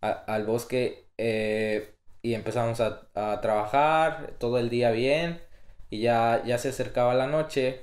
a- 0.00 0.10
al 0.12 0.46
bosque 0.46 1.06
eh, 1.18 1.94
y 2.22 2.34
empezamos 2.34 2.80
a, 2.80 3.08
a 3.14 3.40
trabajar 3.40 4.34
todo 4.38 4.58
el 4.58 4.70
día 4.70 4.90
bien 4.92 5.40
y 5.90 6.00
ya, 6.00 6.42
ya 6.46 6.58
se 6.58 6.68
acercaba 6.70 7.14
la 7.14 7.26
noche 7.26 7.82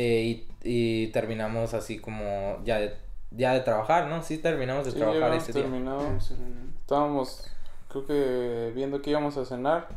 eh, 0.00 0.22
y, 0.22 0.48
y 0.62 1.06
terminamos 1.08 1.74
así 1.74 1.98
como 1.98 2.62
ya 2.64 2.78
de, 2.78 2.94
ya 3.32 3.52
de 3.54 3.60
trabajar, 3.60 4.06
¿no? 4.06 4.22
Sí, 4.22 4.38
terminamos 4.38 4.84
de 4.84 4.92
Sí, 4.92 4.98
trabajar 4.98 5.34
ese 5.34 5.52
día. 5.52 5.62
terminado. 5.62 5.98
Vamos 6.04 6.30
a 6.30 6.34
ver. 6.34 6.52
Estábamos, 6.80 7.50
creo 7.88 8.06
que 8.06 8.72
viendo 8.74 9.02
que 9.02 9.10
íbamos 9.10 9.36
a 9.36 9.44
cenar. 9.44 9.88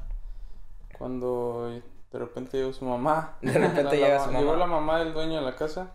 Cuando 0.97 1.69
de 2.11 2.19
repente 2.19 2.57
llegó 2.57 2.73
su 2.73 2.85
mamá. 2.85 3.35
De 3.41 3.53
repente 3.53 3.83
La- 3.83 3.91
llega 3.91 4.07
la- 4.15 4.23
su 4.25 4.31
Llegó 4.31 4.45
mamá. 4.53 4.57
la 4.57 4.65
mamá 4.67 4.99
del 4.99 5.13
dueño 5.13 5.35
de 5.39 5.45
la 5.45 5.55
casa. 5.55 5.91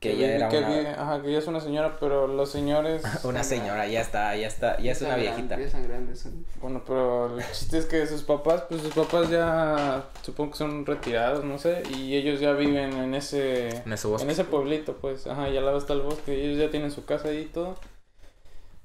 Que 0.00 0.14
vi- 0.14 0.20
ya 0.22 0.28
era 0.34 0.48
que 0.48 0.58
una, 0.58 0.92
ajá, 0.92 1.20
que 1.22 1.28
ella 1.28 1.38
es 1.40 1.46
una 1.46 1.60
señora, 1.60 1.96
pero 2.00 2.26
los 2.26 2.50
señores. 2.50 3.02
una 3.24 3.44
señora, 3.44 3.86
ya 3.86 4.00
está, 4.00 4.34
ya 4.34 4.46
está, 4.48 4.78
ya 4.80 4.92
es 4.92 5.02
una 5.02 5.16
viejita. 5.16 5.56
grandes, 5.56 6.20
son- 6.20 6.46
Bueno, 6.60 6.82
pero 6.86 7.38
el 7.38 7.44
chiste 7.52 7.76
es 7.78 7.84
que 7.86 8.06
sus 8.06 8.22
papás, 8.22 8.62
pues 8.68 8.80
sus 8.80 8.94
papás 8.94 9.28
ya 9.28 10.04
supongo 10.22 10.52
que 10.52 10.56
son 10.56 10.86
retirados, 10.86 11.44
no 11.44 11.58
sé, 11.58 11.82
y 11.94 12.16
ellos 12.16 12.40
ya 12.40 12.52
viven 12.52 12.94
en 12.94 13.14
ese 13.14 13.68
En 13.84 13.92
ese 13.92 14.08
bosque. 14.08 14.24
en 14.24 14.30
ese 14.30 14.44
pueblito, 14.44 14.96
pues, 14.96 15.26
ajá, 15.26 15.50
y 15.50 15.56
al 15.58 15.66
lado 15.66 15.76
está 15.76 15.92
el 15.92 16.00
bosque, 16.00 16.32
ellos 16.44 16.58
ya 16.58 16.70
tienen 16.70 16.90
su 16.90 17.04
casa 17.04 17.28
ahí 17.28 17.40
y 17.40 17.44
todo. 17.52 17.76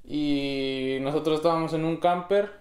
Y 0.04 0.98
nosotros 1.00 1.36
estábamos 1.38 1.72
en 1.72 1.84
un 1.84 1.96
camper, 1.96 2.52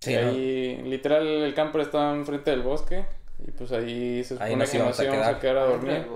Sí, 0.00 0.12
y 0.12 0.16
¿no? 0.16 0.28
ahí 0.30 0.82
literal 0.84 1.26
el 1.26 1.54
camper 1.54 1.82
estaba 1.82 2.14
enfrente 2.14 2.50
del 2.50 2.62
bosque, 2.62 3.04
y 3.46 3.50
pues 3.52 3.70
ahí 3.72 4.24
se 4.24 4.34
Ahí 4.34 4.52
supone 4.52 4.56
nos 4.56 4.70
que 4.70 4.78
nos 4.78 5.00
a 5.00 5.04
íbamos 5.04 5.20
a 5.26 5.38
quedar. 5.38 5.40
quedar 5.40 5.56
a 5.58 5.64
dormir. 5.66 6.06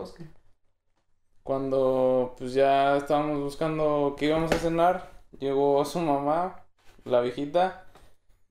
Cuando 1.45 2.37
pues 2.39 2.55
ya 2.55 2.97
estábamos 2.99 3.41
buscando 3.41 4.17
qué 4.19 4.27
íbamos 4.29 4.53
a 4.53 4.59
cenar, 4.61 5.13
llegó 5.41 5.85
su 5.87 6.01
mamá, 6.01 6.65
la 7.05 7.23
viejita, 7.23 7.87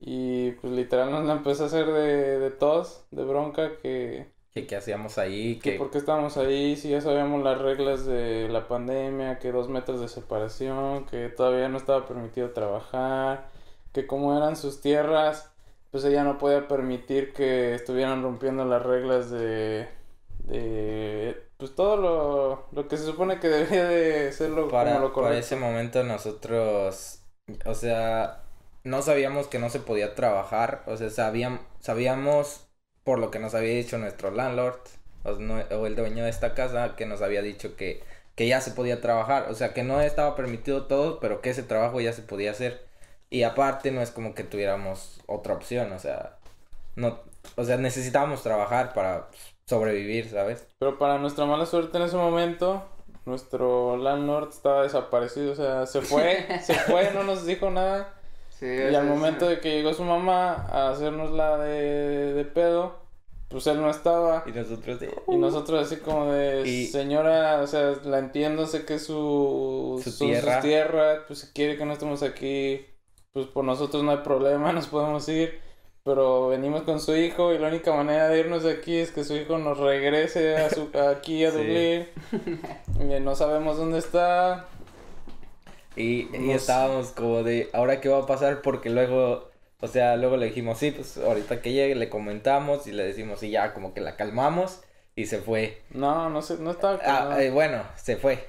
y 0.00 0.52
pues 0.52 0.72
literal 0.74 1.10
nos 1.12 1.26
la 1.26 1.34
empezó 1.34 1.64
a 1.64 1.66
hacer 1.68 1.86
de, 1.86 2.38
de 2.40 2.50
tos, 2.52 3.06
de 3.12 3.24
bronca, 3.24 3.78
que, 3.78 4.32
Que, 4.52 4.66
que 4.66 4.76
hacíamos 4.76 5.18
ahí, 5.18 5.60
que 5.60 5.72
que 5.72 5.72
por 5.72 5.90
qué 5.90 5.98
estábamos 5.98 6.36
ahí, 6.36 6.76
si 6.76 6.90
ya 6.90 7.00
sabíamos 7.00 7.42
las 7.42 7.60
reglas 7.60 8.06
de 8.06 8.48
la 8.48 8.68
pandemia, 8.68 9.38
que 9.40 9.50
dos 9.52 9.68
metros 9.68 10.00
de 10.00 10.08
separación, 10.08 11.06
que 11.06 11.28
todavía 11.28 11.68
no 11.68 11.76
estaba 11.78 12.06
permitido 12.06 12.52
trabajar, 12.52 13.48
que 13.92 14.06
como 14.06 14.36
eran 14.36 14.56
sus 14.56 14.80
tierras, 14.80 15.50
pues 15.90 16.04
ella 16.04 16.22
no 16.24 16.38
podía 16.38 16.68
permitir 16.68 17.32
que 17.32 17.74
estuvieran 17.74 18.22
rompiendo 18.22 18.64
las 18.64 18.82
reglas 18.82 19.30
de, 19.30 19.88
de 20.38 21.42
pues 21.64 21.74
todo 21.76 21.96
lo, 21.96 22.66
lo 22.72 22.88
que 22.88 22.96
se 22.96 23.04
supone 23.06 23.40
que 23.40 23.48
debía 23.48 23.84
de 23.86 24.32
ser 24.32 24.50
lo, 24.50 24.68
para, 24.68 24.78
como 24.78 25.00
lo 25.00 25.12
para 25.18 25.38
correcto. 25.38 25.38
ese 25.38 25.56
momento 25.56 26.02
nosotros, 26.04 27.20
o 27.64 27.74
sea, 27.74 28.42
no 28.84 29.02
sabíamos 29.02 29.46
que 29.48 29.58
no 29.58 29.70
se 29.70 29.80
podía 29.80 30.14
trabajar, 30.14 30.82
o 30.86 30.96
sea, 30.96 31.10
sabíamos, 31.10 31.60
sabíamos 31.80 32.66
por 33.04 33.18
lo 33.18 33.30
que 33.30 33.38
nos 33.38 33.54
había 33.54 33.74
dicho 33.74 33.98
nuestro 33.98 34.30
landlord, 34.30 34.80
o, 35.24 35.32
no- 35.32 35.60
o 35.78 35.86
el 35.86 35.96
dueño 35.96 36.24
de 36.24 36.30
esta 36.30 36.54
casa, 36.54 36.96
que 36.96 37.06
nos 37.06 37.22
había 37.22 37.42
dicho 37.42 37.76
que, 37.76 38.02
que 38.34 38.48
ya 38.48 38.60
se 38.60 38.70
podía 38.72 39.00
trabajar, 39.00 39.48
o 39.50 39.54
sea, 39.54 39.72
que 39.74 39.82
no 39.84 40.00
estaba 40.00 40.36
permitido 40.36 40.86
todo, 40.86 41.20
pero 41.20 41.40
que 41.40 41.50
ese 41.50 41.62
trabajo 41.62 42.00
ya 42.00 42.12
se 42.12 42.22
podía 42.22 42.50
hacer. 42.52 42.86
Y 43.30 43.42
aparte 43.42 43.90
no 43.90 44.00
es 44.02 44.10
como 44.10 44.34
que 44.34 44.44
tuviéramos 44.44 45.20
otra 45.26 45.54
opción, 45.54 45.92
o 45.92 45.98
sea, 45.98 46.36
no, 46.96 47.20
o 47.56 47.64
sea, 47.64 47.76
necesitábamos 47.78 48.42
trabajar 48.42 48.94
para 48.94 49.28
pues, 49.28 49.53
sobrevivir, 49.66 50.28
¿sabes? 50.28 50.66
Pero 50.78 50.98
para 50.98 51.18
nuestra 51.18 51.46
mala 51.46 51.66
suerte 51.66 51.96
en 51.98 52.04
ese 52.04 52.16
momento, 52.16 52.84
nuestro 53.26 53.96
landlord 53.96 54.50
estaba 54.50 54.82
desaparecido, 54.82 55.52
o 55.52 55.56
sea, 55.56 55.86
se 55.86 56.00
fue, 56.02 56.46
se 56.62 56.74
fue, 56.74 57.10
no 57.12 57.22
nos 57.24 57.46
dijo 57.46 57.70
nada. 57.70 58.14
Sí, 58.50 58.66
Y 58.66 58.94
al 58.94 59.06
momento 59.06 59.46
sí. 59.48 59.54
de 59.56 59.60
que 59.60 59.70
llegó 59.76 59.92
su 59.94 60.04
mamá 60.04 60.52
a 60.70 60.90
hacernos 60.90 61.32
la 61.32 61.58
de, 61.58 62.34
de 62.34 62.44
pedo, 62.44 63.00
pues 63.48 63.66
él 63.66 63.80
no 63.80 63.90
estaba. 63.90 64.44
Y 64.46 64.52
nosotros 64.52 65.00
de... 65.00 65.12
Y 65.28 65.36
nosotros 65.36 65.84
así 65.86 65.96
como 66.00 66.32
de, 66.32 66.62
Y- 66.68 66.86
señora, 66.86 67.60
o 67.62 67.66
sea, 67.66 67.94
la 68.04 68.18
entiendo, 68.20 68.66
sé 68.66 68.84
que 68.84 68.94
es 68.94 69.06
su, 69.06 70.00
Su 70.04 70.16
tierra. 70.18 70.54
sus 70.60 70.62
tierras, 70.62 71.20
pues 71.26 71.40
si 71.40 71.52
quiere 71.52 71.76
que 71.76 71.84
no 71.84 71.92
estemos 71.92 72.22
aquí, 72.22 72.86
pues 73.32 73.46
por 73.46 73.64
nosotros 73.64 74.04
no 74.04 74.12
hay 74.12 74.18
problema, 74.18 74.72
nos 74.74 74.86
podemos 74.86 75.28
ir. 75.28 75.60
Pero 76.04 76.48
venimos 76.48 76.82
con 76.82 77.00
su 77.00 77.16
hijo 77.16 77.54
y 77.54 77.58
la 77.58 77.68
única 77.68 77.90
manera 77.94 78.28
de 78.28 78.38
irnos 78.38 78.62
de 78.62 78.72
aquí 78.72 78.98
es 78.98 79.10
que 79.10 79.24
su 79.24 79.34
hijo 79.36 79.56
nos 79.56 79.78
regrese 79.78 80.54
a 80.58 80.68
su, 80.68 80.90
aquí 81.10 81.46
a 81.46 81.50
Sí. 81.50 81.56
Dublín. 81.56 82.08
Y 83.00 83.20
no 83.20 83.34
sabemos 83.34 83.78
dónde 83.78 83.98
está. 83.98 84.66
Y, 85.96 86.28
estábamos 86.52 87.12
como 87.12 87.42
de, 87.42 87.70
¿ahora 87.72 88.02
qué 88.02 88.10
va 88.10 88.18
a 88.18 88.26
pasar? 88.26 88.60
Porque 88.60 88.90
luego, 88.90 89.48
o 89.80 89.86
sea, 89.86 90.16
luego 90.16 90.36
le 90.36 90.46
dijimos, 90.46 90.76
sí, 90.78 90.90
pues 90.90 91.16
ahorita 91.16 91.62
que 91.62 91.72
llegue 91.72 91.94
le 91.94 92.10
comentamos 92.10 92.86
y 92.86 92.92
le 92.92 93.04
decimos, 93.04 93.42
y 93.42 93.50
ya 93.50 93.72
como 93.72 93.94
que 93.94 94.02
la 94.02 94.16
calmamos 94.16 94.82
y 95.16 95.24
se 95.26 95.38
fue. 95.38 95.80
No, 95.90 96.28
no 96.28 96.42
sé, 96.42 96.58
no 96.58 96.72
estaba. 96.72 97.00
Ah, 97.02 97.42
eh, 97.42 97.50
bueno, 97.50 97.82
se 97.96 98.16
fue. 98.16 98.44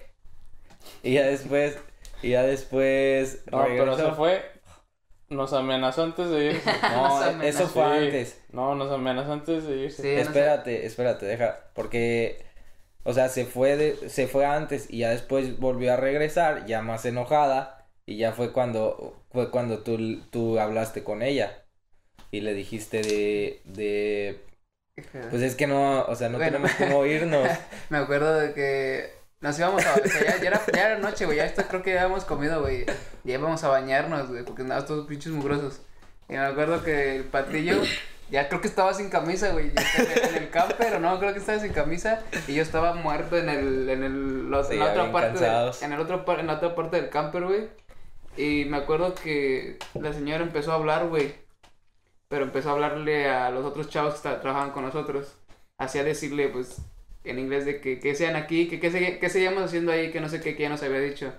Y 1.03 1.14
ya 1.14 1.24
después, 1.24 1.78
y 2.22 2.32
ya 2.32 2.43
después 2.43 3.43
no, 3.49 3.64
pero 3.64 3.95
se 3.95 4.12
fue. 4.12 4.55
Nos 5.30 5.53
amenazó 5.53 6.03
antes 6.03 6.30
de 6.30 6.45
irse. 6.51 6.71
No, 6.91 7.41
eso 7.41 7.67
fue 7.67 7.84
Sí. 7.84 8.05
antes. 8.05 8.41
No, 8.51 8.76
nos 8.76 8.91
amenazó 8.91 9.34
antes 9.34 9.65
de 9.65 9.76
irse. 9.78 10.01
Sí, 10.03 10.09
no 10.09 10.15
sé. 10.17 10.21
Espérate, 10.21 10.86
espérate, 10.86 11.26
deja, 11.26 11.59
porque, 11.73 12.45
o 13.03 13.13
sea, 13.13 13.30
se 13.30 13.45
fue 13.45 13.76
de, 13.78 14.09
se 14.09 14.28
fue 14.28 14.45
antes 14.45 14.88
y 14.89 14.99
ya 14.99 15.09
después 15.09 15.59
volvió 15.59 15.93
a 15.93 15.97
regresar, 15.97 16.65
ya 16.65 16.82
más 16.82 17.05
enojada, 17.05 17.88
y 18.05 18.17
ya 18.17 18.34
fue 18.34 18.51
cuando, 18.53 19.23
fue 19.32 19.49
cuando 19.51 19.80
tú, 19.84 19.97
tú 20.32 20.59
hablaste 20.59 21.03
con 21.03 21.23
ella 21.23 21.63
y 22.32 22.41
le 22.41 22.53
dijiste 22.53 23.01
de, 23.01 23.61
de, 23.65 24.41
pues 25.30 25.41
es 25.41 25.55
que 25.55 25.67
no, 25.67 26.03
o 26.05 26.15
sea, 26.15 26.30
no 26.30 26.38
Bueno. 26.38 26.57
tenemos 26.59 26.71
cómo 26.76 27.05
irnos. 27.05 27.49
Me 27.89 27.97
acuerdo 27.97 28.36
de 28.39 28.53
que 28.53 29.09
nos 29.46 29.60
íbamos 29.60 29.86
a... 29.86 29.93
O 29.93 30.08
sea, 30.08 30.24
ya, 30.26 30.38
ya 30.41 30.48
era, 30.48 30.62
ya 30.74 30.86
era 30.91 30.98
noche, 31.00 31.26
güey. 31.26 31.38
Ya 31.38 31.46
esto 31.46 31.64
creo 31.68 31.84
que 31.84 31.93
ya 31.93 32.02
habíamos 32.02 32.26
comido, 32.26 32.62
güey. 32.62 32.86
Ya 33.24 33.34
íbamos 33.36 33.64
a 33.64 33.68
bañarnos, 33.70 34.30
güey. 34.30 34.43
Porque 34.43 34.64
andábamos 34.64 34.88
todos 34.88 35.08
pinches 35.08 35.32
mugrosos. 35.32 35.82
Y 36.28 36.34
me 36.34 36.39
acuerdo 36.39 36.84
que 36.84 37.18
el 37.18 37.24
patillo... 37.26 37.76
Ya 38.32 38.50
creo 38.50 38.60
que 38.60 38.68
estaba 38.68 38.91
sin 38.96 39.12
camisa, 39.12 39.52
güey. 39.52 39.68
En 39.68 40.36
el, 40.36 40.50
camper, 40.50 40.96
o 40.96 41.00
no, 41.00 41.20
creo 41.20 41.32
que 41.34 41.38
estaba 41.39 41.60
sin 41.60 41.74
camisa. 41.74 42.24
Y 42.48 42.56
yo 42.56 42.64
estaba 42.64 42.96
muerto 42.96 43.38
en 43.38 43.50
el... 43.50 43.88
En 43.88 44.04
el... 44.04 44.50
los- 44.50 44.68
Sí, 44.68 44.74
en 44.74 44.80
la 44.80 44.91
otra 44.91 45.12
parte... 45.12 45.39
del- 45.39 45.72
en, 45.82 45.93
el 45.93 46.00
otro, 46.00 46.26
en 46.39 46.48
la 46.48 46.54
otra 46.54 46.74
parte 46.74 47.00
del 47.00 47.10
camper, 47.12 47.43
güey. 47.43 47.70
Y 48.36 48.66
me 48.66 48.78
acuerdo 48.78 49.14
que 49.14 49.78
la 49.93 50.12
señora 50.12 50.43
empezó 50.43 50.72
a 50.72 50.76
hablar, 50.76 51.08
güey. 51.08 51.36
Pero 52.28 52.46
empezó 52.46 52.70
a 52.70 52.72
hablarle 52.74 53.30
a 53.30 53.52
los 53.52 53.64
otros 53.64 53.89
chavos 53.89 54.16
que 54.16 54.22
trabajaban 54.22 54.72
con 54.72 54.84
nosotros. 54.86 55.36
Hacía 55.78 56.04
decirle, 56.04 56.48
pues, 56.48 56.78
en 57.26 57.39
inglés 57.39 57.65
de 57.65 57.82
que, 57.82 57.99
que 57.99 58.15
sean 58.15 58.36
aquí, 58.36 58.67
que 58.67 58.80
qué 58.80 58.91
se- 58.91 59.19
qué 59.19 59.30
seguíamos 59.30 59.63
haciendo 59.63 59.91
ahí, 59.91 60.11
que 60.11 60.21
no 60.21 60.30
sé 60.30 60.41
qué, 60.41 60.55
que 60.55 60.63
ya 60.63 60.69
nos 60.69 60.84
había 60.84 60.99
dicho. 60.99 61.34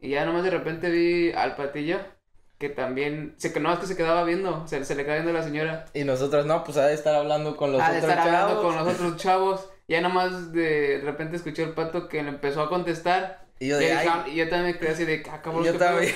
Y 0.00 0.10
ya 0.10 0.24
nomás 0.26 0.44
de 0.44 0.50
repente 0.50 0.90
vi 0.90 1.32
al 1.32 1.56
patillo, 1.56 1.98
que 2.58 2.68
también, 2.68 3.34
se, 3.38 3.52
que 3.52 3.60
nomás 3.60 3.78
que 3.78 3.86
se 3.86 3.96
quedaba 3.96 4.24
viendo, 4.24 4.66
se, 4.66 4.84
se 4.84 4.94
le 4.94 5.02
quedaba 5.04 5.20
viendo 5.22 5.36
a 5.36 5.40
la 5.40 5.46
señora. 5.46 5.84
Y 5.94 6.04
nosotros, 6.04 6.46
no, 6.46 6.62
pues 6.64 6.76
ha 6.76 6.86
de 6.86 6.94
estar 6.94 7.14
hablando 7.14 7.56
con 7.56 7.72
los 7.72 7.80
de 7.80 7.86
otros 7.86 8.02
estar 8.02 8.18
hablando 8.18 8.48
chavos. 8.48 8.64
con 8.64 8.76
los 8.84 8.94
otros 8.94 9.16
chavos. 9.22 9.70
Ya 9.88 10.00
nomás 10.00 10.52
de 10.52 11.00
repente 11.04 11.36
escuché 11.36 11.64
al 11.64 11.74
pato 11.74 12.08
que 12.08 12.22
le 12.22 12.28
empezó 12.30 12.62
a 12.62 12.68
contestar. 12.68 13.44
Y 13.60 13.66
Y, 13.66 13.68
yo 13.68 13.78
de, 13.78 13.84
dije, 13.86 13.96
ay, 13.98 14.06
ah, 14.10 14.24
y 14.28 14.34
yo 14.36 14.48
también 14.48 14.72
me 14.74 14.78
quedé 14.78 14.90
así 14.92 15.04
de, 15.04 15.22
ah, 15.30 15.40
cabrón, 15.42 15.64
yo 15.64 15.72
¿qué 15.72 15.78
pedo?". 15.78 15.90
también. 15.90 16.14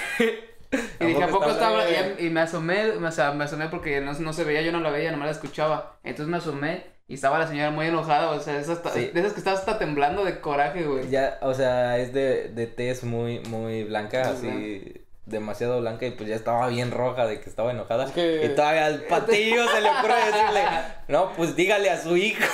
Y 1.00 1.06
dije, 1.06 1.22
¿a 1.22 1.28
poco 1.28 1.50
estaba? 1.50 1.84
Y, 1.90 2.26
y 2.26 2.30
me 2.30 2.40
asomé, 2.40 2.90
o 2.90 3.10
sea, 3.10 3.32
me 3.32 3.44
asomé 3.44 3.68
porque 3.68 4.00
no, 4.02 4.12
no 4.12 4.32
se 4.34 4.44
veía, 4.44 4.60
yo 4.62 4.70
no 4.72 4.80
la 4.80 4.90
veía, 4.90 5.10
nomás 5.10 5.26
la 5.26 5.32
escuchaba. 5.32 5.98
Entonces 6.04 6.30
me 6.30 6.36
asomé 6.38 6.86
y 7.08 7.14
estaba 7.14 7.38
la 7.38 7.48
señora 7.48 7.70
muy 7.70 7.86
enojada, 7.86 8.30
o 8.30 8.38
sea, 8.40 8.58
esas, 8.60 8.80
Sí. 8.92 9.10
de 9.12 9.20
esas 9.20 9.32
que 9.32 9.38
estaba 9.40 9.56
hasta 9.58 9.78
temblando 9.78 10.24
de 10.24 10.40
coraje, 10.40 10.84
güey. 10.84 11.08
Ya, 11.08 11.38
o 11.42 11.54
sea, 11.54 11.98
es 11.98 12.12
de, 12.12 12.48
de 12.50 12.66
tez 12.66 13.02
muy, 13.02 13.40
muy 13.48 13.84
blanca, 13.84 14.30
así, 14.30 14.92
demasiado 15.28 15.80
blanca 15.80 16.06
y 16.06 16.10
pues 16.12 16.28
ya 16.28 16.34
estaba 16.36 16.66
bien 16.68 16.90
roja 16.90 17.26
de 17.26 17.40
que 17.40 17.48
estaba 17.48 17.70
enojada. 17.70 18.04
Es 18.06 18.12
que- 18.12 18.44
Y 18.46 18.48
todavía 18.54 18.86
al 18.86 19.02
patillo 19.02 19.66
se 19.68 19.80
le 19.80 19.90
ocurre 19.90 20.14
decirle, 20.14 20.62
no, 21.08 21.32
pues 21.36 21.54
dígale 21.56 21.90
a 21.90 22.00
su 22.02 22.16
hijo. 22.16 22.44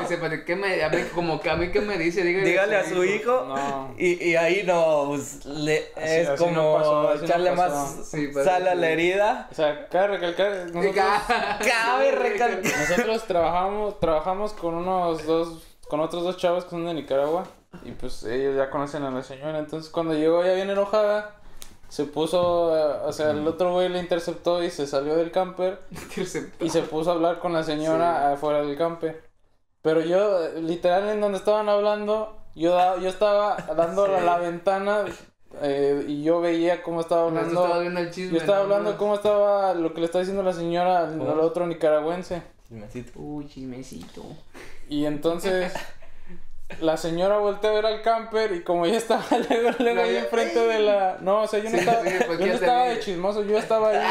Dice, 0.00 0.18
"Pati, 0.18 0.44
¿qué 0.44 0.56
me, 0.56 0.82
a 0.82 0.88
mí, 0.88 0.98
como 1.14 1.40
que 1.40 1.50
a 1.50 1.56
mí 1.56 1.70
qué 1.70 1.80
me 1.80 1.98
dice, 1.98 2.22
dígale, 2.22 2.48
dígale 2.48 2.76
a 2.76 2.84
su 2.84 3.02
hijo. 3.04 3.44
No. 3.48 3.94
Y, 3.98 4.22
y 4.30 4.36
ahí 4.36 4.62
no, 4.64 5.04
pues 5.08 5.44
le, 5.46 5.78
Así- 5.96 6.04
es 6.06 6.28
así 6.28 6.44
no 6.46 6.48
como 6.56 6.76
pasó, 6.78 7.08
así 7.08 7.18
no 7.20 7.24
echarle 7.26 7.52
más 7.52 8.08
Sí, 8.10 8.28
pues, 8.32 8.44
sal 8.44 8.66
a 8.68 8.74
la 8.74 8.88
herida. 8.88 9.48
O 9.50 9.54
sea, 9.54 9.86
cabe 9.88 10.08
recalcar, 10.18 10.50
nosotros, 10.72 11.04
Cabe 11.66 12.10
recalcar. 12.12 12.60
nosotros 12.88 13.24
trabajamos, 13.26 14.00
trabajamos 14.00 14.52
con 14.52 14.74
unos 14.74 15.24
dos, 15.26 15.62
con 15.88 16.00
otros 16.00 16.22
dos 16.24 16.36
chavos 16.36 16.64
que 16.64 16.70
son 16.70 16.86
de 16.86 16.94
Nicaragua. 16.94 17.46
Y 17.84 17.90
pues 17.92 18.24
ellos 18.24 18.56
ya 18.56 18.70
conocen 18.70 19.02
a 19.02 19.10
la 19.10 19.22
señora. 19.22 19.58
Entonces 19.58 19.90
cuando 19.90 20.14
llegó 20.14 20.42
ya 20.44 20.52
bien 20.54 20.70
enojada, 20.70 21.35
se 21.88 22.04
puso, 22.04 22.76
eh, 22.76 23.00
o 23.06 23.12
sea, 23.12 23.30
el 23.30 23.46
otro 23.46 23.72
güey 23.72 23.88
le 23.88 23.98
interceptó 24.00 24.62
y 24.62 24.70
se 24.70 24.86
salió 24.86 25.16
del 25.16 25.30
camper. 25.30 25.80
Y 26.60 26.70
se 26.70 26.82
puso 26.82 27.10
a 27.10 27.14
hablar 27.14 27.38
con 27.38 27.52
la 27.52 27.62
señora 27.62 28.32
afuera 28.32 28.62
del 28.62 28.76
camper. 28.76 29.22
Pero 29.82 30.00
yo, 30.00 30.48
literal, 30.60 31.08
en 31.08 31.20
donde 31.20 31.38
estaban 31.38 31.68
hablando, 31.68 32.36
yo, 32.54 32.74
da- 32.74 32.98
yo 32.98 33.08
estaba 33.08 33.56
dando 33.76 34.04
a 34.06 34.20
la 34.20 34.38
ventana 34.38 35.04
eh, 35.62 36.04
y 36.08 36.22
yo 36.24 36.40
veía 36.40 36.82
cómo 36.82 37.00
estaba 37.00 37.22
hablando. 37.28 37.62
estaba 37.62 37.80
viendo 37.80 38.00
el 38.00 38.10
chisme. 38.10 38.32
Yo 38.32 38.38
estaba 38.38 38.58
¿no? 38.58 38.64
hablando 38.64 38.96
cómo 38.98 39.14
estaba 39.14 39.74
lo 39.74 39.94
que 39.94 40.00
le 40.00 40.06
está 40.06 40.18
diciendo 40.18 40.42
la 40.42 40.52
señora 40.52 41.04
al, 41.04 41.20
al 41.20 41.40
otro 41.40 41.66
nicaragüense. 41.66 42.42
Uy, 43.14 43.46
chismecito. 43.48 44.22
Y 44.88 45.04
entonces 45.04 45.72
la 46.80 46.96
señora 46.96 47.38
volteó 47.38 47.70
a 47.70 47.74
ver 47.74 47.86
al 47.86 48.02
camper 48.02 48.52
y 48.52 48.62
como 48.62 48.86
ya 48.86 48.96
estaba 48.96 49.24
luego, 49.48 49.70
luego 49.78 50.00
ahí 50.02 50.16
enfrente 50.16 50.58
de 50.58 50.80
la... 50.80 51.18
No, 51.20 51.42
o 51.42 51.46
sea, 51.46 51.60
yo 51.60 51.70
no 51.70 51.70
Sí, 51.70 51.78
estaba, 51.78 52.02
sí, 52.02 52.10
pues, 52.10 52.26
yo 52.26 52.32
no 52.32 52.38
¿quién 52.38 52.50
estaba 52.50 52.84
de 52.88 53.00
chismoso, 53.00 53.44
yo 53.44 53.58
estaba 53.58 53.90
ahí. 53.90 54.06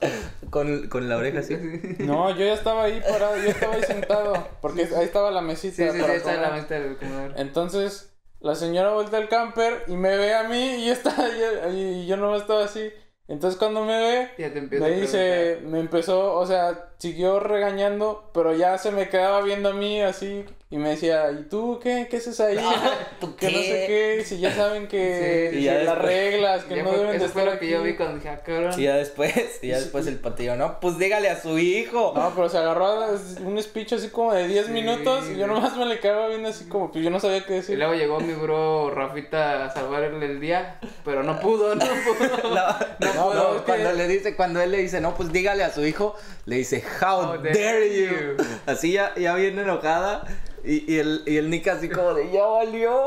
Con, 0.50 0.88
con 0.88 1.08
la 1.08 1.16
oreja 1.16 1.38
así. 1.38 1.56
No, 2.00 2.30
yo 2.30 2.44
ya 2.44 2.52
estaba 2.52 2.84
ahí 2.84 3.00
parado, 3.00 3.36
yo 3.38 3.48
estaba 3.48 3.74
ahí 3.74 3.82
sentado. 3.82 4.48
Porque 4.60 4.82
ahí 4.82 5.04
estaba 5.04 5.30
la 5.30 5.40
mesita. 5.40 5.76
Sí, 5.76 5.82
sí, 5.84 5.96
sí, 5.96 6.00
para 6.00 6.14
está 6.14 6.34
en 6.34 6.42
la 6.42 6.50
del 6.50 6.96
comedor. 6.96 7.32
Entonces, 7.36 8.14
la 8.40 8.54
señora 8.54 8.90
voltea 8.90 9.18
al 9.18 9.28
camper 9.28 9.84
y 9.86 9.96
me 9.96 10.16
ve 10.16 10.34
a 10.34 10.44
mí 10.44 10.76
y 10.76 10.86
yo 10.86 10.92
estaba 10.92 11.28
yo, 11.28 11.70
y 11.70 12.06
yo 12.06 12.18
no 12.18 12.36
estaba 12.36 12.64
así. 12.64 12.92
Entonces 13.26 13.58
cuando 13.58 13.84
me 13.84 13.98
ve, 13.98 14.30
Ya 14.36 14.52
te 14.52 14.58
empiezo 14.58 14.84
me 14.84 14.90
dice, 14.90 15.60
me 15.64 15.80
empezó, 15.80 16.34
o 16.34 16.46
sea, 16.46 16.90
siguió 16.98 17.40
regañando, 17.40 18.30
pero 18.32 18.54
ya 18.54 18.78
se 18.78 18.90
me 18.90 19.08
quedaba 19.08 19.40
viendo 19.42 19.70
a 19.70 19.72
mí 19.72 20.00
así 20.00 20.44
y 20.70 20.78
me 20.78 20.90
decía, 20.90 21.30
¿y 21.30 21.44
tú 21.48 21.78
qué? 21.82 22.08
¿Qué 22.10 22.16
haces 22.16 22.40
ahí? 22.40 22.56
¿Tú 23.20 23.36
que 23.36 23.46
no 23.50 23.58
sé 23.58 23.84
qué, 23.86 24.24
si 24.24 24.38
ya 24.40 24.52
saben 24.52 24.88
que, 24.88 25.50
Sí, 25.52 25.58
y 25.58 25.62
ya 25.64 25.74
las 25.74 25.84
después- 25.96 26.02
reglas, 26.06 26.64
que 26.64 26.76
Ya 26.76 26.82
no 26.82 26.88
fue- 26.90 26.98
deben 26.98 27.10
de 27.12 27.16
eso 27.18 27.26
estar 27.26 27.44
lo 27.44 27.58
que 27.60 27.68
yo 27.68 27.78
aquí". 27.80 27.86
vi 27.88 27.96
cuando 27.96 28.14
dije, 28.16 28.28
ah, 28.30 28.42
cabrón. 28.44 28.72
Y 28.80 28.82
ya 28.84 28.96
después, 28.96 29.32
y 29.62 29.68
ya 29.68 29.78
después 29.78 30.06
el 30.06 30.18
patillo, 30.18 30.56
no, 30.56 30.80
pues 30.80 30.98
dígale 30.98 31.28
a 31.30 31.40
su 31.40 31.58
hijo. 31.58 32.12
No, 32.16 32.32
pero 32.34 32.48
se 32.48 32.58
agarró 32.58 32.86
a 32.86 33.10
un 33.44 33.62
speech 33.62 33.92
así 33.92 34.08
como 34.08 34.32
de 34.32 34.48
10 34.48 34.66
Sí, 34.66 34.72
minutos 34.72 35.26
y 35.32 35.36
yo 35.36 35.46
nomás 35.46 35.76
me 35.76 35.86
le 35.86 36.00
quedaba 36.00 36.28
viendo 36.28 36.48
así 36.48 36.64
como, 36.68 36.90
pues 36.90 37.04
yo 37.04 37.10
no 37.10 37.20
sabía 37.20 37.44
qué 37.44 37.52
Y 37.52 37.56
decir. 37.56 37.78
luego 37.78 37.94
llegó 37.94 38.18
mi 38.20 38.32
bro 38.32 38.90
Rafita 38.90 39.66
a 39.66 39.70
salvarle 39.70 40.24
el 40.26 40.40
día, 40.40 40.78
pero 41.04 41.22
no 41.22 41.38
pudo, 41.40 41.74
no 41.74 41.84
pudo. 41.84 42.24
No, 42.54 43.14
No, 43.14 43.14
no, 43.14 43.34
no, 43.34 43.54
es 43.56 43.60
que- 43.60 43.66
cuando 43.66 43.92
le 43.92 44.08
dice, 44.08 44.34
cuando 44.36 44.60
él 44.60 44.70
le 44.72 44.78
dice, 44.78 45.00
no, 45.00 45.14
pues 45.14 45.30
dígale 45.32 45.62
a 45.64 45.70
su 45.72 45.84
hijo, 45.84 46.14
le 46.46 46.56
dice, 46.56 46.83
how, 47.00 47.36
dare, 47.42 47.88
you. 47.94 48.36
Así 48.66 48.92
ya, 48.92 49.14
ya 49.16 49.34
bien 49.34 49.58
enojada. 49.58 50.24
Y, 50.66 50.90
y 50.90 50.98
el, 50.98 51.22
y 51.26 51.36
el 51.36 51.50
Nick 51.50 51.68
así 51.68 51.90
como 51.90 52.14
de, 52.14 52.30
ya 52.32 52.46
valió. 52.46 52.98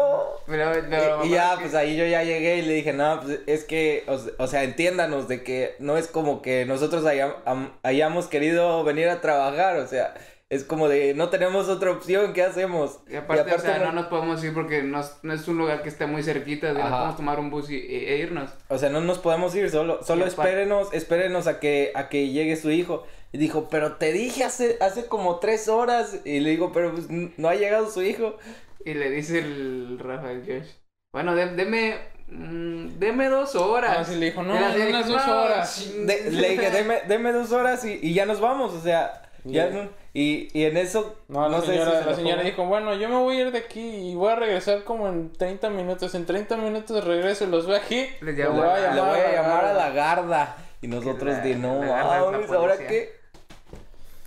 Pero, 0.45 0.71
pero, 0.87 1.25
Y, 1.25 1.29
y 1.29 1.31
ya, 1.31 1.57
pues 1.59 1.73
ahí 1.73 1.97
yo 1.97 2.05
ya 2.05 2.21
llegué 2.23 2.57
y 2.57 2.61
le 2.61 2.73
dije, 2.73 2.93
no, 2.93 3.19
pues 3.19 3.39
es 3.47 3.63
que, 3.63 4.03
o, 4.07 4.19
o 4.43 4.45
sea, 4.45 4.63
entiéndanos 4.63 5.27
de 5.27 5.41
que 5.41 5.73
no 5.79 5.97
es 5.97 6.05
como 6.07 6.43
que 6.43 6.65
nosotros 6.67 7.03
am- 7.45 7.71
hayamos 7.81 8.27
querido 8.27 8.83
venir 8.83 9.09
a 9.09 9.21
trabajar, 9.21 9.77
o 9.77 9.87
sea, 9.87 10.13
es 10.51 10.63
como 10.63 10.87
de, 10.87 11.15
no 11.15 11.29
tenemos 11.29 11.67
otra 11.67 11.89
opción, 11.89 12.33
¿qué 12.33 12.43
hacemos? 12.43 12.99
Y 13.09 13.15
aparte, 13.15 13.51
o 13.55 13.57
sea, 13.59 13.79
no- 13.79 13.85
no 13.85 13.91
nos 13.93 14.05
podemos 14.05 14.43
ir 14.43 14.53
porque 14.53 14.83
no 14.83 14.99
es, 15.01 15.13
no 15.23 15.33
es 15.33 15.47
un 15.47 15.57
lugar 15.57 15.81
que 15.81 15.89
esté 15.89 16.05
muy 16.05 16.21
cerquita, 16.21 16.67
de 16.67 16.73
no 16.75 16.89
podemos 16.91 17.17
tomar 17.17 17.39
un 17.39 17.49
bus 17.49 17.71
y, 17.71 17.75
e, 17.77 18.13
e 18.13 18.17
irnos. 18.19 18.51
O 18.67 18.77
sea, 18.77 18.89
no 18.89 19.01
nos 19.01 19.17
podemos 19.17 19.55
ir, 19.55 19.71
solo, 19.71 20.03
solo 20.03 20.25
aparte- 20.27 20.41
espérenos, 20.49 20.93
espérenos 20.93 21.47
a 21.47 21.59
que, 21.59 21.91
a 21.95 22.07
que 22.07 22.29
llegue 22.29 22.55
su 22.55 22.69
hijo. 22.69 23.07
Y 23.31 23.37
dijo, 23.37 23.67
pero 23.69 23.93
te 23.97 24.11
dije 24.13 24.43
hace, 24.43 24.77
hace 24.81 25.07
como 25.07 25.39
tres 25.39 25.67
horas. 25.67 26.19
Y 26.25 26.39
le 26.39 26.51
digo, 26.51 26.71
pero 26.71 26.91
pues 26.93 27.07
no 27.09 27.49
ha 27.49 27.55
llegado 27.55 27.89
su 27.89 28.01
hijo. 28.01 28.37
Y 28.85 28.93
le 28.93 29.09
dice 29.09 29.39
el 29.39 29.99
Rafael 29.99 30.43
Josh, 30.47 30.69
bueno, 31.13 31.35
de- 31.35 31.55
deme, 31.55 31.97
mm, 32.27 32.99
deme 32.99 33.27
dos 33.29 33.55
horas. 33.55 33.97
Ah, 33.99 34.05
sí, 34.05 34.15
le 34.15 34.27
dijo, 34.27 34.43
no, 34.43 34.55
unas 34.55 34.75
dijo, 34.75 34.97
dos 35.03 35.27
"No, 35.27 35.41
horas". 35.43 35.91
De- 36.05 36.31
le 36.31 36.49
dije, 36.51 36.69
deme, 36.71 37.01
deme 37.07 37.31
dos 37.33 37.51
horas 37.51 37.83
y, 37.85 37.99
y 38.01 38.13
ya 38.13 38.25
nos 38.25 38.39
vamos. 38.39 38.73
O 38.73 38.81
sea, 38.81 39.23
ya 39.43 39.67
Y- 39.67 39.73
no- 39.73 39.89
y, 40.13 40.47
y 40.53 40.63
en 40.65 40.77
eso, 40.77 41.17
No, 41.27 41.49
la 41.49 41.59
sé 41.59 41.65
si 41.67 41.71
señora, 41.73 41.99
se 41.99 42.05
la 42.09 42.15
señora 42.15 42.43
dijo, 42.43 42.65
bueno, 42.65 42.93
yo 42.95 43.09
me 43.09 43.15
voy 43.17 43.37
a 43.37 43.41
ir 43.41 43.51
de 43.51 43.59
aquí 43.59 43.81
y 44.11 44.15
voy 44.15 44.31
a 44.31 44.35
regresar 44.35 44.83
como 44.83 45.07
en 45.09 45.33
30 45.33 45.69
minutos. 45.69 46.15
En 46.15 46.25
30 46.25 46.55
minutos 46.57 47.03
regreso 47.03 47.43
y 47.43 47.47
los 47.47 47.67
veo 47.67 47.75
aquí. 47.77 48.07
Les 48.21 48.35
le 48.37 48.43
llamo 48.43 48.57
voy 48.61 48.67
a 48.69 48.79
la- 48.79 48.93
le 48.95 49.01
voy 49.01 49.19
a 49.19 49.31
llamar 49.33 49.65
a 49.65 49.73
la 49.73 49.89
la 49.89 49.93
garda. 49.93 50.57
Y 50.81 50.87
nosotros 50.87 51.33
la- 51.33 51.39
de 51.39 51.55
no, 51.55 51.81
la 51.81 51.87
la 51.87 52.17
¿ahora 52.17 52.77
qué? 52.77 53.16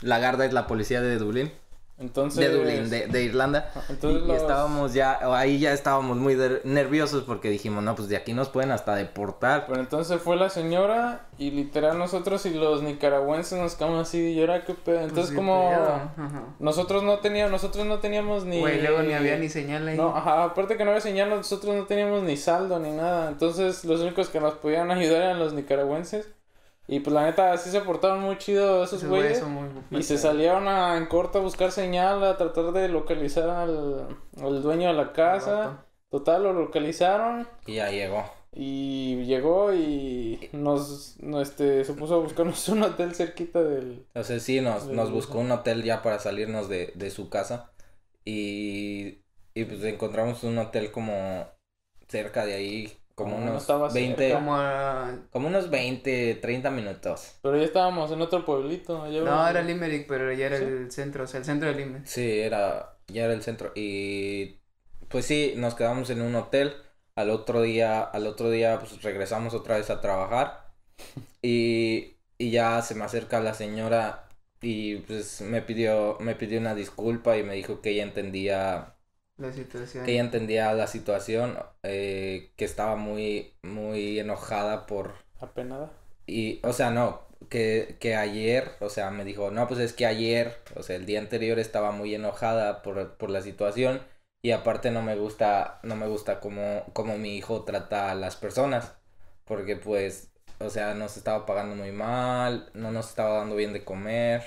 La 0.03 0.19
garda 0.19 0.45
es 0.45 0.53
la 0.53 0.67
policía 0.67 1.01
de 1.01 1.19
Dublín. 1.19 1.53
Entonces, 1.99 2.41
De 2.41 2.57
Dublín, 2.57 2.89
de, 2.89 3.09
de 3.09 3.23
Irlanda. 3.25 3.71
Entonces 3.91 4.23
y, 4.27 4.31
estábamos 4.33 4.95
ya, 4.95 5.19
ahí 5.37 5.59
ya 5.59 5.75
estábamos 5.75 6.17
muy 6.17 6.35
de- 6.35 6.63
nerviosos 6.65 7.25
porque 7.25 7.51
dijimos, 7.51 7.85
no, 7.85 7.95
pues 7.95 8.09
de 8.09 8.17
aquí 8.17 8.33
nos 8.33 8.49
pueden 8.49 8.71
hasta 8.71 8.95
deportar. 8.95 9.67
Pero 9.69 9.81
entonces 9.81 10.19
fue 10.23 10.37
la 10.37 10.49
señora 10.49 11.27
y 11.37 11.51
literal 11.51 11.99
nosotros 11.99 12.47
y 12.47 12.55
los 12.55 12.83
nicaragüenses 12.83 13.59
nos 13.59 13.75
quedamos 13.75 14.09
así 14.09 14.19
y 14.33 14.41
ahora 14.41 14.65
qué 14.65 14.73
pedo. 14.73 15.01
Entonces 15.01 15.25
Pues 15.27 15.29
sí, 15.29 15.35
como 15.37 15.71
nosotros 16.59 17.03
no 17.03 17.19
teníamos, 17.19 17.53
nosotros 17.53 17.85
no 17.85 17.99
teníamos 17.99 18.47
ni... 18.47 18.61
Güey, 18.61 18.81
luego 18.81 19.03
ni 19.03 19.13
había 19.13 19.37
ni 19.37 19.51
señal 19.51 19.87
ahí. 19.87 19.99
No, 19.99 20.17
ajá, 20.17 20.45
aparte 20.45 20.79
que 20.79 20.85
no 20.87 20.93
había 20.93 21.03
señal, 21.03 21.29
nosotros 21.29 21.77
no 21.77 21.85
teníamos 21.85 22.23
ni 22.23 22.39
saldo 22.39 22.79
ni 22.79 22.93
nada. 22.93 23.29
Entonces, 23.29 23.85
los 23.85 24.01
únicos 24.01 24.31
que 24.31 24.41
nos 24.41 24.55
podían 24.55 24.91
ayudar 24.91 25.21
eran 25.21 25.39
los 25.39 25.53
nicaragüenses. 25.53 26.29
Y 26.87 27.01
pues 27.01 27.15
la 27.15 27.25
neta, 27.25 27.57
sí 27.57 27.71
se 27.71 27.81
portaron 27.83 28.21
muy 28.21 28.37
chido 28.39 28.83
esos 28.83 29.05
güeyes 29.05 29.43
Y 29.91 30.03
se 30.03 30.19
salieron 30.19 30.67
a, 30.67 30.97
en 30.97 31.07
corto 31.07 31.39
a 31.39 31.43
buscar 31.43 31.71
señal, 31.71 32.25
a 32.25 32.37
tratar 32.37 32.73
de 32.73 32.89
localizar 32.89 33.49
al, 33.49 34.09
al 34.41 34.63
dueño 34.63 34.89
de 34.89 34.95
la 34.95 35.13
casa. 35.13 35.87
Total, 36.11 36.43
lo 36.43 36.53
localizaron. 36.53 37.47
Y 37.67 37.75
ya 37.75 37.91
llegó. 37.91 38.25
Y 38.53 39.23
llegó 39.27 39.73
y 39.73 40.49
nos, 40.53 41.17
no, 41.21 41.41
este, 41.41 41.85
se 41.85 41.93
puso 41.95 42.17
a 42.17 42.19
buscarnos 42.19 42.69
un 42.71 42.83
hotel 42.83 43.15
cerquita 43.15 43.63
del... 43.63 44.05
Entonces 44.09 44.43
sí, 44.43 44.61
nos, 44.61 44.89
nos 44.89 45.13
buscó 45.13 45.39
un 45.39 45.53
hotel 45.53 45.85
ya 45.85 46.03
para 46.03 46.19
salirnos 46.19 46.69
de, 46.69 46.93
de 46.97 47.11
su 47.11 47.31
casa. 47.31 47.71
Y, 48.25 49.21
y 49.55 49.65
pues 49.65 49.85
encontramos 49.85 50.43
un 50.43 50.59
hotel 50.59 50.91
como 50.91 51.47
cerca 52.09 52.45
de 52.45 52.55
ahí, 52.55 53.00
como 53.25 53.37
No, 53.39 53.45
no 53.45 53.51
unos 53.53 53.63
estaba 53.63 53.89
20, 53.89 54.23
cerca. 54.23 54.41
Como 54.41 54.57
a- 54.57 55.19
como 55.31 55.49
unos 55.49 55.71
20, 55.71 56.35
30 56.37 56.71
minutos. 56.71 57.33
Pero 57.43 57.57
ya 57.57 57.65
estábamos 57.65 58.11
en 58.11 58.21
otro 58.21 58.45
pueblito. 58.45 59.03
allá 59.03 59.21
No, 59.23 59.49
era 59.49 59.63
Limerick, 59.63 60.07
pero 60.07 60.33
ya 60.33 60.47
era 60.47 60.59
¿Sí? 60.59 60.65
el 60.65 60.91
centro, 60.91 61.25
o 61.25 61.27
sea, 61.27 61.39
el 61.39 61.45
centro 61.47 61.69
de 61.69 61.75
Limerick. 61.75 62.07
Sí, 62.07 62.41
era, 62.41 62.99
ya 63.09 63.25
era 63.25 63.33
el 63.35 63.43
centro. 63.43 63.73
Y 63.75 64.59
pues 65.09 65.27
sí, 65.27 65.55
nos 65.57 65.75
quedamos 65.75 66.11
en 66.11 66.23
un 66.23 66.35
hotel. 66.35 66.75
Al 67.17 67.31
otro 67.31 67.63
día, 67.63 68.03
al 68.03 68.27
otro 68.27 68.51
día 68.51 68.79
pues 68.79 69.03
regresamos 69.03 69.55
otra 69.55 69.77
vez 69.77 69.91
a 69.91 70.01
trabajar. 70.01 70.71
Y, 71.43 72.17
y 72.39 72.51
ya 72.51 72.83
se 72.83 72.95
me 72.95 73.05
acerca 73.05 73.41
la 73.41 73.55
señora 73.55 74.29
y 74.61 74.97
pues 74.99 75.41
me 75.41 75.63
pidió, 75.63 76.19
me 76.21 76.35
pidió 76.35 76.59
una 76.61 76.75
disculpa 76.75 77.37
y 77.39 77.43
me 77.45 77.55
dijo 77.55 77.81
que 77.81 77.91
ella 77.91 78.03
entendía, 78.03 78.97
La 79.41 79.53
situación. 79.53 80.05
que 80.05 80.13
ella 80.13 80.21
entendía 80.21 80.73
la 80.75 80.87
situación, 80.87 81.59
eh, 81.83 82.53
que 82.57 82.65
estaba 82.65 82.97
muy, 82.97 83.55
muy 83.63 84.19
enojada 84.19 84.87
por, 84.87 85.15
Apenada. 85.41 85.91
y, 86.27 86.61
o 86.63 86.73
sea, 86.73 86.91
no, 86.91 87.23
que, 87.49 87.97
que 88.01 88.17
ayer, 88.17 88.73
o 88.81 88.89
sea, 88.91 89.11
me 89.11 89.25
dijo, 89.25 89.51
no, 89.51 89.67
pues 89.67 89.81
es 89.81 89.93
que 89.93 90.07
ayer, 90.07 90.57
o 90.77 90.83
sea, 90.83 90.97
el 90.97 91.07
día 91.07 91.19
anterior 91.19 91.59
estaba 91.59 91.91
muy 91.93 92.15
enojada 92.15 92.83
por, 92.83 93.17
por 93.17 93.31
la 93.31 93.43
situación 93.43 94.03
y 94.43 94.53
aparte 94.53 94.91
no 94.91 95.03
me 95.03 95.17
gusta, 95.17 95.81
no 95.83 95.97
me 95.97 96.07
gusta 96.07 96.41
como, 96.41 96.85
como 96.93 97.19
mi 97.19 97.37
hijo 97.37 97.65
trata 97.65 98.11
a 98.11 98.15
las 98.15 98.37
personas, 98.37 98.95
porque 99.45 99.77
pues, 99.77 100.31
o 100.59 100.71
sea, 100.71 100.95
nos 100.95 101.17
estaba 101.17 101.47
pagando 101.47 101.77
muy 101.77 101.93
mal, 101.93 102.71
no 102.75 102.93
nos 102.93 103.09
estaba 103.09 103.39
dando 103.39 103.57
bien 103.57 103.73
de 103.73 103.85
comer 103.85 104.43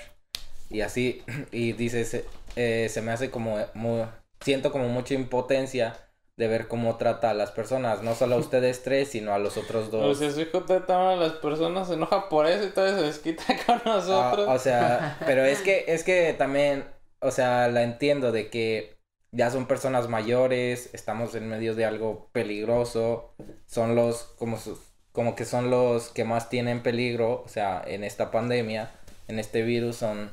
y 0.70 0.80
así, 0.82 1.22
y 1.52 1.72
dice, 1.72 2.04
se, 2.04 2.24
eh, 2.56 2.88
se 2.88 3.02
me 3.02 3.12
hace 3.12 3.30
como, 3.30 3.58
muy, 3.74 4.04
siento 4.44 4.72
como 4.72 4.88
mucha 4.88 5.14
impotencia 5.14 5.98
de 6.36 6.48
ver 6.48 6.68
cómo 6.68 6.96
trata 6.96 7.30
a 7.30 7.34
las 7.34 7.52
personas, 7.52 8.02
no 8.02 8.14
solo 8.14 8.36
a 8.36 8.38
ustedes 8.40 8.82
tres, 8.82 9.08
sino 9.10 9.34
a 9.34 9.38
los 9.38 9.56
otros 9.56 9.90
O 9.90 9.90
dos. 9.90 10.18
sea, 10.18 10.30
su 10.30 10.40
hijo 10.42 10.64
trata 10.64 11.12
a 11.12 11.16
las 11.16 11.34
personas, 11.34 11.88
se 11.88 11.94
enoja 11.94 12.28
por 12.28 12.46
eso 12.46 12.64
y 12.66 12.70
todavía 12.70 12.98
se 12.98 13.06
desquita 13.06 13.44
con 13.66 13.80
nosotros. 13.84 14.48
Ah, 14.48 14.54
o 14.54 14.58
sea, 14.58 15.18
pero 15.26 15.44
es 15.44 15.62
que, 15.62 15.84
es 15.88 16.04
que 16.04 16.34
también, 16.34 16.84
o 17.20 17.30
sea, 17.30 17.68
la 17.68 17.82
entiendo 17.84 18.32
de 18.32 18.50
que 18.50 18.98
ya 19.32 19.50
son 19.50 19.66
personas 19.66 20.08
mayores, 20.08 20.90
estamos 20.94 21.34
en 21.34 21.48
medio 21.48 21.74
de 21.74 21.84
algo 21.84 22.30
peligroso, 22.32 23.34
son 23.66 23.94
los, 23.96 24.24
como 24.38 24.58
sus, 24.58 24.78
como 25.12 25.36
que 25.36 25.44
son 25.44 25.70
los 25.70 26.08
que 26.10 26.24
más 26.24 26.48
tienen 26.50 26.82
peligro, 26.82 27.42
o 27.44 27.48
sea, 27.48 27.82
en 27.86 28.04
esta 28.04 28.30
pandemia, 28.30 28.92
en 29.28 29.38
este 29.38 29.62
virus, 29.62 29.96
son, 29.96 30.30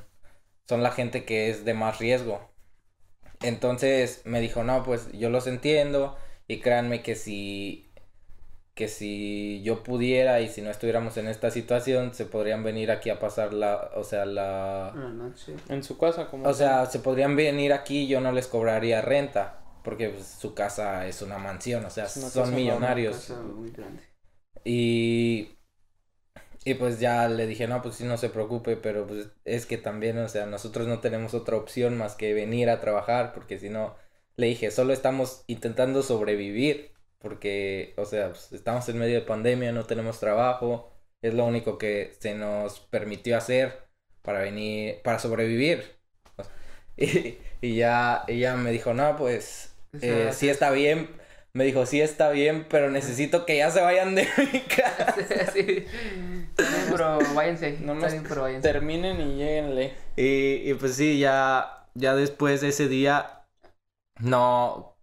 son 0.68 0.84
la 0.84 0.92
gente 0.92 1.26
que 1.26 1.50
es 1.50 1.66
de 1.66 1.74
más 1.74 2.00
riesgo. 2.00 2.51
Entonces 3.42 4.22
me 4.26 4.40
dijo, 4.40 4.64
no, 4.64 4.84
pues 4.84 5.12
yo 5.14 5.30
los 5.30 5.48
entiendo 5.48 6.16
y 6.48 6.60
créanme 6.60 7.02
que 7.02 7.16
si 7.16 7.92
que 8.74 8.88
si 8.88 9.62
yo 9.64 9.84
pudiera 9.84 10.40
y 10.40 10.48
si 10.48 10.62
no 10.62 10.72
estuviéramos 10.72 11.18
en 11.18 11.28
esta 11.28 11.52
situación, 11.52 12.14
se 12.14 12.26
podrían 12.26 12.64
venir 12.64 12.90
aquí 12.90 13.10
a 13.10 13.20
pasar 13.20 13.54
la, 13.54 13.92
o 13.96 14.04
sea, 14.04 14.26
la... 14.26 14.94
Noches. 14.96 15.62
En 15.68 15.84
su 15.84 15.98
casa, 15.98 16.28
como. 16.30 16.48
O 16.48 16.54
sea, 16.54 16.86
se 16.86 17.00
podrían 17.00 17.36
venir 17.36 17.74
aquí 17.74 18.04
y 18.04 18.08
yo 18.08 18.22
no 18.22 18.32
les 18.32 18.48
cobraría 18.48 19.02
renta, 19.02 19.60
porque 19.84 20.10
pues, 20.10 20.26
su 20.26 20.54
casa 20.54 21.06
es 21.06 21.22
una 21.22 21.38
mansión, 21.38 21.84
o 21.84 21.90
sea, 21.90 22.08
son 22.08 22.32
casa 22.32 22.56
millonarios. 22.56 23.18
Casa 23.18 23.42
muy 23.42 23.72
grande. 23.72 24.04
Y, 24.64 25.58
y 26.64 26.76
pues 26.76 27.00
ya 27.00 27.28
le 27.28 27.48
dije, 27.48 27.68
no, 27.68 27.82
pues 27.82 27.96
sí, 27.96 28.04
no 28.06 28.18
se 28.18 28.30
preocupe, 28.30 28.78
pero 28.78 29.08
pues 29.08 29.30
es 29.46 29.66
que 29.66 29.78
también, 29.78 30.18
o 30.20 30.28
sea, 30.30 30.46
nosotros 30.46 30.88
no 30.88 31.00
tenemos 31.00 31.34
otra 31.34 31.58
opción 31.58 31.98
más 31.98 32.16
que 32.16 32.34
venir 32.34 32.70
a 32.70 32.80
trabajar, 32.80 33.34
porque 33.34 33.58
si 33.60 33.70
no, 33.70 33.96
le 34.36 34.48
dije, 34.48 34.72
solo 34.72 34.94
estamos 34.94 35.44
intentando 35.48 36.04
sobrevivir, 36.04 36.92
porque, 37.20 37.94
o 37.98 38.06
sea, 38.06 38.30
pues, 38.30 38.52
estamos 38.54 38.88
en 38.90 39.00
medio 39.00 39.16
de 39.16 39.26
pandemia, 39.26 39.72
no 39.72 39.86
tenemos 39.86 40.20
trabajo, 40.20 40.92
es 41.22 41.34
lo 41.34 41.46
único 41.46 41.78
que 41.78 42.16
se 42.20 42.36
nos 42.36 42.80
permitió 42.80 43.38
hacer 43.38 43.88
para 44.22 44.40
venir, 44.42 45.02
para 45.04 45.20
sobrevivir. 45.20 46.00
Y, 46.98 47.38
y 47.62 47.76
ya 47.78 48.24
ella 48.28 48.56
me 48.56 48.72
dijo, 48.72 48.94
no, 48.94 49.16
pues 49.18 49.76
eh, 50.02 50.30
sí 50.34 50.50
está 50.50 50.72
bien. 50.72 51.10
Me 51.54 51.66
dijo, 51.66 51.86
sí 51.86 52.00
está 52.00 52.30
bien, 52.32 52.66
pero 52.70 52.90
necesito 52.90 53.46
que 53.46 53.58
ya 53.58 53.72
se 53.72 53.82
vayan 53.82 54.16
de 54.16 54.28
mi 54.54 54.60
casa. 54.76 55.16
sí. 55.54 55.62
Bien, 55.64 55.86
pero 56.90 57.20
váyanse. 57.36 57.78
No 57.82 57.94
Está 57.94 58.04
más 58.06 58.12
bien, 58.14 58.26
pero 58.28 58.42
váyanse. 58.44 58.72
Terminen 58.72 59.20
y 59.20 59.36
lleguenle. 59.36 59.94
Y, 60.16 60.70
y 60.70 60.74
pues 60.76 60.96
sí, 60.96 61.20
ya, 61.20 61.88
ya 61.94 62.16
después 62.16 62.62
de 62.62 62.70
ese 62.70 62.88
día, 62.88 63.44
no, 64.20 64.96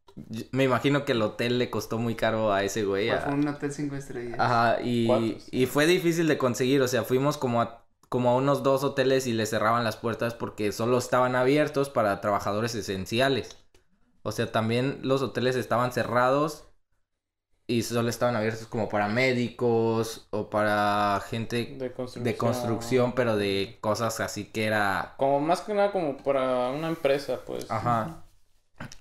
me 0.52 0.64
imagino 0.64 1.04
que 1.04 1.12
el 1.12 1.22
hotel 1.22 1.58
le 1.58 1.70
costó 1.70 1.98
muy 1.98 2.14
caro 2.14 2.52
a 2.52 2.62
ese 2.64 2.84
güey. 2.84 3.08
Pues 3.08 3.20
a- 3.20 3.24
Fue 3.24 3.34
un 3.34 3.48
hotel 3.48 3.72
cinco 3.72 3.96
estrellas. 3.96 4.36
Ajá, 4.38 4.80
y, 4.82 5.38
y 5.50 5.66
fue 5.66 5.86
difícil 5.86 6.28
de 6.28 6.38
conseguir, 6.38 6.80
o 6.82 6.88
sea, 6.88 7.02
fuimos 7.04 7.36
como 7.38 7.60
a, 7.62 7.84
como 8.08 8.30
a 8.30 8.36
unos 8.36 8.62
dos 8.62 8.84
hoteles 8.84 9.26
y 9.26 9.32
les 9.32 9.50
cerraban 9.50 9.84
las 9.84 9.96
puertas 9.96 10.34
porque 10.34 10.72
solo 10.72 10.98
estaban 10.98 11.36
abiertos 11.36 11.90
para 11.90 12.20
trabajadores 12.20 12.74
esenciales. 12.74 13.56
O 14.28 14.32
sea, 14.32 14.52
también 14.52 15.00
los 15.02 15.22
hoteles 15.22 15.56
estaban 15.56 15.92
cerrados 15.92 16.64
y 17.66 17.82
solo 17.82 18.08
estaban 18.08 18.34
abiertos 18.36 18.66
como 18.66 18.88
para 18.88 19.08
médicos 19.08 20.26
o 20.30 20.48
para 20.48 21.20
gente 21.28 21.56
De 21.78 21.92
construcción. 21.92 22.24
de 22.24 22.36
construcción, 22.36 23.12
pero 23.14 23.36
de 23.36 23.78
cosas 23.80 24.20
así 24.20 24.46
que 24.46 24.64
era... 24.64 25.14
Como 25.18 25.40
más 25.40 25.60
que 25.60 25.74
nada 25.74 25.92
como 25.92 26.16
para 26.16 26.70
una 26.70 26.88
empresa, 26.88 27.40
pues. 27.44 27.70
Ajá. 27.70 28.24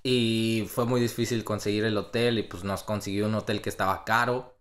Y 0.02 0.68
fue 0.68 0.84
muy 0.86 1.00
difícil 1.00 1.44
conseguir 1.44 1.84
el 1.84 1.96
hotel 1.96 2.38
y 2.38 2.42
pues 2.42 2.64
nos 2.64 2.82
consiguió 2.82 3.26
un 3.26 3.34
hotel 3.36 3.62
que 3.62 3.70
estaba 3.70 4.04
caro. 4.04 4.56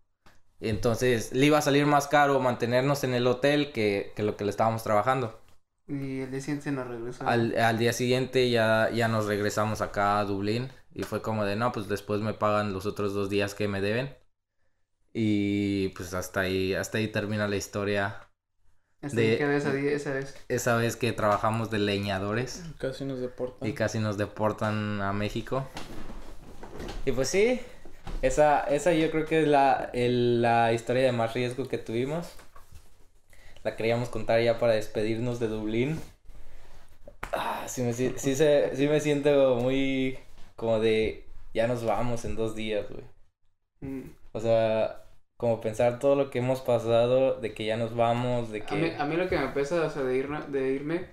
Entonces 0.59 1.34
le 1.34 1.45
iba 1.47 1.57
a 1.57 1.61
salir 1.61 1.86
más 1.86 2.07
caro 2.07 2.39
mantenernos 2.39 3.03
en 3.03 3.13
el 3.13 3.28
hotel 3.28 3.72
que, 3.72 4.13
que 4.15 4.24
lo 4.24 4.38
que 4.38 4.45
le 4.45 4.51
estábamos 4.51 4.84
trabajando. 4.84 5.39
Y 5.88 6.22
el 6.22 6.32
día 6.32 6.42
siguiente 6.42 6.72
nos 6.72 6.88
regresó. 6.88 7.28
Al, 7.28 7.58
al 7.58 7.78
día 7.78 7.94
siguiente 7.94 8.50
ya, 8.50 8.90
ya 8.92 9.08
nos 9.08 9.26
regresamos 9.26 9.82
acá 9.82 10.20
a 10.20 10.26
Dublín 10.26 10.70
y 10.94 11.04
fue 11.04 11.22
como 11.22 11.46
de 11.46 11.56
no, 11.56 11.72
pues 11.72 11.88
después 11.88 12.20
me 12.22 12.34
pagan 12.34 12.74
los 12.74 12.86
otros 12.86 13.14
dos 13.14 13.30
días 13.30 13.56
que 13.56 13.68
me 13.68 13.80
deben. 13.82 14.14
Y 15.14 15.90
pues 15.90 16.14
hasta 16.14 16.42
ahí, 16.42 16.74
hasta 16.74 16.98
ahí 16.98 17.08
termina 17.08 17.48
la 17.48 17.56
historia. 17.56 18.28
Hasta 19.02 19.16
de- 19.16 19.30
que 19.32 19.38
quedó 19.38 19.52
esa, 19.52 19.74
esa 19.80 20.14
vez. 20.14 20.36
Esa 20.50 20.76
vez 20.76 20.96
que 20.96 21.12
trabajamos 21.14 21.72
de 21.72 21.80
leñadores. 21.80 22.64
Casi 22.80 23.06
nos 23.06 23.20
deportan. 23.20 23.68
y 23.70 23.74
casi 23.74 24.00
nos 24.00 24.18
deportan 24.18 25.02
a 25.02 25.14
México. 25.14 25.68
Y 27.06 27.14
pues 27.14 27.30
sí, 27.30 27.62
esa, 28.22 28.62
esa 28.66 28.94
yo 28.94 29.10
creo 29.10 29.26
que 29.26 29.42
es 29.44 29.48
la, 29.48 29.90
el- 29.94 30.42
la 30.42 30.74
historia 30.74 31.04
de 31.04 31.12
más 31.14 31.34
riesgo 31.34 31.68
que 31.68 31.78
tuvimos. 31.78 32.34
La 33.64 33.76
queríamos 33.76 34.10
contar 34.10 34.41
ya 34.41 34.60
para 34.60 34.74
despedirnos 34.74 35.39
de 35.39 35.47
Dublín. 35.47 35.99
Ah, 37.34 37.66
sí, 37.68 37.82
me, 37.82 37.93
sí, 37.93 38.14
se- 38.18 38.76
sí 38.76 38.88
me 38.88 38.99
siento 38.99 39.55
muy 39.55 40.18
como 40.55 40.80
de 40.80 41.26
ya 41.53 41.68
nos 41.68 41.84
vamos 41.84 42.26
en 42.26 42.36
dos 42.36 42.55
días, 42.55 42.86
güey. 42.89 43.03
Mm. 43.82 44.10
O 44.32 44.39
sea, 44.39 45.03
como 45.38 45.60
pensar 45.62 45.99
todo 45.99 46.16
lo 46.16 46.30
que 46.30 46.39
hemos 46.39 46.62
pasado, 46.62 47.39
de 47.39 47.53
que 47.53 47.66
ya 47.66 47.78
nos 47.78 47.95
vamos, 47.95 48.51
de 48.51 48.64
A, 48.68 48.76
mí, 48.76 48.89
que... 48.89 48.95
a 48.95 49.05
mí 49.05 49.16
lo 49.18 49.28
que 49.28 49.38
me 49.38 49.47
pesa, 49.49 49.86
o 49.86 49.89
sea, 49.89 50.03
de, 50.03 50.18
irme, 50.18 50.41
de 50.47 50.72
irme 50.74 51.05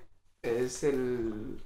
es 0.42 0.84
el... 0.84 1.62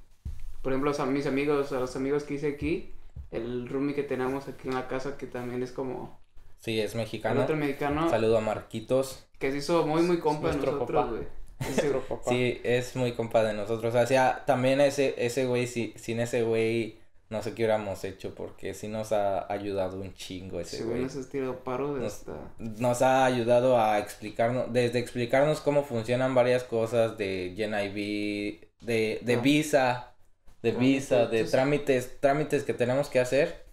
Por 0.63 0.73
ejemplo, 0.73 0.93
a 0.99 1.07
mis 1.07 1.27
amigos, 1.27 1.73
a 1.73 1.81
los 1.81 1.95
amigos 1.97 2.25
que 2.25 2.35
hice 2.35 2.49
aquí, 2.49 2.93
el 3.31 3.69
roomie 3.69 3.95
que 3.95 4.03
tenemos 4.03 4.49
aquí 4.49 4.69
en 4.69 4.75
la 4.75 4.89
casa, 4.89 5.17
que 5.17 5.27
también 5.27 5.63
es 5.63 5.73
como 5.73 6.21
Sí, 6.59 6.81
es 6.81 6.93
el 6.95 6.99
mexicano. 6.99 7.43
otro 7.43 7.57
mexicano, 7.57 8.11
Saludo 8.11 8.39
a 8.39 8.41
Marquitos. 8.41 9.28
Que 9.39 9.51
se 9.53 9.59
hizo 9.59 9.87
muy, 9.87 10.03
muy 10.03 10.19
compa 10.19 10.49
de 10.49 10.55
Nuestro 10.55 10.73
nosotros, 10.73 11.05
papá. 11.05 11.11
güey. 11.11 11.39
Sí, 12.29 12.61
es 12.63 12.95
muy 12.97 13.13
compa 13.13 13.43
de 13.43 13.53
nosotros. 13.55 13.95
O 13.95 14.07
sea, 14.07 14.45
también 14.47 14.81
ese, 14.81 15.15
ese 15.19 15.45
güey, 15.47 15.67
si, 15.67 15.93
sin 15.97 16.21
ese 16.21 16.43
güey, 16.43 16.99
no 17.31 17.43
sé 17.43 17.51
qué 17.55 17.63
hubiéramos 17.65 18.05
hecho, 18.05 18.35
porque 18.35 18.75
sí 18.75 18.87
nos 18.89 19.11
ha 19.13 19.53
ayudado 19.53 20.01
un 20.01 20.15
chingo 20.15 20.61
ese 20.61 20.85
güey. 20.85 21.03
nos 21.03 21.17
has 21.17 21.29
tirado 21.29 21.57
paro 21.65 21.95
de 21.95 22.03
Nos- 22.03 22.13
hasta... 22.13 22.33
Nos 22.59 23.03
ha 23.03 23.25
ayudado 23.25 23.79
a 23.81 23.99
explicarnos, 23.99 24.73
desde 24.73 24.99
explicarnos 25.01 25.61
cómo 25.61 25.83
funcionan 25.83 26.35
varias 26.35 26.63
cosas 26.63 27.19
de 27.19 27.55
GNIB, 27.57 28.69
de, 28.81 29.19
de 29.23 29.35
Ah. 29.35 29.41
visa, 29.41 30.15
de 30.63 30.73
visa, 30.73 31.27
de 31.27 31.45
trámites, 31.45 32.21
trámites 32.21 32.63
que 32.65 32.73
tenemos 32.75 33.09
que 33.09 33.19
hacer, 33.21 33.65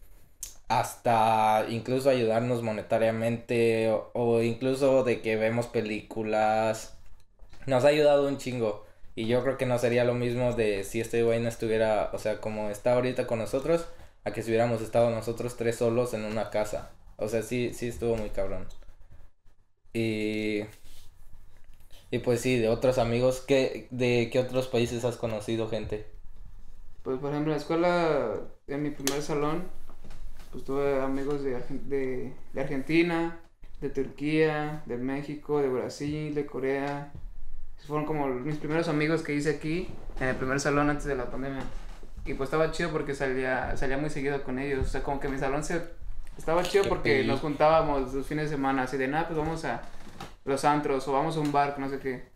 hasta 0.68 1.66
incluso 1.70 2.10
ayudarnos 2.10 2.64
monetariamente 2.64 3.92
o, 4.14 4.42
incluso 4.42 5.04
de 5.04 5.22
que 5.22 5.36
vemos 5.36 5.68
películas. 5.68 6.98
Nos 7.68 7.86
ha 7.86 7.90
ayudado 7.90 8.28
un 8.28 8.38
chingo. 8.38 8.86
Y 9.16 9.28
yo 9.28 9.44
creo 9.44 9.58
que 9.58 9.66
no 9.66 9.80
sería 9.80 10.04
lo 10.04 10.14
mismo 10.14 10.54
de 10.54 10.84
si 10.84 11.00
este 11.00 11.24
güey 11.24 11.40
no 11.40 11.48
estuviera, 11.48 12.10
o 12.14 12.20
sea, 12.20 12.42
como 12.42 12.70
está 12.70 12.94
ahorita 12.94 13.28
con 13.28 13.40
nosotros, 13.40 13.88
a 14.26 14.32
que 14.32 14.44
si 14.44 14.50
hubiéramos 14.50 14.82
estado 14.82 15.10
nosotros 15.10 15.56
tres 15.56 15.78
solos 15.78 16.14
en 16.14 16.26
una 16.26 16.50
casa. 16.50 16.92
O 17.18 17.30
sea, 17.30 17.42
sí, 17.42 17.74
sí 17.74 17.88
estuvo 17.88 18.16
muy 18.18 18.30
cabrón. 18.30 18.68
Y... 19.94 20.64
Y 22.12 22.20
pues 22.20 22.42
sí, 22.42 22.58
de 22.58 22.70
otros 22.70 22.98
amigos, 22.98 23.42
¿qué, 23.42 23.88
¿de 23.92 24.30
qué 24.32 24.40
otros 24.40 24.68
países 24.68 25.04
has 25.06 25.18
conocido 25.18 25.70
gente? 25.70 26.06
Pues, 27.04 27.20
por 27.20 27.32
ejemplo, 27.32 27.52
en 27.52 27.58
la 27.58 27.62
escuela, 27.62 28.40
en 28.68 28.84
mi 28.84 28.92
primer 28.92 29.22
salón, 29.22 29.70
pues 30.56 30.64
tuve 30.64 31.02
amigos 31.02 31.44
de, 31.44 31.60
de, 31.70 32.34
de 32.54 32.62
Argentina, 32.62 33.42
de 33.82 33.90
Turquía, 33.90 34.84
de 34.86 34.96
México, 34.96 35.60
de 35.60 35.68
Brasil, 35.68 36.34
de 36.34 36.46
Corea. 36.46 37.12
Fueron 37.86 38.06
como 38.06 38.28
mis 38.28 38.56
primeros 38.56 38.88
amigos 38.88 39.22
que 39.22 39.34
hice 39.34 39.50
aquí, 39.50 39.90
en 40.18 40.30
el 40.30 40.38
primer 40.38 40.62
salón 40.62 40.90
antes 40.90 41.04
de 41.04 41.16
la 41.16 41.30
pandemia. 41.30 41.62
Y 42.24 42.36
pues 42.36 42.48
estaba 42.48 42.72
chido 42.72 42.90
porque 42.92 43.14
salía, 43.14 43.76
salía 43.76 43.98
muy 43.98 44.10
seguido 44.10 44.42
con 44.44 44.58
ellos. 44.58 44.88
O 44.88 44.90
sea, 44.90 45.04
como 45.04 45.20
que 45.20 45.28
mi 45.28 45.38
salón 45.38 45.62
se... 45.62 45.82
Estaba 46.38 46.64
chido 46.64 46.84
Qué 46.84 46.90
porque 46.90 47.18
peli. 47.18 47.28
nos 47.28 47.42
juntábamos 47.42 48.14
los 48.14 48.26
fines 48.26 48.50
de 48.50 48.56
semana, 48.56 48.84
así 48.84 48.96
de 48.96 49.10
nada, 49.10 49.28
pues 49.28 49.38
vamos 49.38 49.66
a 49.66 49.82
los 50.46 50.64
antros 50.64 51.06
o 51.10 51.12
vamos 51.12 51.36
a 51.36 51.42
un 51.42 51.52
bar, 51.52 51.78
no 51.80 51.90
sé 51.90 52.00
qué. 52.00 52.30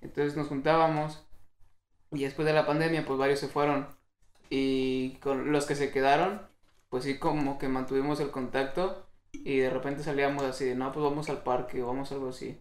Entonces 0.00 0.36
nos 0.36 0.48
juntábamos 0.48 1.24
y 2.10 2.24
después 2.24 2.46
de 2.46 2.52
la 2.52 2.66
pandemia, 2.66 3.06
pues 3.06 3.16
varios 3.16 3.38
se 3.38 3.46
fueron. 3.46 3.86
Y 4.50 5.18
con 5.22 5.52
los 5.52 5.66
que 5.66 5.76
se 5.76 5.92
quedaron, 5.92 6.49
pues 6.90 7.04
sí, 7.04 7.18
como 7.18 7.58
que 7.58 7.68
mantuvimos 7.68 8.20
el 8.20 8.30
contacto. 8.30 9.06
Y 9.32 9.58
de 9.58 9.70
repente 9.70 10.02
salíamos 10.02 10.42
así 10.42 10.64
de, 10.66 10.74
no, 10.74 10.92
pues 10.92 11.02
vamos 11.02 11.30
al 11.30 11.42
parque 11.42 11.82
o 11.82 11.86
vamos 11.86 12.10
a 12.10 12.16
algo 12.16 12.28
así. 12.28 12.60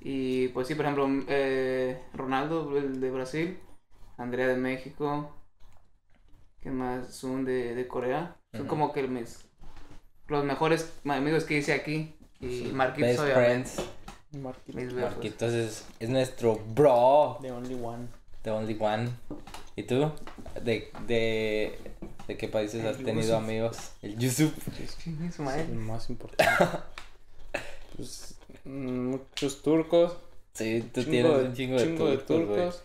Y 0.00 0.48
pues 0.48 0.68
sí, 0.68 0.74
por 0.74 0.84
ejemplo, 0.84 1.08
eh, 1.28 2.02
Ronaldo, 2.12 2.76
el 2.76 3.00
de 3.00 3.10
Brasil, 3.10 3.58
Andrea 4.18 4.48
de 4.48 4.56
México, 4.56 5.34
¿qué 6.60 6.70
más? 6.70 7.14
Son 7.14 7.44
de, 7.44 7.74
de 7.74 7.86
Corea. 7.88 8.36
Son 8.52 8.66
como 8.66 8.92
que 8.92 9.06
mis, 9.06 9.48
los 10.28 10.44
mejores 10.44 10.92
amigos 11.04 11.44
que 11.44 11.58
hice 11.58 11.72
aquí. 11.72 12.14
Y 12.40 12.70
Marquitos, 12.72 13.08
Best 13.10 13.20
obviamente. 13.20 13.68
friends. 13.70 13.90
Marquito. 14.42 14.78
Mis 14.78 14.92
befos. 14.94 15.10
Marquitos 15.12 15.52
es, 15.52 15.86
es 16.00 16.08
nuestro 16.10 16.56
bro, 16.74 17.38
The 17.40 17.52
only 17.52 17.74
one. 17.80 18.08
the 18.42 18.50
only 18.50 18.76
one. 18.78 19.08
¿Y 19.76 19.84
tú? 19.84 20.10
¿De, 20.62 20.90
de, 21.06 21.78
de 22.26 22.36
qué 22.36 22.48
países 22.48 22.82
El 22.82 22.88
has 22.88 22.96
tenido 22.96 23.20
Yusuf. 23.22 23.34
amigos? 23.36 23.76
El 24.02 24.18
Yusuf. 24.18 24.52
Es 24.80 24.96
el 25.06 25.74
más 25.74 26.08
importante. 26.10 26.44
pues 27.96 28.34
mm, 28.64 29.10
muchos 29.10 29.62
turcos. 29.62 30.16
Sí, 30.54 30.88
tú 30.92 31.02
chingo 31.02 31.10
tienes 31.12 31.36
de- 31.38 31.44
un 31.44 31.54
chingo 31.54 31.76
de 31.78 31.84
chingo 31.84 32.06
de 32.08 32.16
turcos, 32.18 32.46
güey. 32.46 32.56
turcos. 32.58 32.82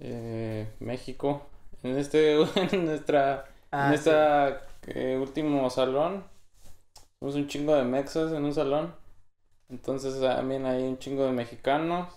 Eh, 0.00 0.66
México. 0.80 1.46
En 1.82 1.98
este, 1.98 2.34
en 2.72 2.84
nuestra, 2.86 3.46
Ah, 3.70 3.88
en 3.88 3.94
este 3.94 5.16
último 5.18 5.68
salón. 5.70 6.24
Somos 7.20 7.34
un 7.36 7.46
chingo 7.48 7.74
de 7.74 7.84
mexas 7.84 8.32
en 8.32 8.44
un 8.44 8.52
salón. 8.54 8.94
Entonces 9.68 10.20
también 10.20 10.66
hay 10.66 10.82
un 10.82 10.98
chingo 10.98 11.24
de 11.24 11.32
mexicanos. 11.32 12.08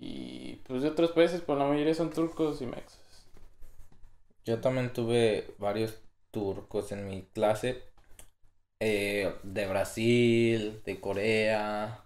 Y 0.00 0.56
pues 0.66 0.82
de 0.82 0.88
otros 0.88 1.10
países, 1.12 1.40
pues 1.40 1.58
la 1.58 1.64
mayoría 1.66 1.92
son 1.94 2.10
turcos 2.10 2.62
y 2.62 2.66
mexas. 2.66 2.98
Yo 4.48 4.60
también 4.60 4.92
tuve 4.92 5.54
varios 5.58 6.00
turcos 6.30 6.90
en 6.92 7.06
mi 7.06 7.22
clase. 7.34 7.82
eh, 8.80 9.34
de 9.42 9.66
Brasil, 9.66 10.82
de 10.84 11.00
Corea, 11.00 12.04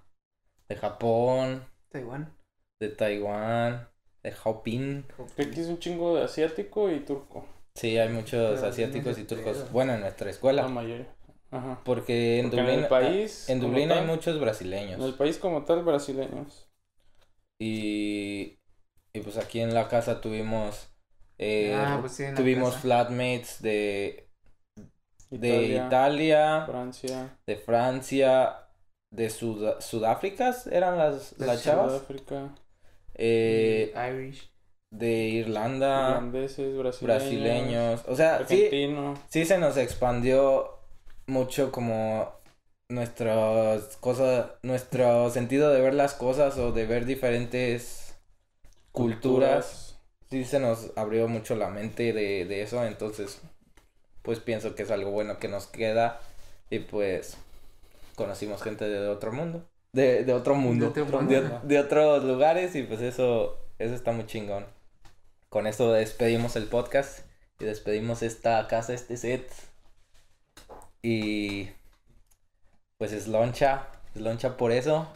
de 0.68 0.76
Japón, 0.76 1.66
Taiwán. 1.90 2.32
de 2.80 2.88
Taiwán, 2.88 3.88
de. 4.22 5.04
Que 5.36 5.42
aquí 5.42 5.60
es 5.60 5.68
un 5.68 5.78
chingo 5.78 6.16
de 6.16 6.24
asiático 6.24 6.90
y 6.90 7.00
turco. 7.00 7.46
Sí, 7.74 7.98
hay 7.98 8.08
muchos 8.10 8.60
Pero 8.60 8.66
asiáticos 8.66 9.18
y 9.18 9.24
turcos. 9.24 9.70
Bueno, 9.72 9.94
en 9.94 10.00
nuestra 10.00 10.26
La 10.26 10.30
escuela. 10.32 10.68
mayoría. 10.68 11.06
Ajá. 11.50 11.80
Porque 11.84 12.38
en 12.40 12.50
Porque 12.50 12.60
en 12.60 12.66
Dublín, 12.66 12.80
el 12.84 12.88
país, 12.88 13.48
en 13.48 13.60
Dublín 13.60 13.92
hay 13.92 14.06
muchos 14.06 14.34
En 14.34 14.40
brasileños. 14.40 15.04
el 15.04 15.14
país 15.14 15.38
como 15.38 15.64
tal, 15.64 15.82
brasileños. 15.84 16.68
Y, 17.58 18.58
y 19.12 19.20
pues 19.20 19.36
aquí 19.36 19.60
en 19.60 19.74
la 19.74 19.88
casa 19.88 20.20
tuvimos 20.20 20.91
eh, 21.42 21.84
Ah, 21.86 21.98
pues 22.00 22.12
sí, 22.12 22.24
tuvimos 22.36 22.74
flatmates 22.76 23.60
de, 23.62 24.28
de 25.30 25.48
Italia, 25.48 25.86
Italia, 25.86 26.66
Francia, 26.66 27.38
de 27.46 27.56
Francia, 27.56 28.56
de 29.10 29.30
Sud- 29.30 29.80
Sudáfrica 29.80 30.54
eran 30.70 30.98
las, 30.98 31.36
De 31.38 31.46
las 31.46 31.62
chavas, 31.64 31.92
Sudáfrica, 31.92 32.54
eh, 33.14 33.92
Irish. 34.10 34.50
de 34.90 35.12
Irlanda, 35.28 36.08
irlandeses, 36.08 36.76
brasileños, 36.76 37.02
brasileños, 37.02 38.04
o 38.08 38.16
sea, 38.16 38.46
sí, 38.46 38.68
sí 39.28 39.44
se 39.44 39.58
nos 39.58 39.76
expandió 39.76 40.78
mucho 41.26 41.72
como 41.72 42.30
nuestras 42.88 43.96
cosas, 43.98 44.50
nuestro 44.62 45.30
sentido 45.30 45.70
de 45.70 45.80
ver 45.80 45.94
las 45.94 46.14
cosas 46.14 46.58
o 46.58 46.72
de 46.72 46.84
ver 46.86 47.06
diferentes 47.06 48.14
culturas. 48.92 49.91
Sí 50.32 50.46
se 50.46 50.58
nos 50.60 50.92
abrió 50.96 51.28
mucho 51.28 51.56
la 51.56 51.68
mente 51.68 52.14
de, 52.14 52.46
de 52.46 52.62
eso, 52.62 52.82
entonces 52.86 53.42
pues 54.22 54.40
pienso 54.40 54.74
que 54.74 54.84
es 54.84 54.90
algo 54.90 55.10
bueno 55.10 55.38
que 55.38 55.46
nos 55.48 55.66
queda 55.66 56.22
y 56.70 56.78
pues 56.78 57.36
conocimos 58.16 58.62
gente 58.62 58.88
de 58.88 59.08
otro 59.08 59.30
mundo, 59.30 59.68
de, 59.92 60.24
de 60.24 60.32
otro 60.32 60.54
mundo, 60.54 60.90
De 60.90 61.02
otro 61.02 61.18
de, 61.20 61.42
mundo. 61.42 61.60
de 61.64 61.78
otros 61.78 62.24
lugares 62.24 62.74
y 62.76 62.82
pues 62.84 63.02
eso, 63.02 63.58
eso 63.78 63.94
está 63.94 64.12
muy 64.12 64.24
chingón. 64.24 64.64
Con 65.50 65.66
esto 65.66 65.92
despedimos 65.92 66.56
el 66.56 66.64
podcast 66.64 67.26
y 67.60 67.66
despedimos 67.66 68.22
esta 68.22 68.66
casa, 68.68 68.94
este 68.94 69.18
set. 69.18 69.52
Y 71.02 71.68
pues 72.96 73.12
es 73.12 73.28
loncha, 73.28 73.86
es 74.14 74.22
loncha 74.22 74.56
por 74.56 74.72
eso 74.72 75.08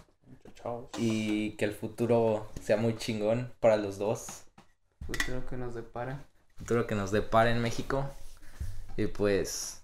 y 0.99 1.53
que 1.53 1.65
el 1.65 1.73
futuro 1.73 2.49
sea 2.61 2.77
muy 2.77 2.97
chingón 2.99 3.53
para 3.61 3.79
los 3.79 3.99
dos. 3.99 4.46
Pues 5.07 5.19
creo 5.25 5.47
que 5.47 5.57
nos 5.57 5.75
depara. 5.75 6.25
futuro 6.59 6.87
que 6.87 6.95
nos 6.95 7.11
depara 7.11 7.51
en 7.51 7.61
México. 7.61 8.11
Y 8.97 9.07
pues 9.09 9.83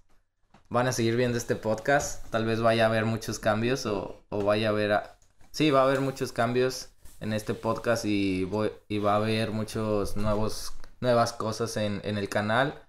van 0.69 0.87
a 0.89 0.93
seguir 0.93 1.17
viendo 1.17 1.37
este 1.39 1.55
podcast. 1.57 2.29
Tal 2.31 2.45
vez 2.47 2.61
vaya 2.61 2.85
a 2.85 2.89
haber 2.89 3.05
muchos 3.05 3.39
cambios 3.39 3.87
o, 3.87 4.25
o 4.31 4.45
vaya 4.45 4.69
a 4.69 4.71
haber... 4.71 4.93
a- 4.93 5.17
Sí, 5.51 5.71
va 5.71 5.81
a 5.81 5.85
haber 5.85 6.01
muchos 6.01 6.33
cambios 6.33 6.89
en 7.21 7.35
este 7.35 7.53
podcast 7.55 8.05
y, 8.07 8.45
voy, 8.45 8.73
y 8.89 8.99
va 8.99 9.13
a 9.13 9.17
haber 9.17 9.51
muchos 9.51 10.17
nuevos 10.17 10.73
nuevas 11.01 11.33
cosas 11.33 11.77
en, 11.77 12.01
en 12.05 12.17
el 12.17 12.29
canal. 12.29 12.83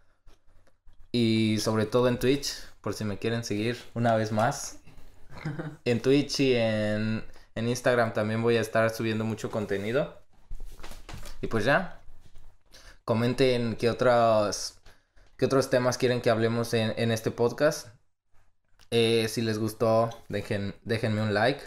Y 1.12 1.58
sobre 1.60 1.86
todo 1.86 2.08
en 2.08 2.18
Twitch, 2.20 2.54
por 2.82 2.94
si 2.94 3.04
me 3.06 3.18
quieren 3.20 3.44
seguir 3.44 3.78
una 3.94 4.16
vez 4.16 4.32
más. 4.32 4.78
En 5.86 6.02
Twitch 6.02 6.40
y 6.40 6.56
en, 6.56 7.24
en 7.56 7.68
Instagram 7.68 8.14
también 8.14 8.42
voy 8.42 8.56
a 8.58 8.62
estar 8.62 8.90
subiendo 8.92 9.26
mucho 9.26 9.52
contenido. 9.52 10.22
Y 11.42 11.48
pues 11.48 11.66
ya, 11.66 12.00
comenten 13.06 13.76
qué 13.76 13.90
otros, 13.90 14.80
qué 15.38 15.46
otros 15.46 15.70
temas 15.70 15.98
quieren 15.98 16.22
que 16.22 16.30
hablemos 16.30 16.74
en, 16.74 17.12
este 17.12 17.32
podcast. 17.32 17.88
Eh, 18.92 19.28
si 19.30 19.42
les 19.42 19.60
gustó, 19.60 20.10
dejen, 20.30 20.76
déjenme 20.84 21.22
un 21.22 21.34
like. 21.34 21.62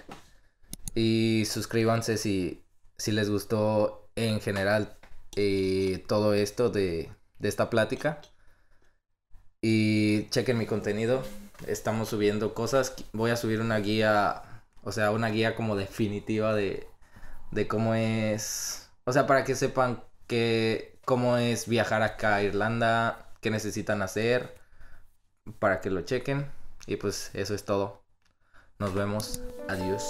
Y 0.95 1.45
suscríbanse 1.47 2.17
si, 2.17 2.65
si 2.97 3.13
les 3.13 3.29
gustó 3.29 4.09
en 4.17 4.41
general 4.41 4.99
eh, 5.37 6.05
todo 6.09 6.35
esto 6.35 6.71
de, 6.71 7.11
de 7.39 7.49
esta 7.49 7.71
plática. 7.71 8.21
Y 9.61 10.29
chequen 10.31 10.59
mi 10.59 10.67
contenido. 10.67 11.23
Estamos 11.67 12.09
subiendo 12.09 12.55
cosas. 12.55 12.95
Voy 13.13 13.31
a 13.31 13.37
subir 13.37 13.61
una 13.61 13.79
guía, 13.79 14.43
o 14.83 14.93
sea, 14.93 15.11
una 15.11 15.29
guía 15.29 15.55
como 15.55 15.77
definitiva 15.77 16.55
de, 16.55 16.87
de 17.51 17.67
cómo 17.67 17.95
es. 17.95 18.91
O 19.05 19.13
sea, 19.13 19.27
para 19.27 19.45
que 19.45 19.55
sepan 19.55 20.05
que, 20.27 20.96
cómo 21.07 21.39
es 21.39 21.69
viajar 21.69 22.03
acá 22.03 22.35
a 22.35 22.43
Irlanda, 22.43 23.31
qué 23.41 23.51
necesitan 23.51 24.03
hacer, 24.03 24.55
para 25.59 25.81
que 25.81 25.89
lo 25.89 26.03
chequen. 26.03 26.51
Y 26.87 26.97
pues 26.97 27.31
eso 27.33 27.55
es 27.55 27.65
todo. 27.65 28.03
Nos 28.79 28.93
vemos. 28.93 29.41
Adiós. 29.69 30.05